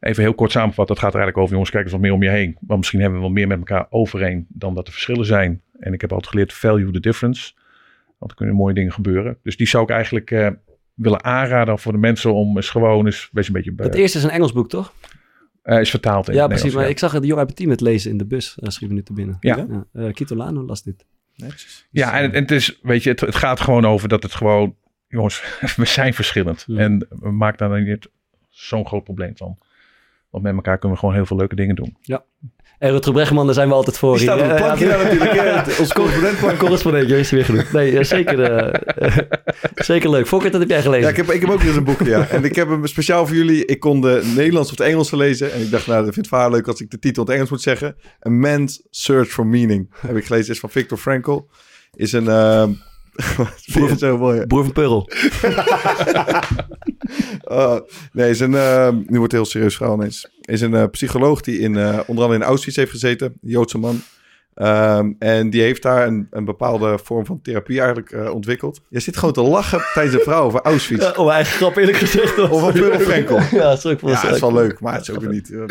[0.00, 2.22] Even heel kort samengevat, dat gaat er eigenlijk over, jongens, kijk eens wat meer om
[2.22, 2.56] je heen.
[2.60, 5.62] Want misschien hebben we wel meer met elkaar overeen dan dat er verschillen zijn.
[5.78, 7.52] En ik heb altijd geleerd, value the difference.
[8.18, 9.38] Want er kunnen mooie dingen gebeuren.
[9.42, 10.48] Dus die zou ik eigenlijk eh,
[10.96, 13.72] willen aanraden voor de mensen om eens gewoon eens wees een beetje...
[13.76, 14.92] Het eerste is een Engels boek, toch?
[15.62, 16.74] eh, is vertaald in Ja, het precies.
[16.74, 18.56] Maar ik zag de jongen uit mijn team het lezen in de bus.
[18.62, 19.36] Uh, schiet minuten binnen.
[19.40, 19.66] Ja.
[19.92, 21.04] Eh, Kito Lano las dit.
[21.90, 24.34] Ja, en, het- en het is, weet je, het, het gaat gewoon over dat het
[24.34, 24.76] gewoon,
[25.08, 25.42] jongens,
[25.76, 26.66] we zijn verschillend.
[26.76, 28.08] En we maken daar niet
[28.48, 29.58] zo'n groot probleem van.
[30.36, 31.96] Want met elkaar kunnen we gewoon heel veel leuke dingen doen.
[32.00, 32.24] Ja.
[32.78, 34.12] En Rutger Bregman, daar zijn we altijd voor.
[34.12, 34.44] Die staat hier.
[34.44, 35.78] op het Eh, plankje natuurlijk.
[35.80, 36.56] Ons correspondent.
[36.58, 37.68] correspondentje is er weer.
[37.72, 38.74] Nee, eh, zeker, eh,
[39.74, 40.26] zeker leuk.
[40.26, 41.02] Fokker, dat heb jij gelezen.
[41.04, 42.28] Ja, ik heb, ik heb ook weer eens een boek, ja.
[42.28, 43.64] En ik heb hem speciaal voor jullie.
[43.64, 45.52] Ik kon de Nederlands of het Engels lezen.
[45.52, 47.28] En ik dacht, nou, dat vind ik het verhaal leuk als ik de titel in
[47.28, 47.96] het Engels moet zeggen.
[48.26, 49.94] A Man's Search for Meaning.
[50.06, 51.40] Heb ik gelezen, is van Viktor Frankl.
[51.94, 52.28] Is een...
[52.28, 52.70] ehm
[53.64, 54.46] je zo mooi?
[54.46, 55.08] Broer van Pearl.
[57.44, 57.80] Oh,
[58.12, 58.54] nee, is een...
[58.54, 60.30] ehm, nu wordt het heel serieus verhaal ineens.
[60.40, 63.26] Is een eh, psycholoog die in, eh, onder andere in Auschwitz heeft gezeten.
[63.26, 64.00] Een Joodse man.
[64.54, 68.80] Ehm, en die heeft daar een, een bepaalde vorm van therapie eigenlijk eh, ontwikkeld.
[68.88, 71.02] Je zit gewoon te lachen tijdens een vrouw over Auschwitz.
[71.04, 72.38] Ja, oh, eigen grap eerlijk gezegd.
[72.38, 73.40] Of van Pearl Frankel.
[73.58, 74.80] Ja, sorry, ik vond Ja, het is wel leuk.
[74.80, 75.50] maar het is ook weer niet.
[75.52, 75.62] eh,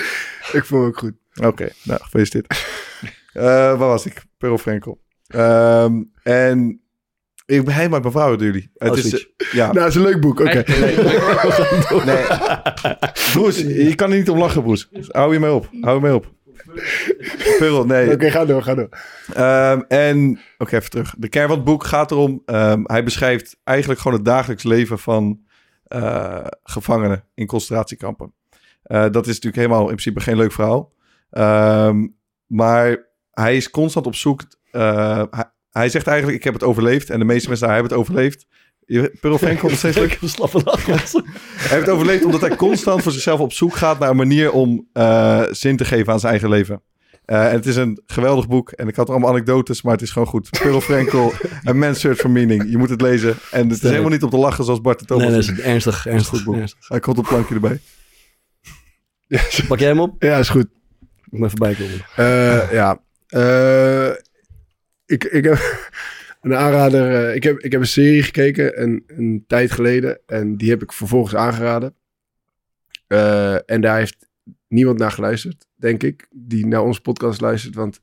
[0.51, 1.13] Ik vond het ook goed.
[1.45, 2.65] Oké, nou, gefeliciteerd.
[3.33, 4.23] Eh waar was ik?
[4.37, 5.01] Pearl Frankel.
[5.27, 6.81] Ehm, en
[7.45, 8.71] ik ben helemaal mevrouw door jullie.
[8.77, 9.25] Het is, Auschwitz.
[9.37, 9.65] eh, ja.
[9.73, 10.39] Nou, het is een leuk boek.
[10.39, 10.63] Oké.
[12.05, 12.23] Nee.
[13.33, 14.89] Broes, je kan er niet om lachen, Broes.
[15.07, 15.69] Hou je mee op.
[15.81, 16.33] Hou je mee op.
[17.87, 18.11] Nee.
[18.11, 18.89] Oké, ga door, ga door.
[19.33, 21.15] Ehm, en, oké, even terug.
[21.17, 24.99] De kern van het boek gaat erom, ehm, hij beschrijft eigenlijk gewoon het dagelijks leven
[24.99, 25.39] van
[25.85, 28.33] eh, gevangenen in concentratiekampen.
[28.83, 30.93] Eh, dat is natuurlijk helemaal in principe geen leuk verhaal.
[31.29, 32.07] Ehm,
[32.47, 34.41] maar hij is constant op zoek.
[34.71, 35.45] eh, hij,
[35.79, 37.09] hij zegt eigenlijk: Ik heb het overleefd.
[37.09, 38.45] En de meeste mensen daar hebben het overleefd.
[39.21, 40.17] Frank komt steeds leuk.
[40.23, 40.85] slappe lach.
[40.85, 40.95] Hij
[41.55, 44.87] heeft het overleefd omdat hij constant voor zichzelf op zoek gaat naar een manier om
[44.93, 46.81] eh, zin te geven aan zijn eigen leven.
[47.25, 48.71] Eh, en het is een geweldig boek.
[48.71, 50.49] En ik had allemaal anekdotes, maar het is gewoon goed.
[50.49, 51.33] Pearl Frankel,
[51.69, 52.69] A Man's Search for Meaning.
[52.69, 53.35] Je moet het lezen.
[53.51, 55.25] En het is helemaal niet om te lachen zoals Bart de Thomas.
[55.25, 56.35] Nee, dat is ernstig, ernstig.
[56.35, 56.55] goed boek.
[56.55, 56.87] ernstig.
[56.87, 57.79] Hij komt een plankje erbij.
[59.67, 60.23] Pak jij hem op?
[60.23, 60.67] Ja, is goed.
[61.31, 62.05] Ik moet even bijkomen.
[62.15, 62.99] Eh, ja.
[65.05, 65.57] Ik, ik heb
[66.41, 67.27] een aanrader.
[67.27, 70.19] eh, ik, heb, ik heb een serie gekeken een, een tijd geleden.
[70.25, 71.95] En die heb ik vervolgens aangeraden.
[73.07, 74.27] Eh, en daar heeft
[74.67, 76.27] niemand naar geluisterd, denk ik.
[76.31, 77.75] Die naar onze podcast luistert.
[77.75, 78.01] Want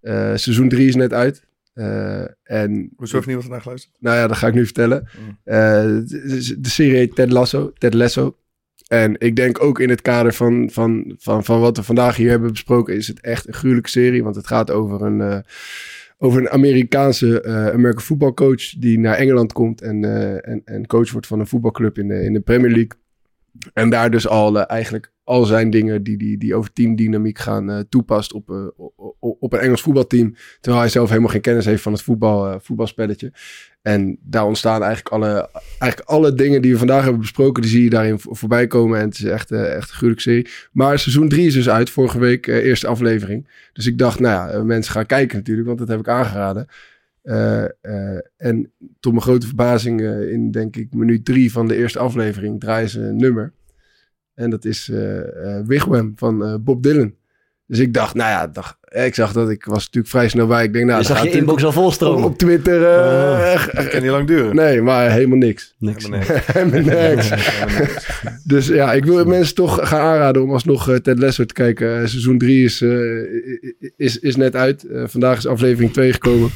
[0.00, 1.48] eh, seizoen 3 is net uit.
[2.42, 3.96] En Hoezo heeft niemand naar geluisterd?
[3.98, 5.08] nou ja, dat ga ik nu vertellen.
[5.18, 5.38] Mm.
[5.44, 7.72] De, de serie heet Ted Lasso.
[7.78, 8.36] Ted Lasso.
[8.86, 12.30] En ik denk ook in het kader van, van, van, van wat we vandaag hier
[12.30, 14.22] hebben besproken, is het echt een gruwelijke serie.
[14.22, 15.44] Want het gaat over een,
[16.22, 21.12] over een Amerikaanse eh American voetbalcoach die naar Engeland komt en, eh, en, en coach
[21.12, 22.99] wordt van een voetbalclub in de, in de Premier League.
[23.72, 27.70] En daar dus al eh, eigenlijk al zijn dingen die, die, die over teamdynamiek gaan
[27.70, 28.66] eh, toepast op, eh,
[29.18, 30.34] op, een Engels voetbalteam.
[30.60, 33.32] Terwijl hij zelf helemaal geen kennis heeft van het voetbal, voetbalspelletje.
[33.82, 37.84] En daar ontstaan eigenlijk alle, eigenlijk alle dingen die we vandaag hebben besproken, die zie
[37.84, 38.98] je daarin vo- voorbij komen.
[38.98, 40.48] En het is echt, echt een gruwelijke serie.
[40.72, 43.48] Maar seizoen 3 is dus uit, vorige week, eerste aflevering.
[43.72, 46.66] Dus ik dacht, nou ja, mensen gaan kijken natuurlijk, want dat heb ik aangeraden.
[47.22, 51.76] Eh, eh, en tot mijn grote verbazing, eh, in denk ik minuut drie van de
[51.76, 53.52] eerste aflevering, draaien ze een nummer.
[54.34, 55.18] En dat is eh
[55.58, 57.14] eh, Wigwam van eh, Bob Dylan.
[57.66, 60.64] Dus ik dacht, nou ja, dacht, ik zag dat, ik was natuurlijk vrij snel bij.
[60.64, 62.24] Ik denk, nou, je zag je inbox al volstromen.
[62.24, 62.84] op, op Twitter.
[63.42, 64.54] echt- Dat kan niet lang duren.
[64.54, 65.74] Nee, maar helemaal niks.
[65.78, 66.08] Niks.
[66.10, 66.80] Helemaal
[67.14, 67.30] niks.
[67.32, 68.20] Helemaal niks.
[68.44, 72.08] dus ja, ik wil mensen toch gaan aanraden om alsnog Ted Lasso te kijken.
[72.08, 72.90] Seizoen 3 is, eh,
[73.96, 74.84] is, is net uit.
[74.84, 76.50] Eh, vandaag is aflevering 2 gekomen.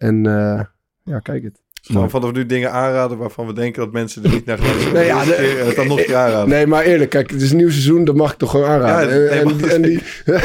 [0.00, 0.60] En eh,
[1.04, 1.60] ja, kijk het.
[1.82, 4.92] Gaan we vanaf nu dingen aanraden waarvan we denken dat mensen er niet naar geluisterd
[4.98, 6.48] Nee, ja, het dan nog keer aanraden.
[6.48, 9.22] Nee, maar eerlijk, kijk, het is een nieuw seizoen, dat mag ik toch gewoon aanraden.
[9.22, 10.40] Ja, nee, en, mag en, die, Ja,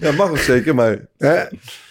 [0.00, 1.42] dat mag ook zeker, maar hè?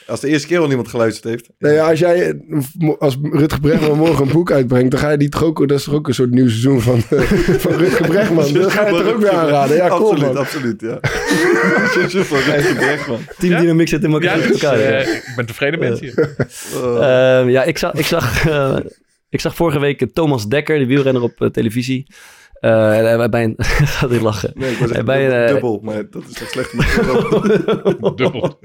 [0.10, 1.50] Als de eerste keer al niemand geluisterd heeft.
[1.60, 5.18] Nou ja, als jij, eh, als Rutger Bregman morgen een boek uitbrengt, dan ga je
[5.18, 7.22] die toch ook, dat is toch ook een soort nieuw seizoen van, eh,
[7.66, 8.54] van Rutger Bregman.
[8.54, 9.76] Dan ga je het toch ook weer aanraden.
[9.76, 10.38] Ja, kom absoluut, man.
[10.38, 11.00] absoluut, ja.
[11.94, 13.20] Seizoen van Rutger Bregman.
[13.38, 14.38] Teamdynamiek zit in elkaar.
[14.38, 14.86] Ja, in dus, elkaar, ja.
[14.86, 16.36] eh, ik ben tevreden met je.
[16.76, 16.96] Oh.
[16.96, 18.78] Ehm, ja, ik zag, ik, zag, eh,
[19.30, 22.08] ik zag vorige week Thomas Dekker, de wielrenner op eh, televisie.
[22.60, 23.54] Eh, en bij een...
[23.98, 24.52] gaat hij lachen.
[24.56, 26.72] Nee, ik was echt bij een, eh, dubbel, maar dat is toch slecht
[28.18, 28.60] Dubbel.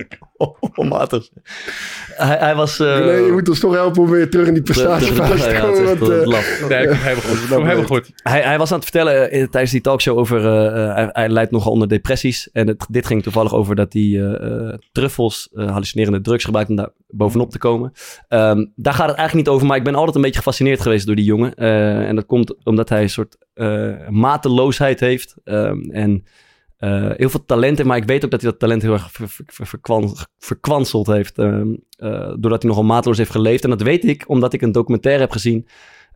[0.74, 1.28] Onmatig.
[2.14, 2.78] Hij, hij was...
[2.80, 5.54] eh, Nee, je moet ons toch helpen om weer terug in die prestatiefase te ja,
[5.54, 5.82] het komen.
[5.82, 6.68] is echt, want, eh, eh, laf.
[6.68, 7.48] Nee, helemaal goed.
[7.48, 8.10] Helemaal goed.
[8.22, 10.44] Hij, hij was aan het vertellen eh, tijdens die talkshow over...
[10.46, 12.50] eh, eh, hij, hij lijdt nogal onder depressies.
[12.52, 16.70] En het, dit ging toevallig over dat hij eh, eh, truffels, eh, hallucinerende drugs gebruikt...
[16.70, 17.92] om daar bovenop te komen.
[18.28, 19.66] Ehm, daar gaat het eigenlijk niet over.
[19.66, 21.54] Maar ik ben altijd een beetje gefascineerd geweest door die jongen.
[21.54, 23.43] Eh, en dat komt omdat hij een soort eh,
[24.08, 25.34] mateloosheid heeft.
[25.44, 26.24] Ehm, en
[26.76, 27.86] eh, heel veel talenten.
[27.86, 31.06] Maar ik weet ook dat hij dat talent heel erg ver, ver- ver- verkwan- verkwanseld
[31.06, 31.38] heeft.
[31.38, 33.64] ehm, eh, doordat hij nogal mateloos heeft geleefd.
[33.64, 35.66] En dat weet ik omdat ik een documentaire heb gezien...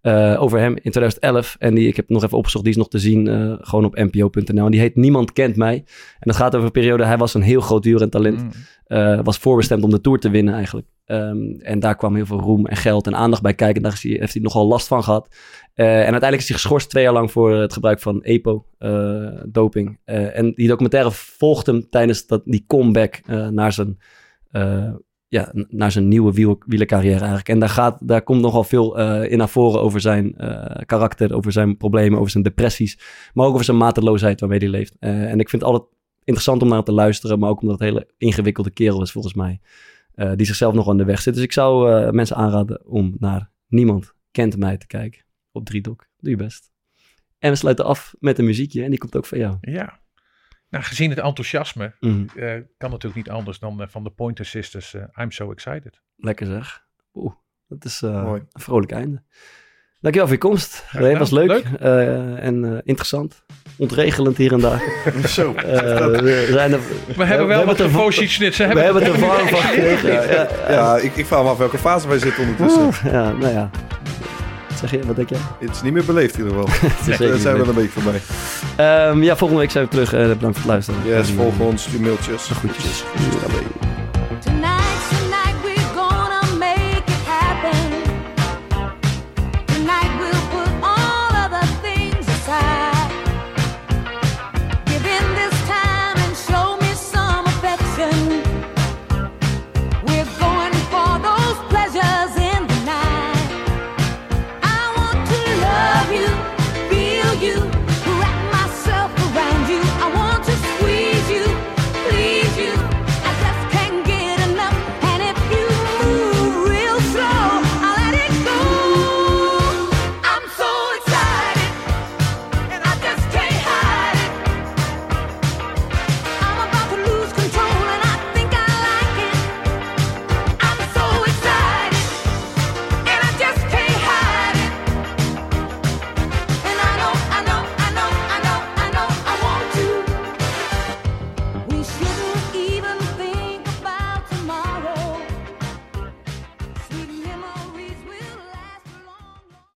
[0.01, 1.57] eh, over hem in 2011.
[1.59, 3.95] En die, ik heb nog even opgezocht, die is nog te zien eh, gewoon op
[3.97, 4.65] npo.nl.
[4.65, 5.75] En die heet Niemand Kent Mij.
[5.75, 5.85] En
[6.19, 8.43] dat gaat over een periode, hij was een heel groot wielrentalent.
[8.43, 8.51] Mm.
[8.85, 10.87] eh, was voorbestemd om de Tour te winnen eigenlijk.
[11.05, 13.83] Ehm, en daar kwam heel veel roem en geld en aandacht bij kijken.
[13.83, 15.37] Daar hij, heeft hij nogal last van gehad.
[15.79, 18.89] Eh, en uiteindelijk is hij geschorst twee jaar lang voor het gebruik van EPO, eh.
[20.05, 23.21] Eh, en die documentaire volgt hem tijdens dat, die comeback
[23.51, 23.99] naar zijn...
[25.29, 27.49] ja, naar zijn nieuwe wiel, wielercarrière eigenlijk.
[27.49, 30.35] En daar, gaat, daar komt nogal veel in naar voren over zijn
[30.87, 32.99] karakter, over zijn problemen, over zijn depressies.
[33.35, 34.97] Maar ook over zijn mateloosheid waarmee hij leeft.
[34.99, 35.91] En ik vind het altijd
[36.25, 39.35] interessant om naar te luisteren, maar ook omdat het een hele ingewikkelde kerel is volgens
[39.35, 39.61] mij.
[40.37, 41.35] die zichzelf nog aan de weg zit.
[41.35, 46.07] Dus ik zou mensen aanraden om naar Niemand Kent Mij te kijken op Driedok.
[46.19, 46.71] Doe je best.
[47.39, 49.57] En we sluiten af met een muziekje en die komt ook van jou.
[49.61, 50.01] Ja.
[50.71, 54.95] Nou, gezien het enthousiasme eh, kan natuurlijk niet anders dan eh, van de Pointer Sisters
[54.95, 56.01] eh, I'm So Excited.
[56.17, 56.85] Lekker zeg.
[57.15, 57.33] Oeh,
[57.69, 58.41] dat is eh, Mooi.
[58.53, 59.23] een vrolijk einde.
[60.01, 60.85] Dankjewel voor je komst.
[60.87, 63.45] Het was leuk, eh, en eh, interessant.
[63.77, 64.83] Ontregelend hier en daar.
[65.29, 65.55] Zo.
[65.55, 66.81] Eh, we, zijn er,
[67.17, 67.77] We hebben wel wat.
[67.77, 70.13] Ze We hebben het er warm van gekregen.
[70.13, 73.11] Ja, ja, Ja, ik, ik vraag me af welke fase wij zitten ondertussen.
[73.11, 73.71] ja, nou ja.
[74.79, 75.39] Zeg je, wat denk jij?
[75.59, 76.89] Het is niet meer beleefd in ieder geval.
[77.29, 78.21] Daar zijn we een beetje voorbij.
[78.77, 80.13] Ehm, ja, volgende week zijn we terug.
[80.13, 81.01] Eh, bedankt voor het luisteren.
[81.05, 82.43] Yes, En, volg ons, stuur mailtjes.
[82.43, 83.05] Groetjes.
[83.15, 84.08] Groetjes.